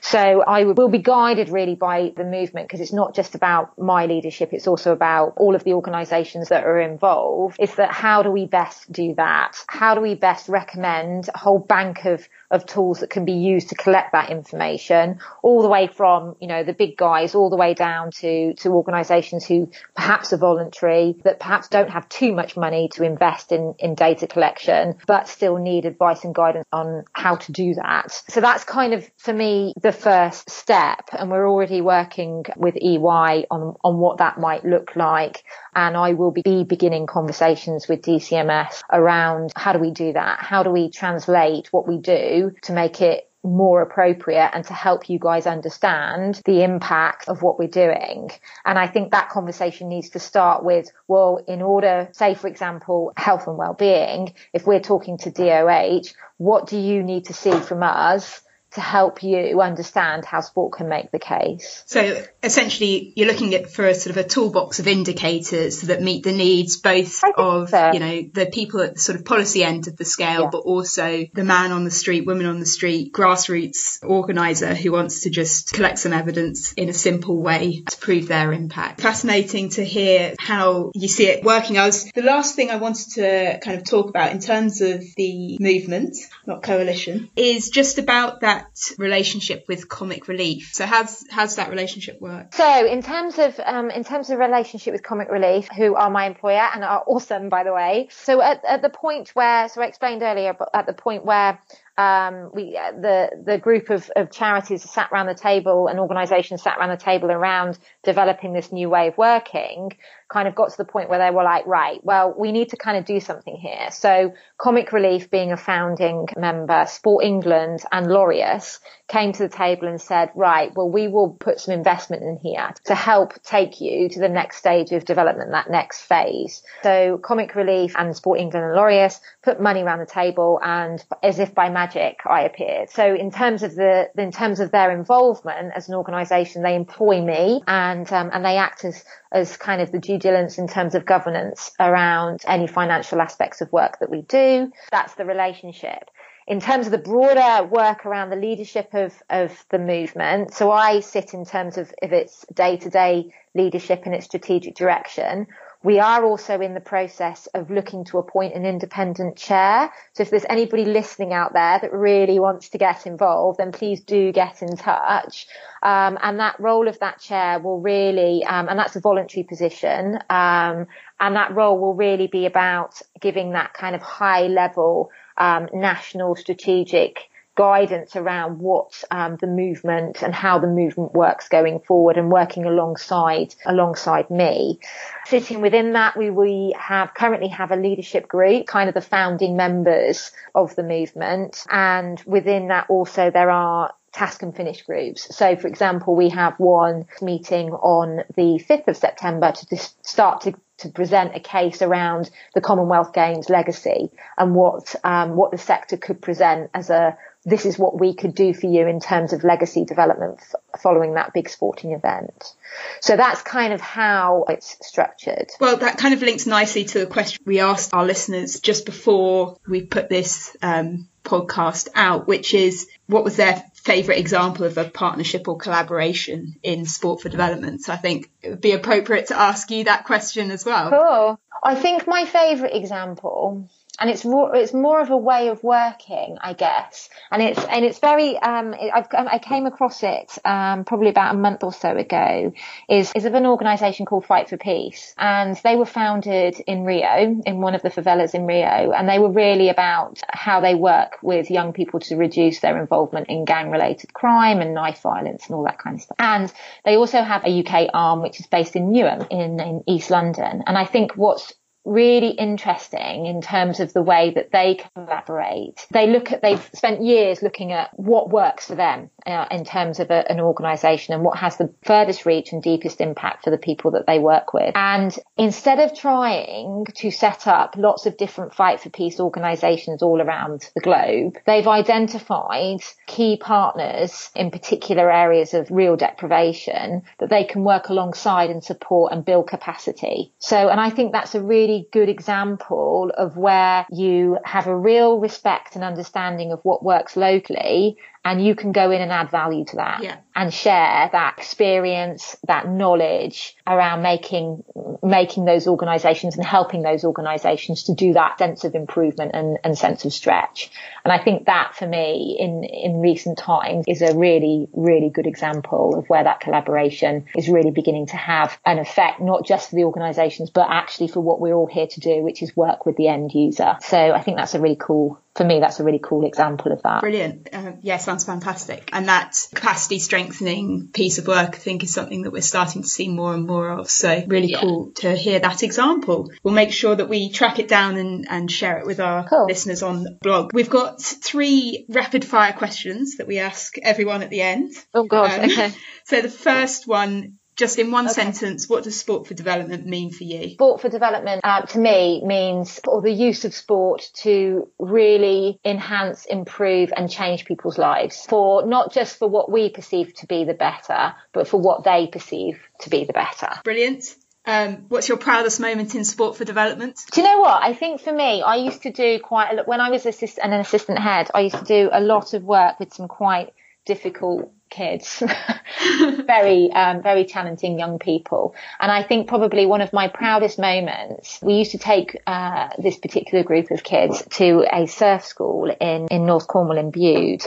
So 0.00 0.42
I 0.42 0.64
will 0.64 0.88
be 0.88 0.98
guided 0.98 1.48
really 1.48 1.74
by 1.74 2.12
the 2.16 2.24
movement 2.24 2.68
because 2.68 2.80
it's 2.80 2.92
not 2.92 3.14
just 3.14 3.34
about 3.34 3.78
my 3.78 4.06
leadership. 4.06 4.52
It's 4.52 4.66
also 4.66 4.92
about 4.92 5.34
all 5.36 5.54
of 5.54 5.64
the 5.64 5.72
organisations 5.72 6.48
that 6.48 6.64
are 6.64 6.80
involved. 6.80 7.56
Is 7.60 7.74
that 7.76 7.92
how 7.92 8.22
do 8.22 8.30
we 8.30 8.46
best 8.46 8.81
do 8.90 9.14
that? 9.16 9.64
How 9.68 9.94
do 9.94 10.00
we 10.00 10.14
best 10.14 10.48
recommend 10.48 11.28
a 11.34 11.38
whole 11.38 11.58
bank 11.58 12.04
of 12.04 12.28
of 12.52 12.66
tools 12.66 13.00
that 13.00 13.10
can 13.10 13.24
be 13.24 13.32
used 13.32 13.70
to 13.70 13.74
collect 13.74 14.12
that 14.12 14.30
information 14.30 15.18
all 15.42 15.62
the 15.62 15.68
way 15.68 15.86
from, 15.86 16.36
you 16.40 16.46
know, 16.46 16.62
the 16.62 16.74
big 16.74 16.96
guys 16.96 17.34
all 17.34 17.50
the 17.50 17.56
way 17.56 17.72
down 17.74 18.10
to, 18.10 18.54
to 18.54 18.68
organizations 18.68 19.44
who 19.44 19.70
perhaps 19.96 20.32
are 20.32 20.36
voluntary, 20.36 21.16
that 21.24 21.40
perhaps 21.40 21.68
don't 21.68 21.90
have 21.90 22.08
too 22.08 22.32
much 22.32 22.56
money 22.56 22.88
to 22.92 23.02
invest 23.02 23.52
in, 23.52 23.74
in 23.78 23.94
data 23.94 24.26
collection, 24.26 24.94
but 25.06 25.28
still 25.28 25.56
need 25.56 25.86
advice 25.86 26.24
and 26.24 26.34
guidance 26.34 26.66
on 26.72 27.04
how 27.12 27.36
to 27.36 27.52
do 27.52 27.74
that. 27.74 28.12
So 28.28 28.40
that's 28.40 28.64
kind 28.64 28.92
of, 28.92 29.10
for 29.16 29.32
me, 29.32 29.72
the 29.80 29.92
first 29.92 30.50
step. 30.50 31.08
And 31.12 31.30
we're 31.30 31.48
already 31.48 31.80
working 31.80 32.44
with 32.56 32.76
EY 32.76 33.46
on, 33.50 33.76
on 33.82 33.98
what 33.98 34.18
that 34.18 34.38
might 34.38 34.64
look 34.64 34.94
like. 34.94 35.42
And 35.74 35.96
I 35.96 36.12
will 36.12 36.32
be 36.32 36.64
beginning 36.64 37.06
conversations 37.06 37.88
with 37.88 38.02
DCMS 38.02 38.82
around 38.92 39.52
how 39.56 39.72
do 39.72 39.78
we 39.78 39.90
do 39.90 40.12
that? 40.12 40.40
How 40.40 40.62
do 40.62 40.70
we 40.70 40.90
translate 40.90 41.68
what 41.72 41.88
we 41.88 41.96
do 41.96 42.41
to 42.62 42.72
make 42.72 43.00
it 43.00 43.28
more 43.44 43.82
appropriate 43.82 44.50
and 44.54 44.64
to 44.64 44.72
help 44.72 45.08
you 45.08 45.18
guys 45.18 45.46
understand 45.46 46.40
the 46.44 46.62
impact 46.62 47.28
of 47.28 47.42
what 47.42 47.58
we're 47.58 47.66
doing. 47.66 48.30
And 48.64 48.78
I 48.78 48.86
think 48.86 49.10
that 49.10 49.30
conversation 49.30 49.88
needs 49.88 50.10
to 50.10 50.20
start 50.20 50.64
with, 50.64 50.90
well, 51.08 51.42
in 51.48 51.60
order, 51.60 52.08
say, 52.12 52.34
for 52.34 52.46
example, 52.46 53.12
health 53.16 53.48
and 53.48 53.58
well-being, 53.58 54.34
if 54.52 54.66
we're 54.66 54.80
talking 54.80 55.18
to 55.18 55.30
DOH, 55.30 56.12
what 56.36 56.68
do 56.68 56.78
you 56.78 57.02
need 57.02 57.24
to 57.26 57.32
see 57.32 57.58
from 57.58 57.82
us 57.82 58.42
to 58.74 58.80
help 58.80 59.22
you 59.22 59.60
understand 59.60 60.24
how 60.24 60.40
sport 60.40 60.72
can 60.72 60.88
make 60.88 61.10
the 61.10 61.18
case. 61.18 61.82
So 61.86 62.24
essentially, 62.42 63.12
you're 63.16 63.28
looking 63.28 63.54
at 63.54 63.70
for 63.70 63.86
a 63.86 63.94
sort 63.94 64.16
of 64.16 64.24
a 64.24 64.28
toolbox 64.28 64.78
of 64.78 64.88
indicators 64.88 65.82
that 65.82 66.00
meet 66.02 66.24
the 66.24 66.32
needs 66.32 66.78
both 66.78 67.22
of 67.36 67.70
so. 67.70 67.92
you 67.92 68.00
know 68.00 68.22
the 68.32 68.46
people 68.46 68.80
at 68.80 68.94
the 68.94 69.00
sort 69.00 69.18
of 69.18 69.24
policy 69.24 69.62
end 69.62 69.88
of 69.88 69.96
the 69.96 70.04
scale, 70.04 70.42
yeah. 70.42 70.48
but 70.50 70.58
also 70.58 71.26
the 71.32 71.44
man 71.44 71.72
on 71.72 71.84
the 71.84 71.90
street, 71.90 72.26
woman 72.26 72.46
on 72.46 72.60
the 72.60 72.66
street, 72.66 73.12
grassroots 73.12 73.98
organizer 74.02 74.74
who 74.74 74.92
wants 74.92 75.20
to 75.20 75.30
just 75.30 75.72
collect 75.72 75.98
some 75.98 76.12
evidence 76.12 76.72
in 76.74 76.88
a 76.88 76.94
simple 76.94 77.40
way 77.42 77.82
to 77.82 77.96
prove 77.98 78.28
their 78.28 78.52
impact. 78.52 79.00
Fascinating 79.00 79.70
to 79.70 79.84
hear 79.84 80.34
how 80.38 80.92
you 80.94 81.08
see 81.08 81.26
it 81.26 81.44
working. 81.44 81.78
I 81.78 81.86
was 81.86 82.10
the 82.12 82.22
last 82.22 82.56
thing 82.56 82.70
I 82.70 82.76
wanted 82.76 83.10
to 83.12 83.60
kind 83.62 83.78
of 83.78 83.84
talk 83.84 84.08
about 84.08 84.32
in 84.32 84.40
terms 84.40 84.80
of 84.80 85.02
the 85.16 85.58
movement, 85.60 86.16
not 86.46 86.62
coalition, 86.62 87.30
is 87.36 87.70
just 87.70 87.98
about 87.98 88.40
that 88.40 88.61
relationship 88.98 89.66
with 89.68 89.88
Comic 89.88 90.28
Relief. 90.28 90.70
So 90.72 90.86
how's 90.86 91.24
how's 91.30 91.56
that 91.56 91.70
relationship 91.70 92.20
work? 92.20 92.54
So 92.54 92.86
in 92.86 93.02
terms 93.02 93.38
of 93.38 93.58
um, 93.64 93.90
in 93.90 94.04
terms 94.04 94.30
of 94.30 94.38
relationship 94.38 94.92
with 94.92 95.02
Comic 95.02 95.30
Relief, 95.30 95.68
who 95.76 95.94
are 95.94 96.10
my 96.10 96.26
employer 96.26 96.68
and 96.74 96.84
are 96.84 97.04
awesome 97.06 97.48
by 97.48 97.64
the 97.64 97.72
way. 97.72 98.08
So 98.10 98.40
at, 98.40 98.64
at 98.64 98.82
the 98.82 98.90
point 98.90 99.30
where, 99.30 99.68
so 99.68 99.82
I 99.82 99.86
explained 99.86 100.22
earlier, 100.22 100.54
but 100.58 100.70
at 100.74 100.86
the 100.86 100.92
point 100.92 101.24
where 101.24 101.58
um, 101.98 102.50
we 102.54 102.76
uh, 102.76 102.92
the 102.92 103.42
the 103.44 103.58
group 103.58 103.90
of, 103.90 104.10
of 104.16 104.30
charities 104.30 104.88
sat 104.88 105.10
around 105.12 105.26
the 105.26 105.34
table 105.34 105.88
and 105.88 106.00
organisations 106.00 106.62
sat 106.62 106.78
around 106.78 106.88
the 106.88 106.96
table 106.96 107.30
around 107.30 107.78
developing 108.02 108.54
this 108.54 108.72
new 108.72 108.88
way 108.88 109.08
of 109.08 109.18
working 109.18 109.90
kind 110.32 110.48
of 110.48 110.54
got 110.54 110.70
to 110.70 110.76
the 110.78 110.84
point 110.84 111.10
where 111.10 111.18
they 111.18 111.30
were 111.30 111.44
like, 111.44 111.66
right, 111.66 112.00
well, 112.02 112.34
we 112.36 112.52
need 112.52 112.70
to 112.70 112.76
kind 112.76 112.96
of 112.96 113.04
do 113.04 113.20
something 113.20 113.56
here. 113.56 113.90
So 113.90 114.32
Comic 114.56 114.92
Relief 114.92 115.30
being 115.30 115.52
a 115.52 115.56
founding 115.56 116.28
member, 116.36 116.86
Sport 116.88 117.24
England 117.24 117.82
and 117.92 118.06
Laureus 118.06 118.80
came 119.08 119.32
to 119.32 119.42
the 119.42 119.48
table 119.48 119.88
and 119.88 120.00
said, 120.00 120.30
right, 120.34 120.72
well, 120.74 120.88
we 120.88 121.08
will 121.08 121.30
put 121.30 121.60
some 121.60 121.74
investment 121.74 122.22
in 122.22 122.38
here 122.42 122.72
to 122.86 122.94
help 122.94 123.34
take 123.42 123.80
you 123.80 124.08
to 124.08 124.20
the 124.20 124.28
next 124.28 124.56
stage 124.56 124.90
of 124.92 125.04
development, 125.04 125.50
that 125.50 125.70
next 125.70 126.00
phase. 126.00 126.62
So 126.82 127.18
Comic 127.18 127.54
Relief 127.54 127.94
and 127.98 128.16
Sport 128.16 128.40
England 128.40 128.64
and 128.64 128.74
Laureus 128.74 129.20
put 129.42 129.60
money 129.60 129.82
around 129.82 129.98
the 129.98 130.06
table 130.06 130.58
and 130.62 131.04
as 131.22 131.38
if 131.38 131.54
by 131.54 131.68
magic, 131.68 132.20
I 132.24 132.42
appeared. 132.42 132.88
So 132.88 133.14
in 133.14 133.30
terms 133.30 133.62
of 133.62 133.74
the, 133.74 134.08
in 134.16 134.32
terms 134.32 134.60
of 134.60 134.70
their 134.70 134.90
involvement 134.90 135.72
as 135.76 135.90
an 135.90 135.94
organization, 135.94 136.62
they 136.62 136.74
employ 136.74 137.20
me 137.20 137.62
and, 137.66 138.10
um, 138.10 138.30
and 138.32 138.42
they 138.42 138.56
act 138.56 138.86
as, 138.86 139.04
as 139.30 139.56
kind 139.58 139.82
of 139.82 139.92
the 139.92 139.98
due 139.98 140.18
in 140.24 140.68
terms 140.68 140.94
of 140.94 141.04
governance 141.04 141.72
around 141.80 142.42
any 142.46 142.66
financial 142.66 143.20
aspects 143.20 143.60
of 143.60 143.72
work 143.72 143.98
that 144.00 144.10
we 144.10 144.22
do. 144.22 144.72
That's 144.90 145.14
the 145.14 145.24
relationship 145.24 146.10
in 146.46 146.60
terms 146.60 146.86
of 146.86 146.92
the 146.92 146.98
broader 146.98 147.64
work 147.66 148.04
around 148.04 148.30
the 148.30 148.36
leadership 148.36 148.92
of, 148.94 149.14
of 149.30 149.64
the 149.70 149.78
movement, 149.78 150.52
so 150.52 150.72
I 150.72 151.00
sit 151.00 151.34
in 151.34 151.44
terms 151.44 151.78
of, 151.78 151.92
of 152.02 152.12
its 152.12 152.44
day 152.52 152.76
to 152.78 152.90
day 152.90 153.32
leadership 153.54 154.02
and 154.04 154.14
its 154.14 154.26
strategic 154.26 154.74
direction. 154.74 155.46
We 155.84 155.98
are 155.98 156.24
also 156.24 156.60
in 156.60 156.74
the 156.74 156.80
process 156.80 157.48
of 157.54 157.70
looking 157.70 158.04
to 158.06 158.18
appoint 158.18 158.54
an 158.54 158.64
independent 158.64 159.36
chair. 159.36 159.92
So 160.12 160.22
if 160.22 160.30
there's 160.30 160.46
anybody 160.48 160.84
listening 160.84 161.32
out 161.32 161.54
there 161.54 161.80
that 161.80 161.92
really 161.92 162.38
wants 162.38 162.68
to 162.70 162.78
get 162.78 163.06
involved, 163.06 163.58
then 163.58 163.72
please 163.72 164.00
do 164.00 164.30
get 164.30 164.62
in 164.62 164.76
touch. 164.76 165.46
Um, 165.82 166.18
and 166.22 166.38
that 166.38 166.60
role 166.60 166.86
of 166.86 167.00
that 167.00 167.20
chair 167.20 167.58
will 167.58 167.80
really, 167.80 168.44
um, 168.44 168.68
and 168.68 168.78
that's 168.78 168.94
a 168.94 169.00
voluntary 169.00 169.42
position. 169.42 170.18
Um, 170.30 170.86
and 171.18 171.34
that 171.34 171.54
role 171.54 171.78
will 171.78 171.94
really 171.94 172.28
be 172.28 172.46
about 172.46 173.00
giving 173.20 173.52
that 173.52 173.74
kind 173.74 173.96
of 173.96 174.02
high 174.02 174.46
level 174.46 175.10
um, 175.36 175.68
national 175.72 176.36
strategic 176.36 177.28
guidance 177.54 178.16
around 178.16 178.58
what 178.58 179.04
um, 179.10 179.36
the 179.40 179.46
movement 179.46 180.22
and 180.22 180.34
how 180.34 180.58
the 180.58 180.66
movement 180.66 181.12
works 181.12 181.48
going 181.48 181.80
forward 181.80 182.16
and 182.16 182.30
working 182.30 182.64
alongside 182.64 183.54
alongside 183.66 184.30
me. 184.30 184.78
Sitting 185.26 185.60
within 185.60 185.92
that, 185.92 186.16
we, 186.16 186.30
we 186.30 186.74
have 186.78 187.12
currently 187.14 187.48
have 187.48 187.70
a 187.70 187.76
leadership 187.76 188.26
group, 188.26 188.66
kind 188.66 188.88
of 188.88 188.94
the 188.94 189.00
founding 189.00 189.56
members 189.56 190.32
of 190.54 190.74
the 190.76 190.82
movement. 190.82 191.64
And 191.70 192.22
within 192.26 192.68
that 192.68 192.86
also 192.88 193.30
there 193.30 193.50
are 193.50 193.92
task 194.12 194.42
and 194.42 194.54
finish 194.54 194.82
groups. 194.82 195.34
So, 195.34 195.56
for 195.56 195.68
example, 195.68 196.14
we 196.14 196.28
have 196.28 196.58
one 196.58 197.06
meeting 197.22 197.70
on 197.72 198.24
the 198.36 198.62
5th 198.68 198.88
of 198.88 198.96
September 198.96 199.52
to 199.52 199.76
start 200.02 200.42
to, 200.42 200.54
to 200.78 200.90
present 200.90 201.34
a 201.34 201.40
case 201.40 201.80
around 201.80 202.30
the 202.54 202.60
Commonwealth 202.60 203.14
Games 203.14 203.48
legacy 203.48 204.10
and 204.36 204.54
what 204.54 204.94
um, 205.04 205.34
what 205.36 205.50
the 205.50 205.58
sector 205.58 205.96
could 205.96 206.20
present 206.20 206.70
as 206.74 206.90
a 206.90 207.16
this 207.44 207.66
is 207.66 207.78
what 207.78 207.98
we 207.98 208.14
could 208.14 208.34
do 208.34 208.54
for 208.54 208.66
you 208.66 208.86
in 208.86 209.00
terms 209.00 209.32
of 209.32 209.42
legacy 209.42 209.84
development 209.84 210.38
f- 210.40 210.80
following 210.80 211.14
that 211.14 211.32
big 211.34 211.48
sporting 211.48 211.92
event. 211.92 212.54
So 213.00 213.16
that's 213.16 213.42
kind 213.42 213.72
of 213.72 213.80
how 213.80 214.44
it's 214.48 214.76
structured. 214.82 215.50
Well, 215.58 215.76
that 215.78 215.98
kind 215.98 216.14
of 216.14 216.22
links 216.22 216.46
nicely 216.46 216.84
to 216.84 217.00
the 217.00 217.06
question 217.06 217.42
we 217.44 217.60
asked 217.60 217.92
our 217.92 218.04
listeners 218.04 218.60
just 218.60 218.86
before 218.86 219.56
we 219.66 219.82
put 219.82 220.08
this 220.08 220.56
um, 220.62 221.08
podcast 221.24 221.88
out, 221.94 222.28
which 222.28 222.54
is 222.54 222.88
what 223.06 223.24
was 223.24 223.36
their 223.36 223.64
favourite 223.74 224.18
example 224.18 224.64
of 224.64 224.78
a 224.78 224.84
partnership 224.84 225.48
or 225.48 225.56
collaboration 225.56 226.54
in 226.62 226.86
sport 226.86 227.20
for 227.20 227.28
development. 227.28 227.82
So 227.82 227.92
I 227.92 227.96
think 227.96 228.30
it 228.42 228.50
would 228.50 228.60
be 228.60 228.72
appropriate 228.72 229.28
to 229.28 229.38
ask 229.38 229.70
you 229.70 229.84
that 229.84 230.04
question 230.04 230.52
as 230.52 230.64
well. 230.64 230.90
Cool. 230.90 231.40
I 231.64 231.74
think 231.74 232.06
my 232.06 232.24
favourite 232.24 232.74
example 232.74 233.68
and 234.00 234.08
it's 234.08 234.24
more 234.24 234.54
it's 234.56 234.72
more 234.72 235.00
of 235.00 235.10
a 235.10 235.16
way 235.16 235.48
of 235.48 235.62
working, 235.62 236.38
I 236.40 236.54
guess. 236.54 237.10
And 237.30 237.42
it's 237.42 237.62
and 237.64 237.84
it's 237.84 237.98
very 237.98 238.38
um, 238.38 238.74
it, 238.74 238.90
i 238.92 239.38
came 239.38 239.66
across 239.66 240.02
it 240.02 240.38
um, 240.44 240.84
probably 240.84 241.10
about 241.10 241.34
a 241.34 241.38
month 241.38 241.62
or 241.62 241.72
so 241.72 241.96
ago. 241.96 242.52
Is 242.88 243.12
is 243.14 243.26
of 243.26 243.34
an 243.34 243.46
organisation 243.46 244.06
called 244.06 244.24
Fight 244.24 244.48
for 244.48 244.56
Peace, 244.56 245.14
and 245.18 245.56
they 245.62 245.76
were 245.76 245.86
founded 245.86 246.58
in 246.66 246.84
Rio, 246.84 247.40
in 247.44 247.60
one 247.60 247.74
of 247.74 247.82
the 247.82 247.90
favelas 247.90 248.34
in 248.34 248.46
Rio, 248.46 248.92
and 248.92 249.08
they 249.08 249.18
were 249.18 249.30
really 249.30 249.68
about 249.68 250.20
how 250.28 250.60
they 250.60 250.74
work 250.74 251.18
with 251.22 251.50
young 251.50 251.72
people 251.72 252.00
to 252.00 252.16
reduce 252.16 252.60
their 252.60 252.80
involvement 252.80 253.28
in 253.28 253.44
gang-related 253.44 254.14
crime 254.14 254.60
and 254.60 254.72
knife 254.74 255.00
violence 255.02 255.46
and 255.46 255.54
all 255.54 255.64
that 255.64 255.78
kind 255.78 255.96
of 255.96 256.02
stuff. 256.02 256.16
And 256.18 256.52
they 256.84 256.96
also 256.96 257.22
have 257.22 257.44
a 257.44 257.62
UK 257.62 257.90
arm 257.92 258.22
which 258.22 258.40
is 258.40 258.46
based 258.46 258.74
in 258.74 258.90
Newham 258.90 259.26
in, 259.30 259.60
in 259.60 259.82
East 259.86 260.10
London. 260.10 260.62
And 260.66 260.78
I 260.78 260.86
think 260.86 261.12
what's 261.12 261.52
really 261.84 262.30
interesting 262.30 263.26
in 263.26 263.40
terms 263.40 263.80
of 263.80 263.92
the 263.92 264.02
way 264.02 264.32
that 264.34 264.52
they 264.52 264.78
collaborate. 264.94 265.86
They 265.90 266.06
look 266.06 266.32
at, 266.32 266.42
they've 266.42 266.70
spent 266.74 267.02
years 267.02 267.42
looking 267.42 267.72
at 267.72 267.90
what 267.98 268.30
works 268.30 268.66
for 268.66 268.74
them 268.74 269.10
uh, 269.26 269.46
in 269.50 269.64
terms 269.64 269.98
of 270.00 270.10
a, 270.10 270.30
an 270.30 270.40
organization 270.40 271.14
and 271.14 271.24
what 271.24 271.38
has 271.38 271.56
the 271.56 271.72
furthest 271.82 272.24
reach 272.26 272.52
and 272.52 272.62
deepest 272.62 273.00
impact 273.00 273.44
for 273.44 273.50
the 273.50 273.58
people 273.58 273.92
that 273.92 274.06
they 274.06 274.18
work 274.18 274.54
with. 274.54 274.72
And 274.76 275.16
instead 275.36 275.80
of 275.80 275.98
trying 275.98 276.86
to 276.96 277.10
set 277.10 277.46
up 277.46 277.74
lots 277.76 278.06
of 278.06 278.16
different 278.16 278.54
fight 278.54 278.80
for 278.80 278.90
peace 278.90 279.18
organizations 279.18 280.02
all 280.02 280.20
around 280.20 280.70
the 280.74 280.80
globe, 280.80 281.38
they've 281.46 281.66
identified 281.66 282.80
key 283.06 283.36
partners 283.36 284.30
in 284.34 284.50
particular 284.50 285.10
areas 285.10 285.54
of 285.54 285.70
real 285.70 285.96
deprivation 285.96 287.02
that 287.18 287.30
they 287.30 287.44
can 287.44 287.64
work 287.64 287.88
alongside 287.88 288.50
and 288.50 288.62
support 288.62 289.12
and 289.12 289.24
build 289.24 289.48
capacity. 289.48 290.32
So, 290.38 290.68
and 290.68 290.80
I 290.80 290.90
think 290.90 291.12
that's 291.12 291.34
a 291.34 291.42
really 291.42 291.71
good 291.80 292.08
example 292.08 293.12
of 293.16 293.36
where 293.36 293.86
you 293.90 294.38
have 294.44 294.66
a 294.66 294.76
real 294.76 295.18
respect 295.18 295.74
and 295.74 295.84
understanding 295.84 296.52
of 296.52 296.60
what 296.62 296.84
works 296.84 297.16
locally 297.16 297.96
and 298.24 298.44
you 298.44 298.54
can 298.54 298.72
go 298.72 298.90
in 298.90 299.00
and 299.00 299.10
add 299.10 299.30
value 299.30 299.64
to 299.64 299.76
that 299.76 300.02
yeah. 300.02 300.16
and 300.34 300.54
share 300.54 301.08
that 301.10 301.34
experience, 301.38 302.36
that 302.46 302.68
knowledge 302.68 303.56
around 303.66 304.02
making, 304.02 304.62
making 305.02 305.44
those 305.44 305.66
organizations 305.66 306.36
and 306.36 306.44
helping 306.44 306.82
those 306.82 307.04
organizations 307.04 307.84
to 307.84 307.94
do 307.94 308.12
that 308.12 308.38
sense 308.38 308.64
of 308.64 308.74
improvement 308.74 309.32
and, 309.34 309.58
and 309.64 309.76
sense 309.76 310.04
of 310.04 310.12
stretch. 310.12 310.70
And 311.04 311.12
I 311.12 311.22
think 311.22 311.46
that 311.46 311.74
for 311.74 311.86
me 311.86 312.36
in, 312.38 312.62
in 312.62 313.00
recent 313.00 313.38
times 313.38 313.86
is 313.88 314.02
a 314.02 314.16
really, 314.16 314.68
really 314.72 315.10
good 315.10 315.26
example 315.26 315.96
of 315.98 316.08
where 316.08 316.22
that 316.22 316.40
collaboration 316.40 317.26
is 317.36 317.48
really 317.48 317.72
beginning 317.72 318.06
to 318.06 318.16
have 318.16 318.56
an 318.64 318.78
effect, 318.78 319.20
not 319.20 319.44
just 319.44 319.70
for 319.70 319.76
the 319.76 319.84
organizations, 319.84 320.50
but 320.50 320.68
actually 320.70 321.08
for 321.08 321.20
what 321.20 321.40
we're 321.40 321.54
all 321.54 321.66
here 321.66 321.88
to 321.88 322.00
do, 322.00 322.22
which 322.22 322.40
is 322.42 322.56
work 322.56 322.86
with 322.86 322.96
the 322.96 323.08
end 323.08 323.32
user. 323.34 323.76
So 323.80 323.98
I 323.98 324.22
think 324.22 324.36
that's 324.36 324.54
a 324.54 324.60
really 324.60 324.76
cool 324.76 325.20
for 325.34 325.44
me, 325.44 325.60
that's 325.60 325.80
a 325.80 325.84
really 325.84 326.00
cool 326.02 326.26
example 326.26 326.72
of 326.72 326.82
that. 326.82 327.00
Brilliant. 327.00 327.48
Uh, 327.52 327.72
yeah, 327.80 327.96
sounds 327.96 328.24
fantastic. 328.24 328.90
And 328.92 329.08
that 329.08 329.34
capacity 329.54 329.98
strengthening 329.98 330.88
piece 330.92 331.18
of 331.18 331.26
work, 331.26 331.54
I 331.54 331.58
think, 331.58 331.82
is 331.82 331.94
something 331.94 332.22
that 332.22 332.32
we're 332.32 332.42
starting 332.42 332.82
to 332.82 332.88
see 332.88 333.08
more 333.08 333.34
and 333.34 333.46
more 333.46 333.70
of. 333.70 333.88
So 333.90 334.22
really 334.26 334.48
yeah. 334.48 334.60
cool 334.60 334.92
to 334.96 335.14
hear 335.16 335.38
that 335.38 335.62
example. 335.62 336.30
We'll 336.42 336.54
make 336.54 336.72
sure 336.72 336.94
that 336.94 337.08
we 337.08 337.30
track 337.30 337.58
it 337.58 337.68
down 337.68 337.96
and, 337.96 338.26
and 338.28 338.50
share 338.50 338.78
it 338.78 338.86
with 338.86 339.00
our 339.00 339.26
cool. 339.26 339.46
listeners 339.46 339.82
on 339.82 340.02
the 340.04 340.18
blog. 340.20 340.52
We've 340.52 340.68
got 340.68 341.00
three 341.00 341.86
rapid 341.88 342.26
fire 342.26 342.52
questions 342.52 343.16
that 343.16 343.26
we 343.26 343.38
ask 343.38 343.78
everyone 343.78 344.22
at 344.22 344.28
the 344.28 344.42
end. 344.42 344.72
Oh, 344.92 345.04
God. 345.04 345.30
Um, 345.30 345.50
okay. 345.50 345.72
So 346.04 346.20
the 346.20 346.28
first 346.28 346.88
one 346.88 347.38
just 347.56 347.78
in 347.78 347.90
one 347.90 348.06
okay. 348.06 348.14
sentence, 348.14 348.68
what 348.68 348.84
does 348.84 348.98
sport 348.98 349.26
for 349.26 349.34
development 349.34 349.86
mean 349.86 350.10
for 350.10 350.24
you? 350.24 350.50
Sport 350.50 350.80
for 350.80 350.88
development 350.88 351.40
uh, 351.44 351.62
to 351.62 351.78
me 351.78 352.22
means 352.24 352.80
or 352.86 353.02
the 353.02 353.12
use 353.12 353.44
of 353.44 353.54
sport 353.54 354.08
to 354.14 354.68
really 354.78 355.60
enhance, 355.64 356.24
improve 356.24 356.92
and 356.96 357.10
change 357.10 357.44
people's 357.44 357.78
lives 357.78 358.24
for 358.26 358.66
not 358.66 358.92
just 358.92 359.18
for 359.18 359.28
what 359.28 359.50
we 359.50 359.70
perceive 359.70 360.14
to 360.14 360.26
be 360.26 360.44
the 360.44 360.54
better, 360.54 361.14
but 361.32 361.46
for 361.46 361.60
what 361.60 361.84
they 361.84 362.06
perceive 362.06 362.58
to 362.80 362.90
be 362.90 363.04
the 363.04 363.12
better. 363.12 363.48
Brilliant. 363.64 364.04
Um, 364.44 364.86
what's 364.88 365.08
your 365.08 365.18
proudest 365.18 365.60
moment 365.60 365.94
in 365.94 366.04
sport 366.04 366.36
for 366.36 366.44
development? 366.44 366.98
Do 367.12 367.20
you 367.20 367.26
know 367.26 367.38
what? 367.38 367.62
I 367.62 367.74
think 367.74 368.00
for 368.00 368.12
me, 368.12 368.42
I 368.42 368.56
used 368.56 368.82
to 368.82 368.90
do 368.90 369.20
quite 369.20 369.52
a 369.52 369.54
lot 369.56 369.68
when 369.68 369.80
I 369.80 369.90
was 369.90 370.04
assist- 370.04 370.38
an 370.42 370.52
assistant 370.52 370.98
head. 370.98 371.30
I 371.32 371.42
used 371.42 371.58
to 371.58 371.64
do 371.64 371.90
a 371.92 372.00
lot 372.00 372.34
of 372.34 372.42
work 372.42 372.80
with 372.80 372.92
some 372.92 373.06
quite 373.06 373.52
difficult 373.84 374.50
kids, 374.72 375.22
very, 376.26 376.72
um, 376.72 377.02
very 377.02 377.24
talented 377.24 377.78
young 377.78 377.98
people. 377.98 378.54
And 378.80 378.90
I 378.90 379.02
think 379.02 379.28
probably 379.28 379.66
one 379.66 379.80
of 379.80 379.92
my 379.92 380.08
proudest 380.08 380.58
moments, 380.58 381.38
we 381.42 381.54
used 381.54 381.72
to 381.72 381.78
take, 381.78 382.20
uh, 382.26 382.70
this 382.78 382.98
particular 382.98 383.44
group 383.44 383.70
of 383.70 383.84
kids 383.84 384.24
to 384.30 384.66
a 384.72 384.86
surf 384.86 385.24
school 385.24 385.70
in, 385.80 386.08
in 386.08 386.26
North 386.26 386.48
Cornwall 386.48 386.78
in 386.78 386.90
Bude. 386.90 387.46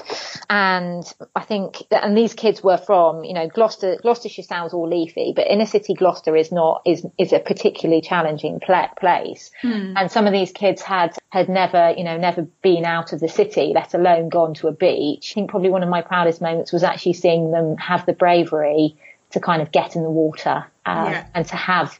And 0.50 1.04
I 1.36 1.44
think 1.44 1.84
and 1.92 2.18
these 2.18 2.34
kids 2.34 2.64
were 2.64 2.78
from, 2.78 3.24
you 3.24 3.34
know, 3.34 3.48
Gloucester, 3.48 3.98
Gloucestershire 4.02 4.44
sounds 4.44 4.74
all 4.74 4.88
leafy, 4.88 5.34
but 5.36 5.48
inner 5.48 5.66
city 5.66 5.94
Gloucester 5.94 6.36
is 6.36 6.52
not, 6.52 6.82
is, 6.86 7.06
is 7.18 7.34
a 7.34 7.40
particularly 7.40 8.02
challenging 8.02 8.60
pl- 8.60 8.90
place. 9.00 9.52
Mm. 9.64 9.94
And 9.96 10.12
some 10.12 10.28
of 10.28 10.34
these 10.34 10.52
kids 10.52 10.82
had, 10.82 11.18
had 11.30 11.50
never, 11.50 11.94
you 11.98 12.04
know, 12.04 12.18
never 12.18 12.44
been 12.62 12.86
out 12.86 13.14
of 13.14 13.20
the 13.20 13.28
city, 13.28 13.72
let 13.74 13.94
alone 13.94 14.30
gone 14.30 14.54
to 14.56 14.68
a 14.68 14.72
beach. 14.72 15.34
I 15.34 15.36
think 15.36 15.50
probably 15.50 15.70
one 15.70 15.84
of 15.84 15.90
my 15.90 16.02
proudest 16.02 16.42
moments 16.42 16.72
was 16.72 16.84
actually 16.84 17.14
seeing 17.16 17.52
them 17.52 17.78
have 17.78 18.06
the 18.06 18.14
bravery 18.14 18.96
to 19.32 19.40
kind 19.40 19.62
of 19.62 19.72
get 19.72 19.96
in 19.96 20.04
the 20.04 20.10
water 20.10 20.66
uh, 20.86 21.10
yeah. 21.12 21.28
and 21.34 21.48
to 21.48 21.56
have 21.56 22.00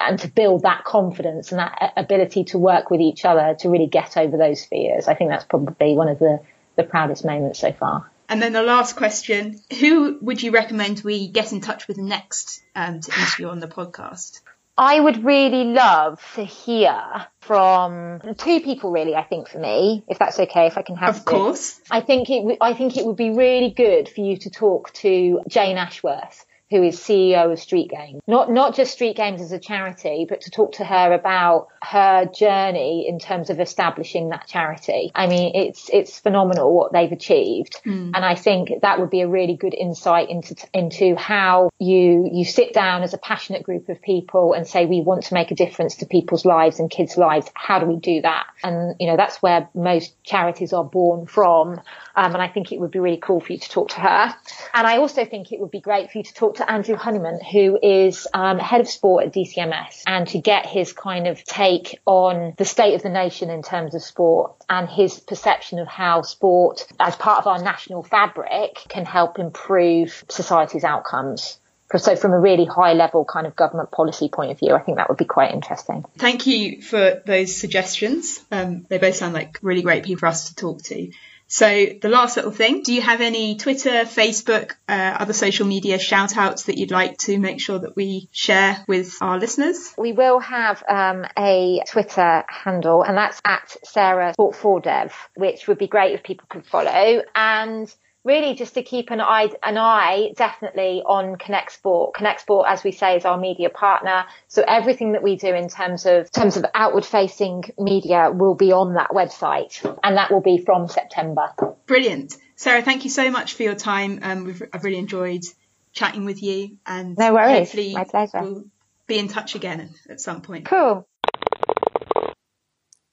and 0.00 0.18
to 0.18 0.28
build 0.28 0.62
that 0.62 0.84
confidence 0.84 1.52
and 1.52 1.60
that 1.60 1.92
ability 1.96 2.44
to 2.44 2.58
work 2.58 2.90
with 2.90 3.00
each 3.00 3.24
other 3.24 3.54
to 3.60 3.68
really 3.68 3.86
get 3.86 4.16
over 4.16 4.36
those 4.36 4.64
fears. 4.64 5.08
I 5.08 5.14
think 5.14 5.30
that's 5.30 5.44
probably 5.44 5.94
one 5.94 6.08
of 6.08 6.18
the, 6.18 6.40
the 6.76 6.82
proudest 6.82 7.24
moments 7.24 7.60
so 7.60 7.72
far. 7.72 8.10
And 8.28 8.40
then 8.42 8.52
the 8.52 8.62
last 8.62 8.96
question, 8.96 9.60
who 9.78 10.18
would 10.22 10.42
you 10.42 10.50
recommend 10.50 11.02
we 11.04 11.28
get 11.28 11.52
in 11.52 11.60
touch 11.60 11.86
with 11.86 11.98
next 11.98 12.62
um, 12.74 13.00
to 13.00 13.20
interview 13.20 13.48
on 13.48 13.60
the 13.60 13.68
podcast? 13.68 14.40
I 14.76 14.98
would 14.98 15.24
really 15.24 15.64
love 15.64 16.20
to 16.34 16.44
hear 16.44 17.00
from 17.40 18.20
two 18.38 18.60
people 18.60 18.90
really, 18.90 19.14
I 19.14 19.22
think 19.22 19.48
for 19.48 19.58
me, 19.58 20.04
if 20.08 20.18
that's 20.18 20.38
okay, 20.40 20.66
if 20.66 20.76
I 20.76 20.82
can 20.82 20.96
have 20.96 21.16
Of 21.16 21.24
course. 21.24 21.80
I 21.90 22.00
think 22.00 22.28
it, 22.28 22.58
I 22.60 22.74
think 22.74 22.96
it 22.96 23.06
would 23.06 23.16
be 23.16 23.30
really 23.30 23.70
good 23.70 24.08
for 24.08 24.20
you 24.20 24.36
to 24.38 24.50
talk 24.50 24.92
to 24.94 25.40
Jane 25.48 25.76
Ashworth 25.76 26.44
who 26.74 26.82
is 26.82 26.98
CEO 26.98 27.52
of 27.52 27.60
Street 27.60 27.88
Games. 27.88 28.20
Not 28.26 28.50
not 28.50 28.74
just 28.74 28.92
Street 28.92 29.16
Games 29.16 29.40
as 29.40 29.52
a 29.52 29.60
charity, 29.60 30.26
but 30.28 30.40
to 30.40 30.50
talk 30.50 30.72
to 30.72 30.84
her 30.84 31.12
about 31.12 31.68
her 31.82 32.26
journey 32.26 33.06
in 33.08 33.20
terms 33.20 33.48
of 33.48 33.60
establishing 33.60 34.30
that 34.30 34.48
charity. 34.48 35.12
I 35.14 35.28
mean, 35.28 35.54
it's 35.54 35.88
it's 35.92 36.18
phenomenal 36.18 36.74
what 36.74 36.92
they've 36.92 37.12
achieved, 37.12 37.80
mm. 37.86 38.10
and 38.12 38.24
I 38.24 38.34
think 38.34 38.70
that 38.82 38.98
would 38.98 39.10
be 39.10 39.20
a 39.20 39.28
really 39.28 39.54
good 39.54 39.72
insight 39.72 40.30
into 40.30 40.56
into 40.72 41.14
how 41.14 41.70
you 41.78 42.28
you 42.32 42.44
sit 42.44 42.72
down 42.72 43.04
as 43.04 43.14
a 43.14 43.18
passionate 43.18 43.62
group 43.62 43.88
of 43.88 44.02
people 44.02 44.52
and 44.52 44.66
say 44.66 44.84
we 44.84 45.00
want 45.00 45.22
to 45.26 45.34
make 45.34 45.52
a 45.52 45.54
difference 45.54 45.94
to 45.96 46.06
people's 46.06 46.44
lives 46.44 46.80
and 46.80 46.90
kids' 46.90 47.16
lives. 47.16 47.48
How 47.54 47.78
do 47.78 47.86
we 47.86 47.96
do 47.96 48.22
that? 48.22 48.46
And 48.64 48.96
you 48.98 49.06
know 49.06 49.16
that's 49.16 49.40
where 49.40 49.68
most 49.76 50.12
charities 50.24 50.72
are 50.72 50.84
born 50.84 51.26
from. 51.26 51.80
Um, 52.16 52.32
and 52.32 52.42
I 52.42 52.48
think 52.48 52.72
it 52.72 52.80
would 52.80 52.90
be 52.90 53.00
really 53.00 53.16
cool 53.16 53.40
for 53.40 53.52
you 53.52 53.58
to 53.58 53.68
talk 53.68 53.90
to 53.90 54.00
her. 54.00 54.34
And 54.72 54.86
I 54.86 54.98
also 54.98 55.24
think 55.24 55.52
it 55.52 55.60
would 55.60 55.70
be 55.70 55.80
great 55.80 56.10
for 56.10 56.18
you 56.18 56.24
to 56.24 56.34
talk 56.34 56.56
to 56.56 56.63
to 56.64 56.72
Andrew 56.72 56.96
Honeyman, 56.96 57.40
who 57.40 57.78
is 57.82 58.26
um, 58.32 58.58
head 58.58 58.80
of 58.80 58.88
sport 58.88 59.26
at 59.26 59.32
DCMS, 59.32 60.02
and 60.06 60.26
to 60.28 60.38
get 60.38 60.66
his 60.66 60.92
kind 60.92 61.26
of 61.26 61.42
take 61.44 61.98
on 62.06 62.54
the 62.56 62.64
state 62.64 62.94
of 62.94 63.02
the 63.02 63.08
nation 63.08 63.50
in 63.50 63.62
terms 63.62 63.94
of 63.94 64.02
sport 64.02 64.52
and 64.68 64.88
his 64.88 65.20
perception 65.20 65.78
of 65.78 65.88
how 65.88 66.22
sport, 66.22 66.86
as 66.98 67.16
part 67.16 67.38
of 67.38 67.46
our 67.46 67.62
national 67.62 68.02
fabric, 68.02 68.76
can 68.88 69.04
help 69.04 69.38
improve 69.38 70.24
society's 70.28 70.84
outcomes. 70.84 71.58
So, 71.96 72.16
from 72.16 72.32
a 72.32 72.40
really 72.40 72.64
high 72.64 72.94
level 72.94 73.24
kind 73.24 73.46
of 73.46 73.54
government 73.54 73.92
policy 73.92 74.28
point 74.28 74.50
of 74.50 74.58
view, 74.58 74.74
I 74.74 74.80
think 74.80 74.96
that 74.96 75.08
would 75.08 75.18
be 75.18 75.26
quite 75.26 75.52
interesting. 75.52 76.04
Thank 76.18 76.46
you 76.46 76.82
for 76.82 77.22
those 77.24 77.54
suggestions. 77.54 78.40
Um, 78.50 78.84
they 78.88 78.98
both 78.98 79.14
sound 79.14 79.32
like 79.32 79.58
really 79.62 79.82
great 79.82 80.02
people 80.02 80.20
for 80.20 80.26
us 80.26 80.48
to 80.48 80.56
talk 80.56 80.82
to. 80.84 81.12
So 81.46 81.86
the 82.00 82.08
last 82.08 82.36
little 82.36 82.50
thing, 82.50 82.82
do 82.82 82.92
you 82.92 83.02
have 83.02 83.20
any 83.20 83.56
Twitter, 83.56 84.04
Facebook, 84.04 84.72
uh, 84.88 85.16
other 85.20 85.32
social 85.32 85.66
media 85.66 85.98
shout 85.98 86.36
outs 86.36 86.64
that 86.64 86.78
you'd 86.78 86.90
like 86.90 87.18
to 87.18 87.38
make 87.38 87.60
sure 87.60 87.78
that 87.78 87.94
we 87.94 88.28
share 88.32 88.82
with 88.88 89.16
our 89.20 89.38
listeners? 89.38 89.94
We 89.96 90.12
will 90.12 90.40
have 90.40 90.82
um, 90.88 91.26
a 91.38 91.82
Twitter 91.88 92.44
handle 92.48 93.02
and 93.02 93.16
that's 93.16 93.40
at 93.44 93.76
Sarah 93.84 94.32
Sport 94.32 94.56
4 94.56 94.80
Dev, 94.80 95.14
which 95.36 95.68
would 95.68 95.78
be 95.78 95.86
great 95.86 96.14
if 96.14 96.22
people 96.22 96.46
could 96.48 96.66
follow. 96.66 97.22
And 97.34 97.94
really 98.24 98.54
just 98.54 98.74
to 98.74 98.82
keep 98.82 99.10
an 99.10 99.20
eye, 99.20 99.50
an 99.62 99.76
eye 99.76 100.32
definitely 100.36 101.02
on 101.04 101.36
Connect 101.36 101.70
Sport. 101.72 102.14
Connect 102.14 102.40
Sport, 102.40 102.66
as 102.68 102.82
we 102.82 102.90
say, 102.90 103.16
is 103.16 103.24
our 103.24 103.38
media 103.38 103.68
partner. 103.70 104.24
So 104.48 104.64
everything 104.66 105.12
that 105.12 105.22
we 105.22 105.36
do 105.36 105.48
in 105.54 105.68
terms 105.68 106.06
of, 106.06 106.24
in 106.24 106.30
terms 106.42 106.56
of 106.56 106.64
outward 106.74 107.04
facing 107.04 107.64
media 107.78 108.30
will 108.32 108.54
be 108.54 108.72
on 108.72 108.94
that 108.94 109.10
website 109.10 109.78
and 110.02 110.16
that 110.16 110.30
will 110.30 110.40
be 110.40 110.58
from 110.58 110.88
September. 110.88 111.52
Brilliant. 111.86 112.36
Sarah, 112.56 112.82
thank 112.82 113.04
you 113.04 113.10
so 113.10 113.30
much 113.30 113.54
for 113.54 113.62
your 113.62 113.74
time. 113.74 114.20
Um, 114.22 114.54
I've 114.72 114.84
really 114.84 114.98
enjoyed 114.98 115.44
chatting 115.92 116.24
with 116.24 116.42
you 116.42 116.78
and 116.86 117.16
no 117.18 117.34
worries. 117.34 117.68
hopefully 117.68 117.94
My 117.94 118.04
pleasure. 118.04 118.40
we'll 118.40 118.64
be 119.06 119.18
in 119.18 119.28
touch 119.28 119.54
again 119.54 119.90
at 120.08 120.20
some 120.20 120.40
point. 120.40 120.64
Cool. 120.66 121.06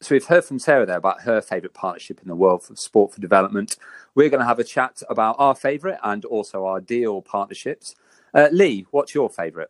So 0.01 0.15
we've 0.15 0.25
heard 0.25 0.45
from 0.45 0.57
Sarah 0.57 0.87
there 0.87 0.97
about 0.97 1.21
her 1.21 1.41
favourite 1.41 1.75
partnership 1.75 2.21
in 2.23 2.27
the 2.27 2.35
world 2.35 2.63
for 2.63 2.75
sport 2.75 3.13
for 3.13 3.21
development. 3.21 3.77
We're 4.15 4.29
going 4.29 4.39
to 4.39 4.47
have 4.47 4.57
a 4.57 4.63
chat 4.63 5.03
about 5.07 5.35
our 5.37 5.53
favourite 5.53 5.99
and 6.03 6.25
also 6.25 6.65
our 6.65 6.81
deal 6.81 7.21
partnerships. 7.21 7.93
Uh, 8.33 8.49
Lee, 8.51 8.87
what's 8.89 9.13
your 9.13 9.29
favourite? 9.29 9.67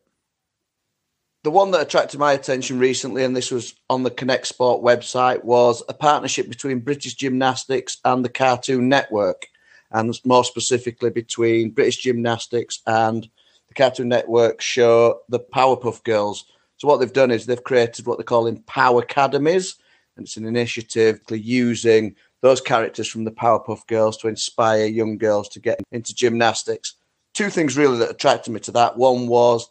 The 1.43 1.51
one 1.51 1.71
that 1.71 1.81
attracted 1.81 2.17
my 2.17 2.31
attention 2.31 2.79
recently, 2.79 3.25
and 3.25 3.35
this 3.35 3.51
was 3.51 3.75
on 3.89 4.03
the 4.03 4.11
Connect 4.11 4.47
Sport 4.47 4.81
website, 4.81 5.43
was 5.43 5.83
a 5.89 5.93
partnership 5.93 6.47
between 6.47 6.79
British 6.79 7.15
Gymnastics 7.15 7.97
and 8.05 8.23
the 8.23 8.29
Cartoon 8.29 8.87
Network, 8.87 9.47
and 9.91 10.17
more 10.23 10.45
specifically 10.45 11.09
between 11.09 11.71
British 11.71 11.97
Gymnastics 11.97 12.79
and 12.87 13.27
the 13.67 13.73
Cartoon 13.73 14.07
Network 14.07 14.61
show 14.61 15.19
The 15.27 15.41
Powerpuff 15.41 16.05
Girls. 16.05 16.45
So 16.77 16.87
what 16.87 17.01
they've 17.01 17.11
done 17.11 17.31
is 17.31 17.47
they've 17.47 17.61
created 17.61 18.05
what 18.05 18.17
they 18.17 18.23
call 18.23 18.49
Power 18.65 19.01
Academies, 19.01 19.75
and 20.21 20.27
it's 20.27 20.37
an 20.37 20.45
initiative 20.45 21.19
using 21.31 22.15
those 22.41 22.61
characters 22.61 23.07
from 23.07 23.23
the 23.23 23.31
Powerpuff 23.31 23.87
Girls 23.87 24.17
to 24.17 24.27
inspire 24.27 24.85
young 24.85 25.17
girls 25.17 25.49
to 25.49 25.59
get 25.59 25.81
into 25.91 26.13
gymnastics. 26.13 26.93
Two 27.33 27.49
things 27.49 27.75
really 27.75 27.97
that 27.97 28.11
attracted 28.11 28.51
me 28.51 28.59
to 28.59 28.71
that. 28.73 28.97
One 28.97 29.27
was 29.27 29.67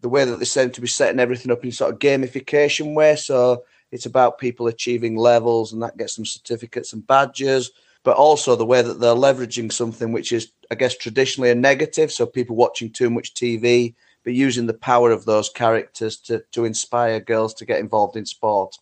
the 0.00 0.08
way 0.08 0.24
that 0.24 0.40
they 0.40 0.44
seem 0.44 0.70
to 0.72 0.80
be 0.80 0.88
setting 0.88 1.20
everything 1.20 1.52
up 1.52 1.64
in 1.64 1.70
sort 1.70 1.92
of 1.92 2.00
gamification 2.00 2.94
way. 2.94 3.14
So 3.14 3.62
it's 3.92 4.06
about 4.06 4.38
people 4.38 4.66
achieving 4.66 5.16
levels 5.16 5.72
and 5.72 5.80
that 5.82 5.96
gets 5.96 6.16
them 6.16 6.26
certificates 6.26 6.92
and 6.92 7.06
badges, 7.06 7.70
but 8.02 8.16
also 8.16 8.56
the 8.56 8.66
way 8.66 8.82
that 8.82 8.98
they're 8.98 9.14
leveraging 9.14 9.72
something 9.72 10.10
which 10.10 10.32
is, 10.32 10.50
I 10.68 10.74
guess, 10.74 10.96
traditionally 10.96 11.50
a 11.50 11.54
negative. 11.54 12.10
So 12.10 12.26
people 12.26 12.56
watching 12.56 12.90
too 12.90 13.08
much 13.08 13.34
TV, 13.34 13.94
but 14.24 14.34
using 14.34 14.66
the 14.66 14.74
power 14.74 15.12
of 15.12 15.26
those 15.26 15.48
characters 15.48 16.16
to, 16.16 16.42
to 16.50 16.64
inspire 16.64 17.20
girls 17.20 17.54
to 17.54 17.64
get 17.64 17.78
involved 17.78 18.16
in 18.16 18.26
sport. 18.26 18.78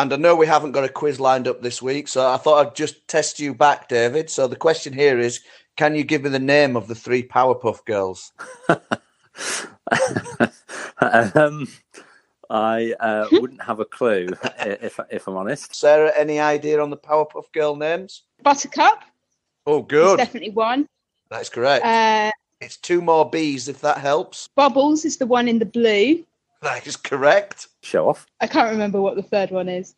And 0.00 0.14
I 0.14 0.16
know 0.16 0.34
we 0.34 0.46
haven't 0.46 0.72
got 0.72 0.84
a 0.84 0.88
quiz 0.88 1.20
lined 1.20 1.46
up 1.46 1.60
this 1.60 1.82
week, 1.82 2.08
so 2.08 2.26
I 2.26 2.38
thought 2.38 2.66
I'd 2.66 2.74
just 2.74 3.06
test 3.06 3.38
you 3.38 3.52
back, 3.52 3.86
David. 3.86 4.30
So 4.30 4.48
the 4.48 4.56
question 4.56 4.94
here 4.94 5.18
is 5.18 5.40
can 5.76 5.94
you 5.94 6.04
give 6.04 6.22
me 6.22 6.30
the 6.30 6.38
name 6.38 6.74
of 6.74 6.88
the 6.88 6.94
three 6.94 7.22
Powerpuff 7.22 7.84
Girls? 7.84 8.32
um, 11.00 11.68
I 12.48 12.94
uh, 12.98 13.28
wouldn't 13.32 13.62
have 13.62 13.80
a 13.80 13.84
clue 13.84 14.28
if, 14.58 14.98
if 15.10 15.28
I'm 15.28 15.36
honest. 15.36 15.74
Sarah, 15.74 16.12
any 16.16 16.40
idea 16.40 16.82
on 16.82 16.88
the 16.88 16.96
Powerpuff 16.96 17.52
Girl 17.52 17.76
names? 17.76 18.22
Buttercup. 18.42 19.04
Oh, 19.66 19.82
good. 19.82 20.16
Definitely 20.16 20.52
one. 20.52 20.88
That's 21.28 21.50
correct. 21.50 21.84
Uh, 21.84 22.30
it's 22.62 22.78
two 22.78 23.02
more 23.02 23.28
B's 23.28 23.68
if 23.68 23.82
that 23.82 23.98
helps. 23.98 24.48
Bubbles 24.56 25.04
is 25.04 25.18
the 25.18 25.26
one 25.26 25.46
in 25.46 25.58
the 25.58 25.66
blue. 25.66 26.24
That 26.62 26.86
is 26.86 26.96
correct. 26.96 27.68
Show 27.82 28.08
off. 28.08 28.26
I 28.40 28.46
can't 28.46 28.70
remember 28.70 29.00
what 29.00 29.16
the 29.16 29.22
third 29.22 29.50
one 29.50 29.68
is. 29.68 29.94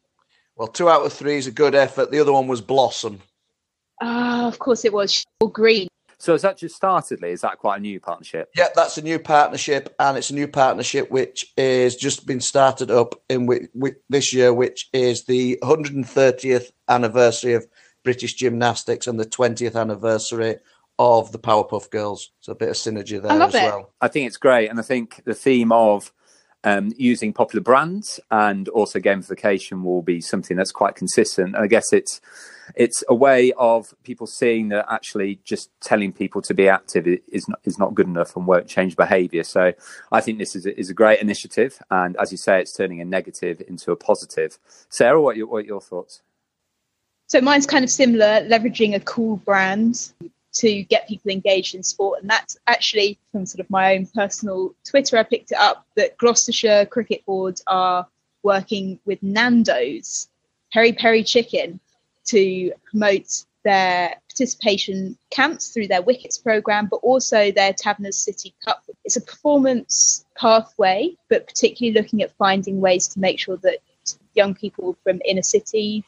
Well, 0.57 0.69
two 0.69 0.89
out 0.89 1.05
of 1.05 1.13
three 1.13 1.37
is 1.37 1.47
a 1.49 1.51
good 1.51 1.75
effort. 1.75 2.11
The 2.13 2.21
other 2.21 2.33
one 2.33 2.47
was 2.47 2.61
Blossom. 2.61 3.21
Ah, 4.01 4.47
of 4.47 4.59
course 4.59 4.85
it 4.85 4.93
was. 4.93 5.25
Green. 5.53 5.89
So 6.19 6.33
has 6.33 6.43
that 6.43 6.57
just 6.57 6.77
started, 6.77 7.21
Lee? 7.21 7.31
Is 7.31 7.41
that 7.41 7.59
quite 7.59 7.79
a 7.79 7.81
new 7.81 7.99
partnership? 7.99 8.49
Yeah, 8.57 8.69
that's 8.77 8.97
a 8.97 9.03
new 9.03 9.19
partnership, 9.19 9.93
and 9.99 10.17
it's 10.17 10.31
a 10.31 10.35
new 10.35 10.47
partnership 10.47 11.11
which 11.11 11.53
is 11.57 11.97
just 11.97 12.27
been 12.27 12.41
started 12.41 12.93
up 12.93 13.21
in 13.29 13.47
w- 13.47 13.67
w- 13.75 13.97
this 14.09 14.33
year, 14.33 14.55
which 14.55 14.89
is 14.93 15.25
the 15.25 15.59
130th 15.65 16.71
anniversary 16.89 17.55
of 17.55 17.67
British 18.05 18.35
gymnastics 18.35 19.09
and 19.09 19.19
the 19.19 19.27
20th 19.27 19.75
anniversary 19.75 20.59
of 21.01 21.33
the 21.33 21.41
Powerpuff 21.41 21.91
Girls. 21.91 22.31
So 22.39 22.53
a 22.53 22.57
bit 22.57 22.69
of 22.69 22.77
synergy 22.77 23.21
there 23.21 23.33
I 23.33 23.37
love 23.37 23.53
as 23.55 23.63
it. 23.63 23.65
well. 23.65 23.93
I 24.01 24.07
think 24.07 24.29
it's 24.29 24.37
great, 24.37 24.69
and 24.69 24.79
I 24.79 24.83
think 24.83 25.23
the 25.25 25.35
theme 25.35 25.73
of 25.73 26.13
um, 26.65 26.93
using 26.97 27.33
popular 27.33 27.63
brands 27.63 28.21
and 28.31 28.69
also 28.69 28.99
gamification 28.99 29.83
will 29.83 30.03
be 30.03 30.21
something 30.21 30.57
that's 30.57 30.73
quite 30.73 30.95
consistent. 30.95 31.55
And 31.55 31.65
I 31.65 31.67
guess 31.67 31.93
it's 31.93 32.21
it's 32.77 33.03
a 33.09 33.15
way 33.15 33.53
of 33.59 33.93
people 34.05 34.27
seeing 34.27 34.69
that 34.69 34.87
actually 34.89 35.41
just 35.45 35.71
telling 35.81 36.13
people 36.13 36.41
to 36.43 36.55
be 36.55 36.69
active 36.69 37.07
is 37.07 37.49
not 37.49 37.61
is 37.65 37.79
not 37.79 37.95
good 37.95 38.07
enough 38.07 38.37
and 38.37 38.47
won't 38.47 38.69
change 38.69 38.97
behaviour. 38.97 39.45
So 39.45 39.73
I 40.13 40.21
think 40.21 40.39
this 40.39 40.55
is 40.55 40.67
a, 40.67 40.79
is 40.79 40.89
a 40.89 40.95
great 40.95 41.21
initiative, 41.21 41.79
and 41.91 42.17
as 42.19 42.31
you 42.31 42.39
say, 42.39 42.61
it's 42.61 42.73
turning 42.73 43.01
a 43.01 43.05
negative 43.05 43.63
into 43.67 43.91
a 43.93 43.97
positive. 43.97 44.59
Sarah, 44.89 45.21
what 45.21 45.35
are 45.35 45.39
your, 45.39 45.47
what 45.49 45.65
are 45.65 45.67
your 45.67 45.81
thoughts? 45.81 46.23
So 47.27 47.41
mine's 47.41 47.67
kind 47.67 47.83
of 47.83 47.91
similar, 47.91 48.47
leveraging 48.49 48.95
a 48.95 49.01
cool 49.01 49.39
brand 49.39 50.13
to 50.55 50.83
get 50.85 51.09
people 51.09 51.31
engaged 51.31 51.75
in 51.75 51.83
sport. 51.83 52.21
And 52.21 52.31
that's 52.31 52.57
actually 52.67 53.19
from 53.31 53.47
sort 53.47 53.61
of 53.61 53.71
my 53.71 53.95
own 53.95 54.07
personal 54.07 54.75
Twitter, 54.85 55.17
I 55.17 55.23
picked 55.23 55.53
it 55.53 55.59
up 55.59 55.87
that 55.97 56.17
Gloucestershire 56.19 56.87
cricket 56.87 57.25
boards 57.25 57.63
are 57.67 58.07
working 58.43 58.99
with 59.05 59.23
Nando's 59.23 60.29
Peri 60.73 60.93
Peri 60.93 61.25
Chicken 61.25 61.81
to 62.27 62.73
promote 62.85 63.45
their 63.65 64.17
participation 64.29 65.17
camps 65.31 65.69
through 65.69 65.87
their 65.87 66.03
Wickets 66.03 66.39
program, 66.39 66.87
but 66.91 66.97
also 66.97 67.53
their 67.53 67.73
Taverners 67.73 68.19
City 68.19 68.55
Cup. 68.65 68.83
It's 69.05 69.17
a 69.17 69.21
performance 69.21 70.25
pathway, 70.37 71.17
but 71.29 71.47
particularly 71.47 71.99
looking 71.99 72.23
at 72.23 72.33
finding 72.37 72.81
ways 72.81 73.09
to 73.09 73.21
make 73.21 73.39
sure 73.39 73.57
that 73.59 73.79
young 74.35 74.55
people 74.55 74.97
from 75.05 75.21
inner 75.25 75.43
cities 75.43 76.03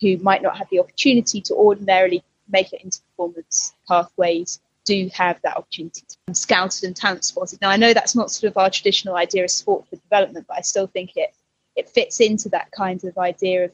who 0.00 0.16
might 0.18 0.42
not 0.42 0.58
have 0.58 0.68
the 0.70 0.80
opportunity 0.80 1.40
to 1.42 1.54
ordinarily 1.54 2.22
make 2.52 2.72
it 2.72 2.82
into 2.82 3.00
performance 3.02 3.74
pathways 3.88 4.60
do 4.84 5.10
have 5.12 5.40
that 5.42 5.56
opportunity 5.56 6.02
to 6.08 6.16
be 6.26 6.34
scouted 6.34 6.84
and 6.84 6.96
talent 6.96 7.24
spotted. 7.24 7.60
Now, 7.60 7.70
I 7.70 7.76
know 7.76 7.92
that's 7.92 8.16
not 8.16 8.30
sort 8.30 8.50
of 8.50 8.56
our 8.56 8.70
traditional 8.70 9.16
idea 9.16 9.44
of 9.44 9.50
sport 9.50 9.86
for 9.88 9.96
development, 9.96 10.46
but 10.48 10.56
I 10.56 10.62
still 10.62 10.86
think 10.86 11.16
it 11.16 11.34
it 11.76 11.88
fits 11.88 12.20
into 12.20 12.48
that 12.48 12.70
kind 12.72 13.02
of 13.04 13.16
idea 13.16 13.66
of 13.66 13.72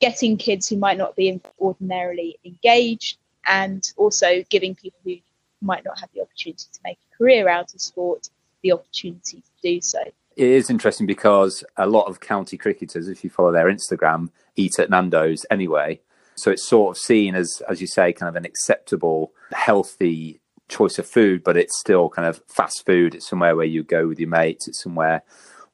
getting 0.00 0.36
kids 0.36 0.68
who 0.68 0.76
might 0.76 0.96
not 0.96 1.16
be 1.16 1.40
ordinarily 1.60 2.38
engaged 2.44 3.18
and 3.46 3.92
also 3.96 4.42
giving 4.48 4.74
people 4.74 4.98
who 5.04 5.16
might 5.60 5.84
not 5.84 5.98
have 5.98 6.08
the 6.14 6.20
opportunity 6.20 6.66
to 6.72 6.80
make 6.84 6.98
a 7.12 7.16
career 7.16 7.48
out 7.48 7.74
of 7.74 7.80
sport 7.80 8.28
the 8.62 8.72
opportunity 8.72 9.38
to 9.38 9.50
do 9.62 9.80
so. 9.80 10.00
It 10.36 10.48
is 10.48 10.70
interesting 10.70 11.06
because 11.06 11.62
a 11.76 11.86
lot 11.86 12.06
of 12.06 12.20
county 12.20 12.56
cricketers, 12.56 13.08
if 13.08 13.22
you 13.22 13.30
follow 13.30 13.52
their 13.52 13.66
Instagram, 13.66 14.30
eat 14.56 14.78
at 14.78 14.90
Nando's 14.90 15.44
anyway. 15.50 16.00
So 16.34 16.50
it's 16.50 16.66
sort 16.66 16.96
of 16.96 17.02
seen 17.02 17.34
as, 17.34 17.62
as 17.68 17.80
you 17.80 17.86
say, 17.86 18.12
kind 18.12 18.28
of 18.28 18.36
an 18.36 18.44
acceptable, 18.44 19.32
healthy 19.52 20.40
choice 20.68 20.98
of 20.98 21.06
food, 21.06 21.44
but 21.44 21.56
it's 21.56 21.78
still 21.78 22.08
kind 22.08 22.26
of 22.26 22.42
fast 22.48 22.84
food. 22.86 23.14
It's 23.14 23.28
somewhere 23.28 23.54
where 23.54 23.66
you 23.66 23.82
go 23.82 24.08
with 24.08 24.18
your 24.18 24.28
mates. 24.28 24.68
It's 24.68 24.82
somewhere 24.82 25.22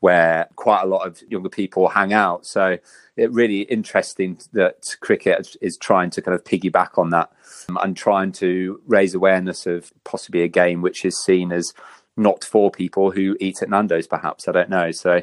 where 0.00 0.48
quite 0.56 0.82
a 0.82 0.86
lot 0.86 1.06
of 1.06 1.20
younger 1.28 1.48
people 1.48 1.88
hang 1.88 2.12
out. 2.12 2.46
So 2.46 2.78
it's 3.16 3.34
really 3.34 3.62
interesting 3.62 4.38
that 4.52 4.96
cricket 5.00 5.56
is 5.61 5.76
trying 5.76 6.11
to 6.11 6.22
kind 6.22 6.34
of 6.34 6.44
piggyback 6.44 6.98
on 6.98 7.11
that 7.11 7.32
um, 7.68 7.78
and 7.82 7.96
trying 7.96 8.32
to 8.32 8.80
raise 8.86 9.14
awareness 9.14 9.66
of 9.66 9.92
possibly 10.04 10.42
a 10.42 10.48
game 10.48 10.82
which 10.82 11.04
is 11.04 11.20
seen 11.22 11.50
as 11.50 11.72
not 12.18 12.44
for 12.44 12.70
people 12.70 13.10
who 13.10 13.36
eat 13.40 13.62
at 13.62 13.70
Nando's, 13.70 14.06
perhaps. 14.06 14.48
I 14.48 14.52
don't 14.52 14.68
know. 14.68 14.90
So, 14.90 15.22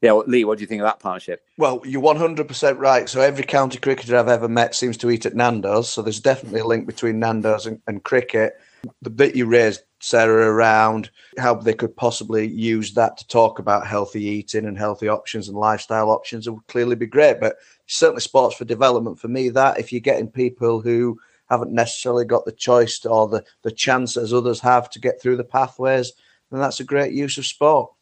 yeah, 0.00 0.12
well, 0.12 0.24
Lee, 0.26 0.44
what 0.44 0.58
do 0.58 0.62
you 0.62 0.66
think 0.66 0.82
of 0.82 0.86
that 0.86 1.00
partnership? 1.00 1.42
Well, 1.56 1.80
you're 1.84 2.02
100% 2.02 2.78
right. 2.78 3.08
So, 3.08 3.20
every 3.20 3.44
county 3.44 3.78
cricketer 3.78 4.16
I've 4.16 4.28
ever 4.28 4.48
met 4.48 4.74
seems 4.74 4.96
to 4.98 5.10
eat 5.10 5.26
at 5.26 5.34
Nando's. 5.34 5.88
So, 5.88 6.02
there's 6.02 6.20
definitely 6.20 6.60
a 6.60 6.66
link 6.66 6.86
between 6.86 7.18
Nando's 7.18 7.66
and, 7.66 7.80
and 7.86 8.04
cricket. 8.04 8.54
The 9.00 9.10
bit 9.10 9.34
you 9.34 9.46
raised, 9.46 9.82
Sarah, 10.00 10.52
around 10.52 11.10
how 11.38 11.54
they 11.54 11.72
could 11.72 11.96
possibly 11.96 12.46
use 12.46 12.92
that 12.94 13.16
to 13.16 13.26
talk 13.26 13.58
about 13.58 13.86
healthy 13.86 14.22
eating 14.22 14.66
and 14.66 14.76
healthy 14.76 15.08
options 15.08 15.48
and 15.48 15.56
lifestyle 15.56 16.10
options 16.10 16.48
would 16.48 16.66
clearly 16.68 16.96
be 16.96 17.06
great. 17.06 17.40
But 17.40 17.56
certainly, 17.86 18.20
sports 18.20 18.56
for 18.56 18.66
development 18.66 19.18
for 19.18 19.28
me, 19.28 19.48
that 19.50 19.80
if 19.80 19.90
you're 19.90 20.00
getting 20.00 20.28
people 20.28 20.82
who 20.82 21.18
haven't 21.48 21.72
necessarily 21.72 22.24
got 22.24 22.44
the 22.44 22.52
choice 22.52 23.04
or 23.04 23.28
the, 23.28 23.44
the 23.62 23.70
chance 23.70 24.16
as 24.16 24.32
others 24.32 24.60
have 24.60 24.90
to 24.90 24.98
get 24.98 25.20
through 25.20 25.36
the 25.36 25.44
pathways, 25.44 26.12
then 26.54 26.60
that's 26.60 26.80
a 26.80 26.84
great 26.84 27.12
use 27.12 27.36
of 27.36 27.46
sport. 27.46 27.92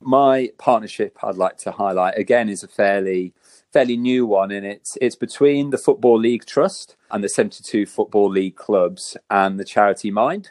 My 0.00 0.50
partnership 0.58 1.16
I'd 1.22 1.36
like 1.36 1.56
to 1.58 1.72
highlight 1.72 2.18
again 2.18 2.48
is 2.48 2.62
a 2.62 2.68
fairly 2.68 3.32
fairly 3.72 3.96
new 3.96 4.26
one 4.26 4.50
and 4.50 4.66
it's 4.66 4.98
it's 5.00 5.16
between 5.16 5.70
the 5.70 5.78
Football 5.78 6.18
League 6.18 6.44
Trust 6.44 6.96
and 7.10 7.24
the 7.24 7.28
72 7.28 7.86
Football 7.86 8.28
League 8.28 8.56
clubs 8.56 9.16
and 9.30 9.58
the 9.58 9.64
charity 9.64 10.10
Mind. 10.10 10.50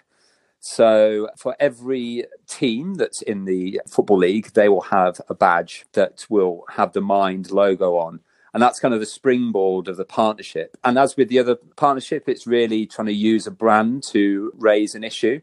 So 0.60 1.30
for 1.38 1.56
every 1.60 2.26
team 2.48 2.96
that's 2.96 3.22
in 3.22 3.46
the 3.46 3.82
Football 3.88 4.18
League, 4.18 4.54
they 4.54 4.70
will 4.70 4.82
have 4.82 5.20
a 5.28 5.36
badge 5.36 5.86
that 5.94 6.26
will 6.30 6.66
have 6.70 6.94
the 6.94 7.02
Mind 7.02 7.52
logo 7.52 7.98
on. 7.98 8.22
And 8.54 8.62
that's 8.62 8.80
kind 8.80 8.94
of 8.94 9.00
the 9.00 9.06
springboard 9.06 9.88
of 9.88 9.98
the 9.98 10.06
partnership. 10.06 10.78
And 10.84 11.00
as 11.00 11.16
with 11.16 11.30
the 11.30 11.40
other 11.40 11.56
partnership, 11.76 12.28
it's 12.28 12.46
really 12.46 12.86
trying 12.86 13.08
to 13.08 13.14
use 13.14 13.48
a 13.48 13.52
brand 13.52 14.04
to 14.12 14.52
raise 14.56 14.94
an 14.94 15.04
issue. 15.04 15.42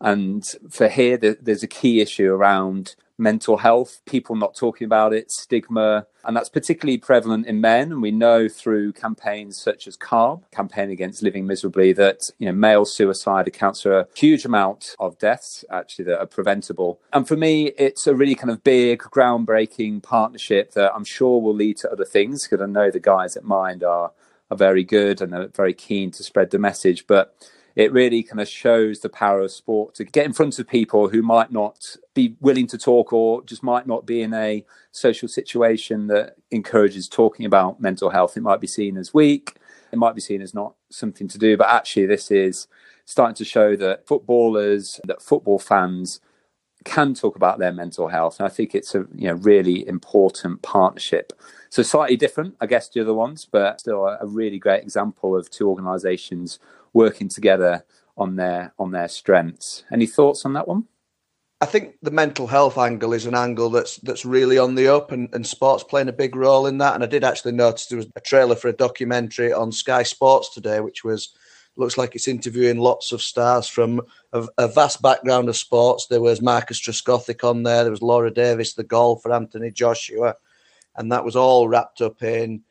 And 0.00 0.44
for 0.70 0.88
here, 0.88 1.16
there's 1.16 1.62
a 1.62 1.68
key 1.68 2.00
issue 2.00 2.32
around 2.32 2.96
mental 3.18 3.58
health, 3.58 4.00
people 4.04 4.36
not 4.36 4.54
talking 4.54 4.84
about 4.84 5.12
it, 5.12 5.30
stigma, 5.30 6.06
and 6.24 6.36
that's 6.36 6.48
particularly 6.48 6.98
prevalent 6.98 7.46
in 7.46 7.60
men. 7.60 7.92
And 7.92 8.02
we 8.02 8.10
know 8.10 8.48
through 8.48 8.92
campaigns 8.92 9.58
such 9.58 9.86
as 9.86 9.96
CALM, 9.96 10.42
campaign 10.50 10.90
against 10.90 11.22
living 11.22 11.46
miserably, 11.46 11.92
that 11.94 12.20
you 12.38 12.46
know 12.46 12.52
male 12.52 12.84
suicide 12.84 13.46
accounts 13.46 13.82
for 13.82 14.00
a 14.00 14.06
huge 14.14 14.44
amount 14.44 14.94
of 14.98 15.18
deaths 15.18 15.64
actually 15.70 16.06
that 16.06 16.20
are 16.20 16.26
preventable. 16.26 17.00
And 17.12 17.26
for 17.26 17.36
me, 17.36 17.68
it's 17.78 18.06
a 18.06 18.14
really 18.14 18.34
kind 18.34 18.50
of 18.50 18.62
big, 18.62 19.00
groundbreaking 19.00 20.02
partnership 20.02 20.72
that 20.72 20.94
I'm 20.94 21.04
sure 21.04 21.40
will 21.40 21.54
lead 21.54 21.78
to 21.78 21.90
other 21.90 22.04
things 22.04 22.46
because 22.46 22.62
I 22.62 22.66
know 22.66 22.90
the 22.90 23.00
guys 23.00 23.36
at 23.36 23.44
Mind 23.44 23.82
are 23.82 24.12
are 24.50 24.56
very 24.56 24.84
good 24.84 25.20
and 25.20 25.32
they're 25.32 25.48
very 25.48 25.74
keen 25.74 26.10
to 26.12 26.22
spread 26.22 26.50
the 26.50 26.58
message, 26.58 27.06
but 27.06 27.34
it 27.76 27.92
really 27.92 28.22
kind 28.22 28.40
of 28.40 28.48
shows 28.48 29.00
the 29.00 29.08
power 29.10 29.40
of 29.42 29.52
sport 29.52 29.94
to 29.94 30.04
get 30.04 30.24
in 30.24 30.32
front 30.32 30.58
of 30.58 30.66
people 30.66 31.10
who 31.10 31.22
might 31.22 31.52
not 31.52 31.96
be 32.14 32.34
willing 32.40 32.66
to 32.66 32.78
talk 32.78 33.12
or 33.12 33.44
just 33.44 33.62
might 33.62 33.86
not 33.86 34.06
be 34.06 34.22
in 34.22 34.32
a 34.32 34.64
social 34.92 35.28
situation 35.28 36.06
that 36.06 36.36
encourages 36.50 37.06
talking 37.06 37.44
about 37.44 37.78
mental 37.78 38.08
health. 38.08 38.34
It 38.36 38.42
might 38.42 38.62
be 38.62 38.66
seen 38.66 38.96
as 38.96 39.12
weak, 39.12 39.56
it 39.92 39.98
might 39.98 40.14
be 40.14 40.22
seen 40.22 40.40
as 40.40 40.54
not 40.54 40.74
something 40.90 41.28
to 41.28 41.38
do, 41.38 41.58
but 41.58 41.68
actually, 41.68 42.06
this 42.06 42.30
is 42.30 42.66
starting 43.04 43.34
to 43.36 43.44
show 43.44 43.76
that 43.76 44.06
footballers, 44.06 44.98
that 45.04 45.22
football 45.22 45.58
fans 45.58 46.20
can 46.84 47.14
talk 47.14 47.36
about 47.36 47.58
their 47.58 47.72
mental 47.72 48.08
health. 48.08 48.38
And 48.38 48.46
I 48.46 48.50
think 48.50 48.74
it's 48.74 48.94
a 48.94 49.06
you 49.14 49.28
know 49.28 49.34
really 49.34 49.86
important 49.86 50.62
partnership. 50.62 51.34
So 51.68 51.82
slightly 51.82 52.16
different, 52.16 52.56
I 52.60 52.66
guess, 52.66 52.88
to 52.88 53.00
the 53.00 53.04
other 53.04 53.14
ones, 53.14 53.46
but 53.50 53.80
still 53.80 54.06
a, 54.06 54.18
a 54.22 54.26
really 54.26 54.58
great 54.58 54.82
example 54.82 55.36
of 55.36 55.50
two 55.50 55.68
organisations 55.68 56.58
working 56.96 57.28
together 57.28 57.84
on 58.16 58.36
their 58.36 58.72
on 58.78 58.90
their 58.90 59.08
strengths. 59.08 59.84
Any 59.92 60.06
thoughts 60.06 60.44
on 60.44 60.54
that 60.54 60.66
one? 60.66 60.86
I 61.60 61.66
think 61.66 61.94
the 62.02 62.10
mental 62.10 62.46
health 62.46 62.76
angle 62.76 63.12
is 63.12 63.26
an 63.26 63.34
angle 63.34 63.70
that's 63.70 63.98
that's 63.98 64.24
really 64.24 64.58
on 64.58 64.74
the 64.74 64.88
up, 64.88 65.12
and, 65.12 65.28
and 65.32 65.46
sports 65.46 65.84
playing 65.84 66.08
a 66.08 66.22
big 66.22 66.34
role 66.34 66.66
in 66.66 66.78
that. 66.78 66.94
And 66.94 67.04
I 67.04 67.06
did 67.06 67.24
actually 67.24 67.52
notice 67.52 67.86
there 67.86 67.98
was 67.98 68.10
a 68.16 68.20
trailer 68.20 68.56
for 68.56 68.68
a 68.68 68.72
documentary 68.72 69.52
on 69.52 69.70
Sky 69.72 70.02
Sports 70.02 70.52
today, 70.52 70.80
which 70.80 71.04
was 71.04 71.34
looks 71.78 71.98
like 71.98 72.14
it's 72.14 72.28
interviewing 72.28 72.78
lots 72.78 73.12
of 73.12 73.20
stars 73.20 73.68
from 73.68 74.00
a, 74.32 74.46
a 74.56 74.66
vast 74.66 75.02
background 75.02 75.48
of 75.50 75.56
sports. 75.56 76.06
There 76.06 76.22
was 76.22 76.40
Marcus 76.40 76.80
Trescothick 76.80 77.44
on 77.44 77.62
there. 77.62 77.82
There 77.82 77.90
was 77.90 78.00
Laura 78.00 78.30
Davies, 78.30 78.72
the 78.72 78.84
golfer, 78.84 79.30
Anthony 79.32 79.70
Joshua, 79.70 80.34
and 80.96 81.12
that 81.12 81.24
was 81.24 81.36
all 81.36 81.68
wrapped 81.68 82.00
up 82.00 82.22
in 82.22 82.62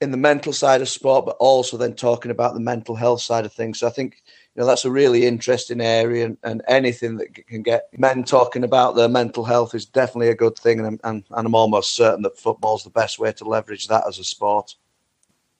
in 0.00 0.10
the 0.10 0.16
mental 0.16 0.52
side 0.52 0.82
of 0.82 0.88
sport, 0.88 1.24
but 1.24 1.36
also 1.38 1.76
then 1.76 1.94
talking 1.94 2.30
about 2.30 2.54
the 2.54 2.60
mental 2.60 2.94
health 2.94 3.22
side 3.22 3.46
of 3.46 3.52
things. 3.52 3.80
So 3.80 3.86
I 3.86 3.90
think 3.90 4.22
you 4.54 4.60
know 4.60 4.66
that's 4.66 4.84
a 4.84 4.90
really 4.90 5.26
interesting 5.26 5.80
area, 5.80 6.26
and, 6.26 6.36
and 6.42 6.62
anything 6.68 7.16
that 7.16 7.34
can 7.46 7.62
get 7.62 7.88
men 7.96 8.24
talking 8.24 8.64
about 8.64 8.96
their 8.96 9.08
mental 9.08 9.44
health 9.44 9.74
is 9.74 9.86
definitely 9.86 10.28
a 10.28 10.34
good 10.34 10.58
thing. 10.58 10.80
And, 10.80 11.00
and, 11.04 11.24
and 11.30 11.46
I'm 11.46 11.54
almost 11.54 11.96
certain 11.96 12.22
that 12.22 12.38
football's 12.38 12.84
the 12.84 12.90
best 12.90 13.18
way 13.18 13.32
to 13.32 13.44
leverage 13.44 13.88
that 13.88 14.04
as 14.06 14.18
a 14.18 14.24
sport. 14.24 14.74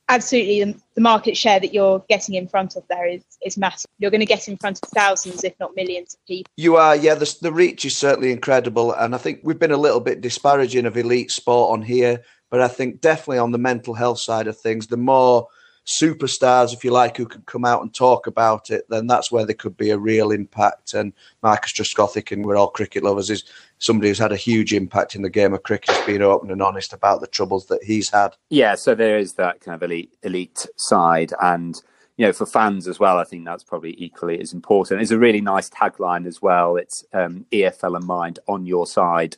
Absolutely, 0.08 0.62
the, 0.62 0.80
the 0.94 1.00
market 1.00 1.36
share 1.36 1.58
that 1.58 1.74
you're 1.74 2.04
getting 2.08 2.36
in 2.36 2.46
front 2.46 2.76
of 2.76 2.84
there 2.88 3.08
is, 3.08 3.24
is 3.44 3.56
massive. 3.56 3.90
You're 3.98 4.12
going 4.12 4.20
to 4.20 4.26
get 4.26 4.46
in 4.46 4.56
front 4.56 4.78
of 4.80 4.88
thousands, 4.90 5.42
if 5.42 5.58
not 5.58 5.74
millions, 5.74 6.14
of 6.14 6.24
people. 6.26 6.52
You 6.56 6.76
are, 6.76 6.94
yeah. 6.94 7.16
The, 7.16 7.36
the 7.42 7.52
reach 7.52 7.84
is 7.84 7.96
certainly 7.96 8.30
incredible, 8.30 8.92
and 8.92 9.16
I 9.16 9.18
think 9.18 9.40
we've 9.42 9.58
been 9.58 9.72
a 9.72 9.76
little 9.76 9.98
bit 9.98 10.20
disparaging 10.20 10.86
of 10.86 10.96
elite 10.96 11.32
sport 11.32 11.72
on 11.72 11.82
here 11.82 12.22
but 12.50 12.60
I 12.60 12.68
think 12.68 13.00
definitely 13.00 13.38
on 13.38 13.52
the 13.52 13.58
mental 13.58 13.94
health 13.94 14.20
side 14.20 14.46
of 14.46 14.58
things, 14.58 14.86
the 14.86 14.96
more 14.96 15.48
superstars, 15.86 16.72
if 16.72 16.84
you 16.84 16.90
like, 16.90 17.16
who 17.16 17.26
can 17.26 17.42
come 17.42 17.64
out 17.64 17.80
and 17.80 17.94
talk 17.94 18.26
about 18.26 18.70
it, 18.70 18.84
then 18.90 19.06
that's 19.06 19.30
where 19.30 19.46
there 19.46 19.54
could 19.54 19.76
be 19.76 19.90
a 19.90 19.98
real 19.98 20.32
impact. 20.32 20.94
And 20.94 21.12
Marcus 21.42 21.72
Trescothick, 21.72 22.32
and 22.32 22.44
we're 22.44 22.56
all 22.56 22.68
cricket 22.68 23.04
lovers, 23.04 23.30
is 23.30 23.44
somebody 23.78 24.08
who's 24.08 24.18
had 24.18 24.32
a 24.32 24.36
huge 24.36 24.74
impact 24.74 25.14
in 25.14 25.22
the 25.22 25.30
game 25.30 25.54
of 25.54 25.62
cricket, 25.62 25.94
has 25.94 26.06
been 26.06 26.22
open 26.22 26.50
and 26.50 26.60
honest 26.60 26.92
about 26.92 27.20
the 27.20 27.28
troubles 27.28 27.66
that 27.66 27.84
he's 27.84 28.10
had. 28.10 28.36
Yeah, 28.50 28.74
so 28.74 28.94
there 28.94 29.18
is 29.18 29.34
that 29.34 29.60
kind 29.60 29.76
of 29.76 29.82
elite 29.82 30.12
elite 30.22 30.66
side 30.76 31.32
and 31.40 31.80
you 32.16 32.24
know, 32.24 32.32
for 32.32 32.46
fans 32.46 32.88
as 32.88 32.98
well, 32.98 33.18
I 33.18 33.24
think 33.24 33.44
that's 33.44 33.62
probably 33.62 33.94
equally 34.02 34.40
as 34.40 34.54
important. 34.54 35.02
It's 35.02 35.10
a 35.10 35.18
really 35.18 35.42
nice 35.42 35.68
tagline 35.68 36.26
as 36.26 36.40
well. 36.40 36.76
It's 36.76 37.04
um, 37.12 37.44
EFL 37.52 37.96
and 37.96 38.06
Mind 38.06 38.38
on 38.48 38.64
your 38.64 38.86
side. 38.86 39.36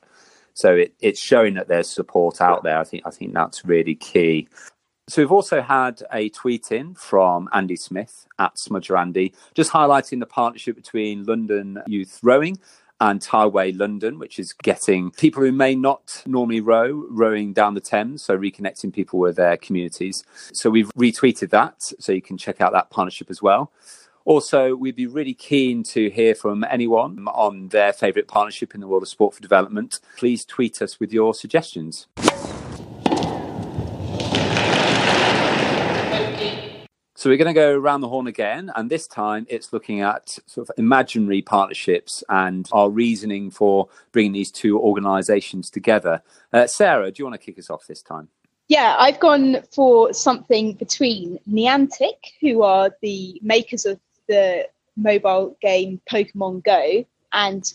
So 0.59 0.75
it, 0.75 0.93
it's 0.99 1.21
showing 1.21 1.55
that 1.55 1.69
there's 1.69 1.89
support 1.89 2.41
out 2.41 2.65
there. 2.65 2.79
I 2.79 2.85
think 2.85 3.05
I 3.07 3.11
think 3.11 3.33
that's 3.33 3.65
really 3.65 3.95
key. 3.95 4.49
So 5.09 5.23
we've 5.23 5.31
also 5.31 5.63
had 5.63 6.03
a 6.13 6.31
tweet 6.31 6.73
in 6.73 6.95
from 6.97 7.49
Andy 7.53 7.77
Smith 7.77 8.27
at 8.41 8.57
Smudger 8.57 8.99
Andy, 8.99 9.35
just 9.55 9.71
highlighting 9.71 10.19
the 10.19 10.27
partnership 10.27 10.75
between 10.75 11.25
London 11.25 11.81
Youth 11.87 12.19
Rowing 12.25 12.59
and 13.01 13.21
Tideway 13.21 13.79
London, 13.79 14.19
which 14.19 14.41
is 14.41 14.53
getting 14.53 15.13
people 15.13 15.45
who 15.45 15.53
may 15.53 15.77
not 15.77 16.25
normally 16.27 16.61
row 16.61 17.07
rowing 17.09 17.53
down 17.53 17.75
the 17.75 17.81
Thames, 17.81 18.23
so 18.25 18.37
reconnecting 18.37 18.93
people 18.93 19.21
with 19.21 19.37
their 19.37 19.57
communities. 19.57 20.25
So 20.53 20.71
we've 20.71 20.91
retweeted 20.95 21.51
that, 21.51 21.93
so 22.01 22.11
you 22.11 22.21
can 22.21 22.37
check 22.37 22.61
out 22.61 22.73
that 22.73 22.91
partnership 22.91 23.31
as 23.31 23.41
well. 23.41 23.71
Also, 24.29 24.77
we'd 24.77 24.95
be 24.95 25.07
really 25.07 25.33
keen 25.33 25.83
to 25.83 26.11
hear 26.11 26.35
from 26.35 26.63
anyone 26.69 27.27
on 27.29 27.69
their 27.69 27.95
favourite 27.95 28.29
partnership 28.29 28.75
in 28.75 28.81
the 28.83 28.87
world 28.87 29.03
of 29.03 29.09
sport 29.09 29.35
for 29.35 29.41
development. 29.41 30.01
Please 30.19 30.45
tweet 30.45 30.83
us 30.83 31.01
with 31.01 31.15
your 31.15 31.33
suggestions. 31.33 32.09
So 37.17 37.31
we're 37.31 37.39
going 37.39 37.47
to 37.47 37.55
go 37.55 37.73
around 37.75 38.03
the 38.03 38.09
horn 38.09 38.27
again, 38.27 38.71
and 38.77 38.91
this 38.91 39.07
time 39.07 39.47
it's 39.49 39.73
looking 39.73 40.03
at 40.03 40.39
sort 40.45 40.69
of 40.69 40.75
imaginary 40.77 41.41
partnerships 41.41 42.23
and 42.29 42.69
our 42.71 42.91
reasoning 42.91 43.51
for 43.51 43.89
bringing 44.13 44.33
these 44.33 44.51
two 44.51 44.79
organisations 44.79 45.71
together. 45.71 46.23
Uh, 46.53 46.67
Sarah, 46.67 47.11
do 47.11 47.23
you 47.23 47.25
want 47.25 47.41
to 47.41 47.45
kick 47.47 47.59
us 47.59 47.71
off 47.71 47.87
this 47.87 48.03
time? 48.03 48.29
Yeah, 48.69 48.95
I've 48.99 49.21
gone 49.21 49.63
for 49.75 50.13
something 50.13 50.75
between 50.75 51.39
Niantic, 51.51 52.19
who 52.43 52.63
are 52.63 52.91
the 53.01 53.41
makers 53.43 53.87
of 53.87 53.99
the 54.29 54.69
mobile 54.97 55.57
game 55.61 56.01
Pokemon 56.11 56.63
Go 56.65 57.05
and 57.33 57.73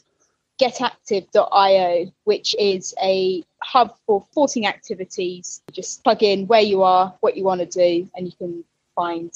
getactive.io, 0.61 2.11
which 2.23 2.55
is 2.59 2.93
a 3.01 3.43
hub 3.61 3.95
for 4.05 4.25
sporting 4.31 4.67
activities. 4.67 5.61
You 5.67 5.73
just 5.73 6.03
plug 6.03 6.23
in 6.23 6.47
where 6.47 6.61
you 6.61 6.83
are, 6.83 7.13
what 7.21 7.35
you 7.35 7.43
want 7.43 7.61
to 7.61 7.65
do, 7.65 8.09
and 8.15 8.25
you 8.25 8.33
can 8.33 8.63
find 8.95 9.31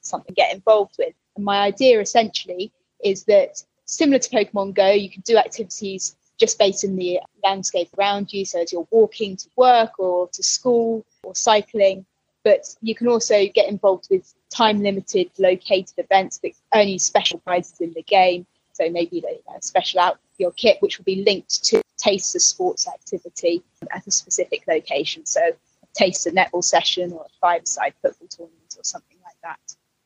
something 0.00 0.34
to 0.34 0.40
get 0.40 0.54
involved 0.54 0.96
with. 0.98 1.14
And 1.36 1.44
my 1.44 1.58
idea 1.60 2.00
essentially 2.00 2.72
is 3.02 3.24
that 3.24 3.62
similar 3.84 4.18
to 4.18 4.30
Pokemon 4.30 4.74
Go, 4.74 4.90
you 4.90 5.10
can 5.10 5.22
do 5.22 5.36
activities 5.36 6.16
just 6.38 6.58
based 6.58 6.84
in 6.84 6.96
the 6.96 7.20
landscape 7.44 7.88
around 7.98 8.32
you. 8.32 8.44
So 8.44 8.62
as 8.62 8.72
you're 8.72 8.88
walking 8.90 9.36
to 9.36 9.48
work 9.56 9.98
or 9.98 10.28
to 10.28 10.42
school 10.42 11.04
or 11.22 11.34
cycling, 11.34 12.06
but 12.44 12.74
you 12.80 12.94
can 12.94 13.08
also 13.08 13.46
get 13.54 13.68
involved 13.68 14.08
with 14.10 14.32
time 14.50 14.82
limited 14.82 15.30
located 15.38 15.94
events 15.98 16.38
that 16.38 16.52
only 16.74 16.98
special 16.98 17.38
prizes 17.40 17.80
in 17.80 17.92
the 17.94 18.02
game. 18.02 18.46
So 18.72 18.90
maybe 18.90 19.22
a 19.56 19.62
special 19.62 20.00
out 20.00 20.18
your 20.38 20.52
kit, 20.52 20.78
which 20.80 20.98
will 20.98 21.04
be 21.04 21.22
linked 21.22 21.62
to 21.64 21.82
taste 21.98 22.34
of 22.34 22.42
sports 22.42 22.88
activity 22.88 23.62
at 23.92 24.06
a 24.06 24.10
specific 24.10 24.64
location. 24.66 25.26
So 25.26 25.40
a 25.40 25.86
taste 25.94 26.26
of 26.26 26.34
netball 26.34 26.64
session 26.64 27.12
or 27.12 27.22
a 27.22 27.38
five-side 27.40 27.94
football 28.00 28.28
tournament 28.28 28.74
or 28.78 28.84
something 28.84 29.18
like 29.22 29.36
that. 29.42 29.58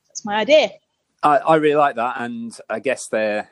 That's 0.08 0.24
my 0.24 0.36
idea. 0.36 0.70
I, 1.22 1.38
I 1.38 1.54
really 1.56 1.76
like 1.76 1.96
that, 1.96 2.16
and 2.18 2.56
I 2.68 2.80
guess 2.80 3.08
they're 3.08 3.48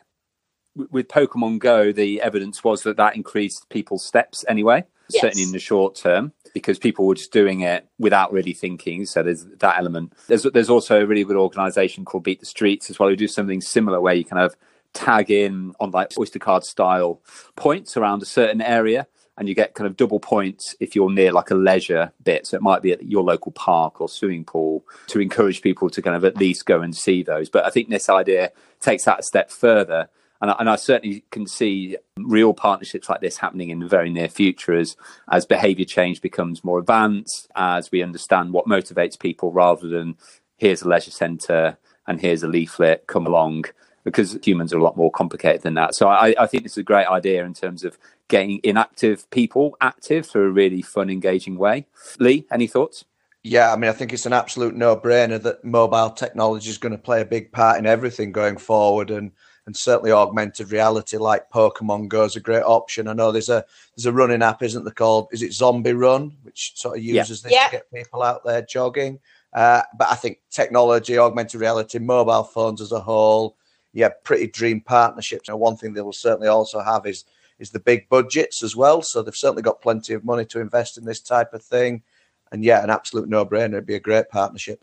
with 0.74 1.08
Pokemon 1.08 1.58
Go, 1.58 1.92
the 1.92 2.20
evidence 2.20 2.64
was 2.64 2.82
that 2.82 2.96
that 2.96 3.14
increased 3.14 3.68
people's 3.68 4.04
steps 4.04 4.44
anyway, 4.48 4.84
yes. 5.10 5.22
certainly 5.22 5.44
in 5.44 5.52
the 5.52 5.58
short 5.58 5.94
term, 5.94 6.32
because 6.52 6.78
people 6.78 7.06
were 7.06 7.14
just 7.14 7.32
doing 7.32 7.60
it 7.60 7.88
without 7.98 8.32
really 8.32 8.52
thinking. 8.52 9.06
So 9.06 9.22
there's 9.22 9.44
that 9.58 9.78
element. 9.78 10.12
There's 10.28 10.42
there's 10.42 10.70
also 10.70 11.02
a 11.02 11.06
really 11.06 11.24
good 11.24 11.36
organisation 11.36 12.04
called 12.04 12.24
Beat 12.24 12.40
the 12.40 12.46
Streets 12.46 12.90
as 12.90 12.98
well, 12.98 13.08
who 13.08 13.16
do 13.16 13.28
something 13.28 13.60
similar 13.60 14.00
where 14.00 14.14
you 14.14 14.24
kind 14.24 14.42
of 14.42 14.56
tag 14.92 15.30
in 15.30 15.72
on 15.80 15.90
like 15.90 16.12
Oyster 16.18 16.38
card 16.38 16.64
style 16.64 17.20
points 17.56 17.96
around 17.96 18.22
a 18.22 18.26
certain 18.26 18.60
area 18.60 19.06
and 19.38 19.48
you 19.48 19.54
get 19.54 19.74
kind 19.74 19.86
of 19.86 19.96
double 19.96 20.20
points 20.20 20.76
if 20.78 20.94
you're 20.94 21.10
near 21.10 21.32
like 21.32 21.50
a 21.50 21.54
leisure 21.54 22.12
bit. 22.22 22.46
So 22.46 22.56
it 22.56 22.62
might 22.62 22.82
be 22.82 22.92
at 22.92 23.02
your 23.02 23.22
local 23.22 23.52
park 23.52 24.00
or 24.00 24.08
swimming 24.08 24.44
pool 24.44 24.84
to 25.08 25.20
encourage 25.20 25.62
people 25.62 25.88
to 25.90 26.02
kind 26.02 26.16
of 26.16 26.24
at 26.24 26.36
least 26.36 26.66
go 26.66 26.82
and 26.82 26.94
see 26.94 27.22
those. 27.22 27.48
But 27.48 27.64
I 27.64 27.70
think 27.70 27.88
this 27.88 28.08
idea 28.08 28.52
takes 28.80 29.04
that 29.04 29.20
a 29.20 29.22
step 29.22 29.50
further. 29.50 30.10
And 30.42 30.50
I, 30.50 30.56
and 30.58 30.68
I 30.68 30.76
certainly 30.76 31.24
can 31.30 31.46
see 31.46 31.96
real 32.18 32.52
partnerships 32.52 33.08
like 33.08 33.20
this 33.20 33.38
happening 33.38 33.70
in 33.70 33.78
the 33.78 33.86
very 33.86 34.10
near 34.10 34.28
future 34.28 34.74
as, 34.74 34.96
as 35.30 35.46
behavior 35.46 35.86
change 35.86 36.20
becomes 36.20 36.64
more 36.64 36.80
advanced, 36.80 37.48
as 37.54 37.90
we 37.90 38.02
understand 38.02 38.52
what 38.52 38.66
motivates 38.66 39.18
people 39.18 39.52
rather 39.52 39.88
than 39.88 40.16
here's 40.58 40.82
a 40.82 40.88
leisure 40.88 41.12
centre 41.12 41.78
and 42.06 42.20
here's 42.20 42.42
a 42.42 42.48
leaflet, 42.48 43.06
come 43.06 43.26
along 43.26 43.64
because 44.04 44.36
humans 44.42 44.72
are 44.72 44.78
a 44.78 44.82
lot 44.82 44.96
more 44.96 45.12
complicated 45.12 45.62
than 45.62 45.74
that. 45.74 45.94
So 45.94 46.08
I, 46.08 46.34
I 46.36 46.46
think 46.46 46.64
this 46.64 46.72
is 46.72 46.78
a 46.78 46.82
great 46.82 47.06
idea 47.06 47.44
in 47.44 47.54
terms 47.54 47.84
of 47.84 47.96
getting 48.26 48.60
inactive 48.64 49.30
people 49.30 49.76
active 49.80 50.26
through 50.26 50.48
a 50.48 50.50
really 50.50 50.82
fun, 50.82 51.08
engaging 51.08 51.56
way. 51.56 51.86
Lee, 52.18 52.44
any 52.50 52.66
thoughts? 52.66 53.04
Yeah, 53.44 53.72
I 53.72 53.76
mean, 53.76 53.90
I 53.90 53.92
think 53.92 54.12
it's 54.12 54.26
an 54.26 54.32
absolute 54.32 54.74
no-brainer 54.74 55.40
that 55.42 55.64
mobile 55.64 56.10
technology 56.10 56.70
is 56.70 56.78
going 56.78 56.92
to 56.92 56.98
play 56.98 57.20
a 57.20 57.24
big 57.24 57.52
part 57.52 57.78
in 57.78 57.86
everything 57.86 58.32
going 58.32 58.56
forward, 58.56 59.10
and 59.10 59.32
and 59.66 59.76
certainly 59.76 60.10
augmented 60.10 60.72
reality 60.72 61.16
like 61.16 61.50
Pokemon 61.50 62.08
Go 62.08 62.24
is 62.24 62.36
a 62.36 62.40
great 62.40 62.64
option. 62.64 63.08
I 63.08 63.12
know 63.12 63.30
there's 63.30 63.48
a 63.48 63.64
there's 63.96 64.06
a 64.06 64.12
running 64.12 64.42
app, 64.42 64.62
isn't 64.62 64.84
there? 64.84 64.92
Called 64.92 65.28
is 65.32 65.42
it 65.42 65.52
Zombie 65.52 65.92
Run, 65.92 66.36
which 66.42 66.72
sort 66.74 66.98
of 66.98 67.04
uses 67.04 67.42
yeah. 67.44 67.48
this 67.48 67.52
yeah. 67.52 67.66
to 67.66 67.70
get 67.72 67.92
people 67.92 68.22
out 68.22 68.44
there 68.44 68.62
jogging. 68.62 69.20
Uh, 69.52 69.82
but 69.98 70.08
I 70.10 70.14
think 70.14 70.38
technology, 70.50 71.18
augmented 71.18 71.60
reality, 71.60 71.98
mobile 71.98 72.44
phones 72.44 72.80
as 72.80 72.92
a 72.92 73.00
whole, 73.00 73.56
yeah, 73.92 74.08
pretty 74.24 74.46
dream 74.46 74.80
partnerships. 74.80 75.48
Now, 75.48 75.56
one 75.58 75.76
thing 75.76 75.92
they 75.92 76.00
will 76.00 76.12
certainly 76.12 76.48
also 76.48 76.80
have 76.80 77.06
is 77.06 77.24
is 77.58 77.70
the 77.70 77.80
big 77.80 78.08
budgets 78.08 78.62
as 78.62 78.74
well. 78.74 79.02
So 79.02 79.22
they've 79.22 79.36
certainly 79.36 79.62
got 79.62 79.80
plenty 79.80 80.14
of 80.14 80.24
money 80.24 80.44
to 80.46 80.60
invest 80.60 80.98
in 80.98 81.04
this 81.04 81.20
type 81.20 81.54
of 81.54 81.62
thing. 81.62 82.02
And 82.50 82.64
yeah, 82.64 82.82
an 82.82 82.90
absolute 82.90 83.28
no 83.28 83.46
brainer. 83.46 83.74
It'd 83.74 83.86
be 83.86 83.94
a 83.94 84.00
great 84.00 84.28
partnership. 84.28 84.82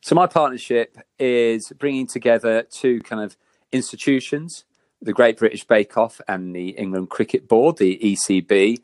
So 0.00 0.14
my 0.14 0.26
partnership 0.26 0.96
is 1.18 1.72
bringing 1.78 2.06
together 2.06 2.62
two 2.62 3.00
kind 3.00 3.22
of 3.22 3.36
institutions, 3.74 4.64
the 5.02 5.12
Great 5.12 5.36
British 5.36 5.64
Bake 5.64 5.98
Off 5.98 6.20
and 6.26 6.54
the 6.54 6.70
England 6.70 7.10
Cricket 7.10 7.48
Board, 7.48 7.76
the 7.76 7.98
ECB. 8.02 8.80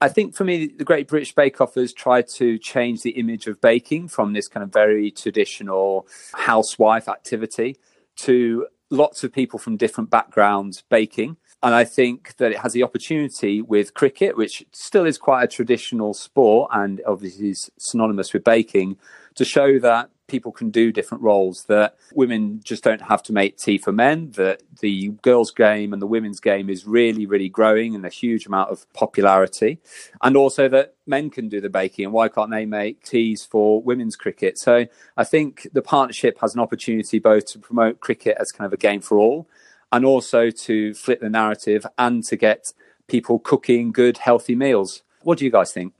I 0.00 0.08
think 0.08 0.34
for 0.34 0.44
me, 0.44 0.66
the 0.66 0.84
Great 0.84 1.08
British 1.08 1.34
Bake 1.34 1.60
Off 1.60 1.74
has 1.74 1.92
tried 1.92 2.28
to 2.36 2.58
change 2.58 3.02
the 3.02 3.10
image 3.10 3.46
of 3.46 3.60
baking 3.60 4.08
from 4.08 4.32
this 4.32 4.48
kind 4.48 4.62
of 4.62 4.72
very 4.72 5.10
traditional 5.10 6.06
housewife 6.32 7.08
activity 7.08 7.76
to 8.16 8.66
lots 8.90 9.24
of 9.24 9.32
people 9.32 9.58
from 9.58 9.76
different 9.76 10.10
backgrounds 10.10 10.84
baking. 10.88 11.36
And 11.62 11.74
I 11.74 11.84
think 11.84 12.36
that 12.36 12.52
it 12.52 12.58
has 12.58 12.74
the 12.74 12.82
opportunity 12.82 13.62
with 13.62 13.94
cricket, 13.94 14.36
which 14.36 14.64
still 14.72 15.06
is 15.06 15.16
quite 15.16 15.42
a 15.44 15.48
traditional 15.48 16.12
sport 16.12 16.70
and 16.74 17.00
obviously 17.06 17.50
is 17.50 17.70
synonymous 17.78 18.32
with 18.34 18.44
baking, 18.44 18.98
to 19.36 19.44
show 19.44 19.78
that 19.78 20.10
people 20.26 20.52
can 20.52 20.70
do 20.70 20.90
different 20.90 21.22
roles, 21.22 21.64
that 21.64 21.96
women 22.14 22.60
just 22.64 22.82
don't 22.82 23.02
have 23.02 23.22
to 23.24 23.32
make 23.32 23.58
tea 23.58 23.78
for 23.78 23.92
men, 23.92 24.30
that 24.32 24.62
the 24.80 25.08
girls' 25.22 25.50
game 25.50 25.92
and 25.92 26.00
the 26.00 26.06
women's 26.06 26.40
game 26.40 26.70
is 26.70 26.86
really, 26.86 27.26
really 27.26 27.48
growing 27.48 27.94
and 27.94 28.06
a 28.06 28.08
huge 28.08 28.46
amount 28.46 28.70
of 28.70 28.90
popularity. 28.94 29.78
And 30.22 30.36
also 30.36 30.68
that 30.68 30.94
men 31.06 31.30
can 31.30 31.48
do 31.48 31.60
the 31.60 31.68
baking 31.68 32.06
and 32.06 32.14
why 32.14 32.28
can't 32.28 32.50
they 32.50 32.64
make 32.64 33.04
teas 33.04 33.44
for 33.44 33.82
women's 33.82 34.16
cricket? 34.16 34.58
So 34.58 34.86
I 35.16 35.24
think 35.24 35.68
the 35.72 35.82
partnership 35.82 36.38
has 36.40 36.54
an 36.54 36.60
opportunity 36.60 37.18
both 37.18 37.46
to 37.52 37.58
promote 37.58 38.00
cricket 38.00 38.36
as 38.40 38.52
kind 38.52 38.66
of 38.66 38.72
a 38.72 38.78
game 38.78 39.00
for 39.00 39.18
all 39.18 39.46
and 39.92 40.04
also 40.04 40.50
to 40.50 40.94
flip 40.94 41.20
the 41.20 41.30
narrative 41.30 41.86
and 41.98 42.24
to 42.24 42.36
get 42.36 42.72
people 43.06 43.38
cooking 43.38 43.92
good, 43.92 44.18
healthy 44.18 44.54
meals. 44.54 45.02
What 45.22 45.38
do 45.38 45.44
you 45.44 45.50
guys 45.50 45.72
think? 45.72 45.92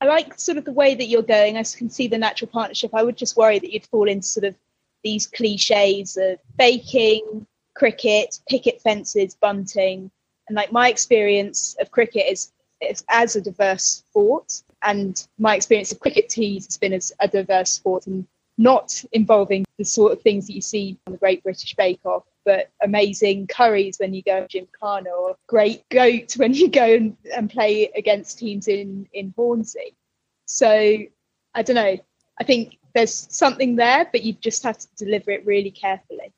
I 0.00 0.06
like 0.06 0.38
sort 0.38 0.58
of 0.58 0.64
the 0.64 0.72
way 0.72 0.94
that 0.94 1.06
you're 1.06 1.22
going. 1.22 1.56
I 1.56 1.62
can 1.62 1.88
see 1.88 2.08
the 2.08 2.18
natural 2.18 2.50
partnership. 2.50 2.90
I 2.94 3.02
would 3.02 3.16
just 3.16 3.36
worry 3.36 3.58
that 3.58 3.72
you'd 3.72 3.86
fall 3.86 4.08
into 4.08 4.26
sort 4.26 4.44
of 4.44 4.54
these 5.02 5.26
cliches 5.26 6.16
of 6.16 6.38
baking, 6.56 7.46
cricket, 7.74 8.40
picket 8.48 8.80
fences, 8.82 9.34
bunting. 9.34 10.10
And 10.48 10.56
like 10.56 10.72
my 10.72 10.88
experience 10.88 11.76
of 11.80 11.90
cricket 11.90 12.24
is, 12.28 12.52
is 12.80 13.04
as 13.08 13.36
a 13.36 13.40
diverse 13.40 13.84
sport. 13.84 14.62
And 14.82 15.26
my 15.38 15.56
experience 15.56 15.92
of 15.92 16.00
cricket 16.00 16.28
teas 16.28 16.66
has 16.66 16.76
been 16.76 16.92
as 16.92 17.12
a 17.20 17.28
diverse 17.28 17.72
sport 17.72 18.06
and 18.06 18.26
not 18.58 19.04
involving 19.12 19.64
the 19.78 19.84
sort 19.84 20.12
of 20.12 20.22
things 20.22 20.46
that 20.46 20.54
you 20.54 20.60
see 20.60 20.98
on 21.06 21.12
the 21.12 21.18
Great 21.18 21.42
British 21.42 21.74
Bake 21.74 22.04
Off, 22.04 22.24
but 22.44 22.70
amazing 22.82 23.46
curries 23.46 23.98
when 23.98 24.14
you 24.14 24.22
go 24.22 24.46
to 24.46 24.48
Gymkhana 24.48 25.10
or 25.10 25.36
great 25.46 25.88
goat 25.88 26.32
when 26.36 26.54
you 26.54 26.68
go 26.68 26.94
and, 26.94 27.16
and 27.34 27.50
play 27.50 27.90
against 27.96 28.38
teams 28.38 28.68
in, 28.68 29.08
in 29.12 29.32
Hornsey. 29.36 29.94
So 30.46 30.68
I 31.54 31.62
don't 31.62 31.76
know. 31.76 31.96
I 32.40 32.44
think 32.44 32.78
there's 32.94 33.26
something 33.30 33.76
there, 33.76 34.08
but 34.10 34.22
you 34.22 34.32
just 34.34 34.62
have 34.62 34.78
to 34.78 34.88
deliver 34.96 35.30
it 35.30 35.44
really 35.46 35.70
carefully. 35.70 36.32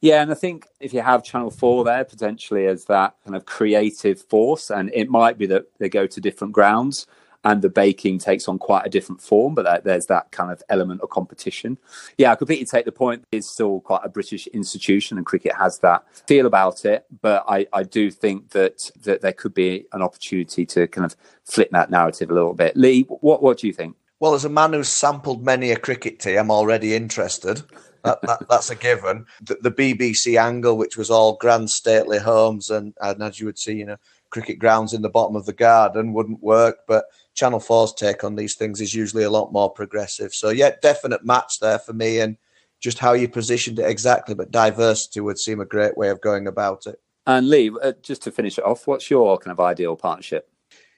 Yeah, 0.00 0.20
and 0.20 0.32
I 0.32 0.34
think 0.34 0.66
if 0.80 0.92
you 0.92 1.00
have 1.00 1.22
Channel 1.22 1.50
4 1.50 1.84
there 1.84 2.04
potentially 2.04 2.66
as 2.66 2.86
that 2.86 3.14
kind 3.24 3.36
of 3.36 3.46
creative 3.46 4.20
force, 4.22 4.70
and 4.70 4.90
it 4.92 5.08
might 5.08 5.38
be 5.38 5.46
that 5.46 5.66
they 5.78 5.88
go 5.88 6.06
to 6.08 6.20
different 6.20 6.52
grounds 6.52 7.06
and 7.44 7.62
the 7.62 7.68
baking 7.68 8.18
takes 8.18 8.48
on 8.48 8.58
quite 8.58 8.86
a 8.86 8.90
different 8.90 9.20
form, 9.20 9.54
but 9.54 9.84
there's 9.84 10.06
that 10.06 10.30
kind 10.30 10.52
of 10.52 10.62
element 10.68 11.00
of 11.00 11.10
competition. 11.10 11.78
Yeah, 12.16 12.32
I 12.32 12.36
completely 12.36 12.66
take 12.66 12.84
the 12.84 12.92
point. 12.92 13.24
It's 13.32 13.50
still 13.50 13.80
quite 13.80 14.02
a 14.04 14.08
British 14.08 14.46
institution, 14.48 15.16
and 15.16 15.26
cricket 15.26 15.54
has 15.56 15.78
that 15.78 16.04
feel 16.26 16.46
about 16.46 16.84
it. 16.84 17.06
But 17.20 17.44
I, 17.48 17.66
I 17.72 17.82
do 17.82 18.10
think 18.10 18.50
that 18.50 18.90
that 19.02 19.20
there 19.22 19.32
could 19.32 19.54
be 19.54 19.86
an 19.92 20.02
opportunity 20.02 20.66
to 20.66 20.86
kind 20.86 21.04
of 21.04 21.16
flip 21.44 21.70
that 21.72 21.90
narrative 21.90 22.30
a 22.30 22.34
little 22.34 22.54
bit. 22.54 22.76
Lee, 22.76 23.02
what 23.02 23.42
what 23.42 23.58
do 23.58 23.66
you 23.66 23.72
think? 23.72 23.96
Well, 24.20 24.34
as 24.34 24.44
a 24.44 24.48
man 24.48 24.72
who's 24.72 24.88
sampled 24.88 25.44
many 25.44 25.72
a 25.72 25.76
cricket 25.76 26.20
tea, 26.20 26.36
I'm 26.36 26.52
already 26.52 26.94
interested. 26.94 27.62
That, 28.04 28.22
that, 28.22 28.46
that's 28.50 28.70
a 28.70 28.76
given. 28.76 29.26
The, 29.40 29.56
the, 29.56 29.72
BBC 29.72 30.40
angle, 30.40 30.76
which 30.76 30.96
was 30.96 31.10
all 31.10 31.34
grand 31.34 31.70
stately 31.70 32.18
homes, 32.18 32.70
and, 32.70 32.94
and 33.00 33.20
as 33.20 33.40
you 33.40 33.46
would 33.46 33.58
see, 33.58 33.74
you 33.74 33.84
know, 33.84 33.96
cricket 34.32 34.58
grounds 34.58 34.92
in 34.92 35.02
the 35.02 35.10
bottom 35.10 35.36
of 35.36 35.46
the 35.46 35.52
garden 35.52 36.12
wouldn't 36.12 36.42
work. 36.42 36.78
But 36.88 37.04
Channel 37.34 37.60
4's 37.60 37.94
take 37.94 38.24
on 38.24 38.34
these 38.34 38.56
things 38.56 38.80
is 38.80 38.94
usually 38.94 39.22
a 39.22 39.30
lot 39.30 39.52
more 39.52 39.70
progressive. 39.70 40.32
So, 40.34 40.48
yeah, 40.48 40.72
definite 40.80 41.24
match 41.24 41.60
there 41.60 41.78
for 41.78 41.92
me. 41.92 42.18
And 42.18 42.36
just 42.80 42.98
how 42.98 43.12
you 43.12 43.28
positioned 43.28 43.78
it 43.78 43.88
exactly, 43.88 44.34
but 44.34 44.50
diversity 44.50 45.20
would 45.20 45.38
seem 45.38 45.60
a 45.60 45.64
great 45.64 45.96
way 45.96 46.08
of 46.08 46.20
going 46.20 46.48
about 46.48 46.86
it. 46.86 47.00
And 47.26 47.48
Lee, 47.48 47.70
uh, 47.82 47.92
just 48.02 48.22
to 48.22 48.32
finish 48.32 48.58
it 48.58 48.64
off, 48.64 48.88
what's 48.88 49.08
your 49.08 49.38
kind 49.38 49.52
of 49.52 49.60
ideal 49.60 49.94
partnership? 49.94 50.48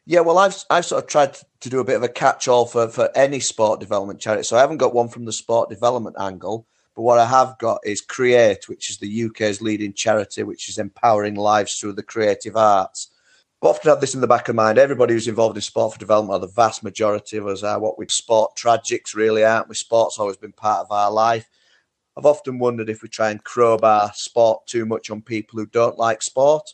Yeah, 0.06 0.20
well, 0.20 0.38
I've 0.38 0.56
I've 0.70 0.86
sort 0.86 1.02
of 1.02 1.08
tried 1.08 1.36
to 1.60 1.68
do 1.68 1.80
a 1.80 1.84
bit 1.84 1.96
of 1.96 2.02
a 2.02 2.08
catch-all 2.08 2.66
for 2.66 2.88
for 2.88 3.10
any 3.14 3.40
sport 3.40 3.80
development 3.80 4.20
charity. 4.20 4.44
So 4.44 4.56
I 4.56 4.60
haven't 4.60 4.78
got 4.78 4.94
one 4.94 5.08
from 5.08 5.26
the 5.26 5.32
sport 5.32 5.68
development 5.68 6.16
angle, 6.18 6.66
but 6.94 7.02
what 7.02 7.18
I 7.18 7.26
have 7.26 7.58
got 7.58 7.80
is 7.84 8.00
Create, 8.00 8.68
which 8.68 8.90
is 8.90 8.98
the 8.98 9.24
UK's 9.24 9.60
leading 9.60 9.92
charity, 9.92 10.42
which 10.42 10.68
is 10.68 10.78
empowering 10.78 11.34
lives 11.34 11.78
through 11.78 11.94
the 11.94 12.02
creative 12.02 12.56
arts 12.56 13.10
often 13.70 13.88
have 13.88 14.00
this 14.00 14.14
in 14.14 14.20
the 14.20 14.26
back 14.26 14.48
of 14.48 14.56
mind. 14.56 14.78
Everybody 14.78 15.14
who's 15.14 15.28
involved 15.28 15.56
in 15.56 15.62
sport 15.62 15.94
for 15.94 15.98
development, 15.98 16.36
or 16.36 16.46
the 16.46 16.52
vast 16.52 16.82
majority 16.82 17.36
of 17.36 17.46
us, 17.46 17.62
are 17.62 17.78
what 17.78 17.98
we 17.98 18.06
sport 18.08 18.56
tragics, 18.56 19.14
really, 19.14 19.44
aren't 19.44 19.68
we? 19.68 19.74
Sport's 19.74 20.18
always 20.18 20.36
been 20.36 20.52
part 20.52 20.80
of 20.80 20.92
our 20.92 21.10
life. 21.10 21.48
I've 22.16 22.26
often 22.26 22.58
wondered 22.58 22.88
if 22.88 23.02
we 23.02 23.08
try 23.08 23.30
and 23.30 23.42
crowbar 23.42 24.12
sport 24.14 24.66
too 24.66 24.86
much 24.86 25.10
on 25.10 25.22
people 25.22 25.58
who 25.58 25.66
don't 25.66 25.98
like 25.98 26.22
sport. 26.22 26.68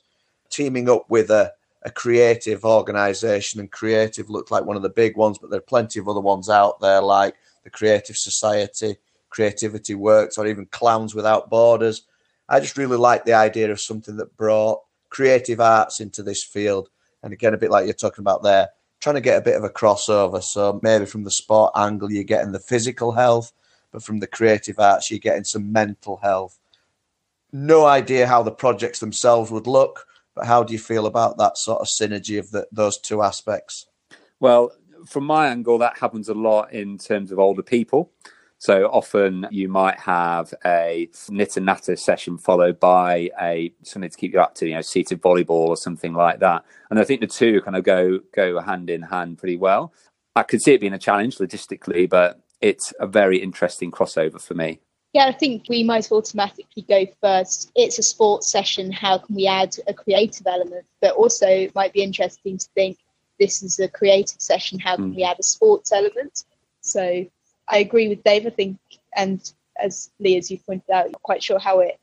Teaming 0.50 0.90
up 0.90 1.08
with 1.08 1.30
a, 1.30 1.52
a 1.84 1.90
creative 1.90 2.64
organisation, 2.64 3.60
and 3.60 3.70
creative 3.70 4.28
looked 4.28 4.50
like 4.50 4.64
one 4.64 4.76
of 4.76 4.82
the 4.82 4.88
big 4.88 5.16
ones, 5.16 5.38
but 5.38 5.50
there 5.50 5.58
are 5.58 5.62
plenty 5.62 6.00
of 6.00 6.08
other 6.08 6.20
ones 6.20 6.50
out 6.50 6.80
there, 6.80 7.00
like 7.00 7.36
the 7.64 7.70
Creative 7.70 8.16
Society, 8.16 8.96
Creativity 9.28 9.94
Works, 9.94 10.38
or 10.38 10.46
even 10.46 10.66
Clowns 10.66 11.14
Without 11.14 11.50
Borders. 11.50 12.02
I 12.48 12.58
just 12.58 12.76
really 12.76 12.96
like 12.96 13.24
the 13.24 13.34
idea 13.34 13.70
of 13.70 13.80
something 13.80 14.16
that 14.16 14.36
brought 14.36 14.80
creative 15.10 15.60
arts 15.60 16.00
into 16.00 16.22
this 16.22 16.42
field. 16.42 16.88
And 17.22 17.32
again, 17.32 17.52
a 17.52 17.58
bit 17.58 17.70
like 17.70 17.84
you're 17.84 17.94
talking 17.94 18.22
about 18.22 18.42
there, 18.42 18.70
trying 19.00 19.16
to 19.16 19.20
get 19.20 19.38
a 19.38 19.44
bit 19.44 19.56
of 19.56 19.64
a 19.64 19.70
crossover. 19.70 20.42
So 20.42 20.80
maybe 20.82 21.04
from 21.04 21.24
the 21.24 21.30
sport 21.30 21.72
angle, 21.76 22.10
you're 22.10 22.24
getting 22.24 22.52
the 22.52 22.58
physical 22.58 23.12
health, 23.12 23.52
but 23.92 24.02
from 24.02 24.20
the 24.20 24.26
creative 24.26 24.78
arts, 24.78 25.10
you're 25.10 25.20
getting 25.20 25.44
some 25.44 25.72
mental 25.72 26.16
health. 26.16 26.58
No 27.52 27.84
idea 27.84 28.26
how 28.26 28.42
the 28.42 28.52
projects 28.52 29.00
themselves 29.00 29.50
would 29.50 29.66
look, 29.66 30.06
but 30.34 30.46
how 30.46 30.62
do 30.62 30.72
you 30.72 30.78
feel 30.78 31.06
about 31.06 31.36
that 31.38 31.58
sort 31.58 31.80
of 31.80 31.88
synergy 31.88 32.38
of 32.38 32.50
the, 32.50 32.66
those 32.70 32.98
two 32.98 33.22
aspects? 33.22 33.86
Well, 34.38 34.72
from 35.06 35.24
my 35.24 35.48
angle, 35.48 35.78
that 35.78 35.98
happens 35.98 36.28
a 36.28 36.34
lot 36.34 36.72
in 36.72 36.98
terms 36.98 37.32
of 37.32 37.38
older 37.38 37.62
people. 37.62 38.12
So 38.60 38.84
often 38.88 39.46
you 39.50 39.70
might 39.70 39.98
have 40.00 40.52
a 40.66 41.08
knit 41.30 41.56
and 41.56 41.64
natter 41.64 41.96
session 41.96 42.36
followed 42.36 42.78
by 42.78 43.30
a 43.40 43.72
something 43.82 44.10
to 44.10 44.16
keep 44.18 44.34
you 44.34 44.38
active, 44.40 44.68
you 44.68 44.74
know, 44.74 44.82
seated 44.82 45.22
volleyball 45.22 45.68
or 45.68 45.78
something 45.78 46.12
like 46.12 46.40
that. 46.40 46.66
And 46.90 46.98
I 46.98 47.04
think 47.04 47.22
the 47.22 47.26
two 47.26 47.62
kind 47.62 47.74
of 47.74 47.84
go 47.84 48.20
go 48.34 48.60
hand 48.60 48.90
in 48.90 49.00
hand 49.00 49.38
pretty 49.38 49.56
well. 49.56 49.94
I 50.36 50.42
could 50.42 50.60
see 50.60 50.74
it 50.74 50.80
being 50.82 50.92
a 50.92 50.98
challenge 50.98 51.38
logistically, 51.38 52.06
but 52.08 52.38
it's 52.60 52.92
a 53.00 53.06
very 53.06 53.38
interesting 53.38 53.90
crossover 53.90 54.38
for 54.38 54.52
me. 54.52 54.80
Yeah, 55.14 55.24
I 55.24 55.32
think 55.32 55.64
we 55.70 55.82
might 55.82 56.12
automatically 56.12 56.84
go 56.86 57.06
first. 57.22 57.72
It's 57.74 57.98
a 57.98 58.02
sports 58.02 58.50
session. 58.50 58.92
How 58.92 59.16
can 59.16 59.36
we 59.36 59.46
add 59.46 59.74
a 59.88 59.94
creative 59.94 60.46
element? 60.46 60.84
But 61.00 61.14
also, 61.14 61.48
it 61.48 61.74
might 61.74 61.94
be 61.94 62.02
interesting 62.02 62.58
to 62.58 62.68
think 62.74 62.98
this 63.38 63.62
is 63.62 63.80
a 63.80 63.88
creative 63.88 64.42
session. 64.42 64.78
How 64.78 64.96
can 64.96 65.12
mm. 65.12 65.16
we 65.16 65.24
add 65.24 65.40
a 65.40 65.42
sports 65.42 65.92
element? 65.92 66.44
So 66.82 67.24
I 67.70 67.78
agree 67.78 68.08
with 68.08 68.22
Dave. 68.24 68.46
I 68.46 68.50
think, 68.50 68.78
and 69.16 69.40
as 69.82 70.10
Lee, 70.18 70.36
as 70.36 70.50
you 70.50 70.58
pointed 70.58 70.90
out, 70.90 71.10
not 71.12 71.22
quite 71.22 71.42
sure 71.42 71.58
how 71.58 71.80
it 71.80 71.98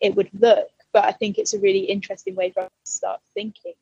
it 0.00 0.16
would 0.16 0.30
look, 0.38 0.68
but 0.92 1.04
I 1.04 1.12
think 1.12 1.38
it's 1.38 1.54
a 1.54 1.58
really 1.58 1.80
interesting 1.80 2.34
way 2.34 2.50
for 2.50 2.60
us 2.60 2.70
to 2.84 2.90
start 2.90 3.20
thinking. 3.34 3.74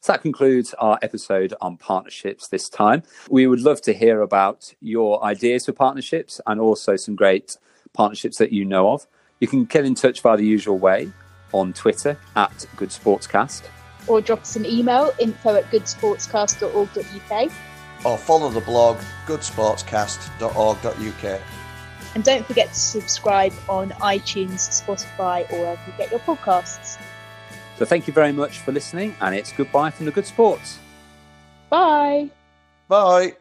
So 0.00 0.12
that 0.12 0.22
concludes 0.22 0.74
our 0.74 0.98
episode 1.02 1.52
on 1.60 1.76
partnerships 1.76 2.48
this 2.48 2.68
time. 2.68 3.02
We 3.28 3.46
would 3.46 3.60
love 3.60 3.82
to 3.82 3.92
hear 3.92 4.22
about 4.22 4.72
your 4.80 5.22
ideas 5.22 5.66
for 5.66 5.72
partnerships 5.72 6.40
and 6.46 6.60
also 6.60 6.96
some 6.96 7.14
great 7.14 7.58
partnerships 7.92 8.38
that 8.38 8.52
you 8.52 8.64
know 8.64 8.92
of. 8.92 9.06
You 9.40 9.48
can 9.48 9.66
get 9.66 9.84
in 9.84 9.94
touch 9.94 10.22
via 10.22 10.38
the 10.38 10.46
usual 10.46 10.78
way 10.78 11.12
on 11.52 11.72
Twitter 11.74 12.18
at 12.36 12.66
Good 12.76 12.88
Sportscast. 12.88 13.64
Or 14.06 14.22
drop 14.22 14.40
us 14.40 14.56
an 14.56 14.64
email 14.64 15.12
info 15.18 15.56
at 15.56 15.64
goodsportscast.org.uk 15.70 17.52
or 18.04 18.18
follow 18.18 18.50
the 18.50 18.60
blog 18.60 18.98
goodsportscast.org.uk. 19.26 21.40
And 22.14 22.24
don't 22.24 22.46
forget 22.46 22.68
to 22.68 22.74
subscribe 22.74 23.52
on 23.68 23.90
iTunes, 23.90 24.82
Spotify, 24.82 25.50
or 25.52 25.58
wherever 25.58 25.80
you 25.86 25.92
get 25.98 26.10
your 26.10 26.20
podcasts. 26.20 26.98
So 27.76 27.84
thank 27.84 28.06
you 28.06 28.12
very 28.12 28.32
much 28.32 28.58
for 28.58 28.72
listening, 28.72 29.14
and 29.20 29.34
it's 29.34 29.52
goodbye 29.52 29.90
from 29.90 30.06
the 30.06 30.12
Good 30.12 30.26
Sports. 30.26 30.78
Bye. 31.70 32.30
Bye. 32.88 33.36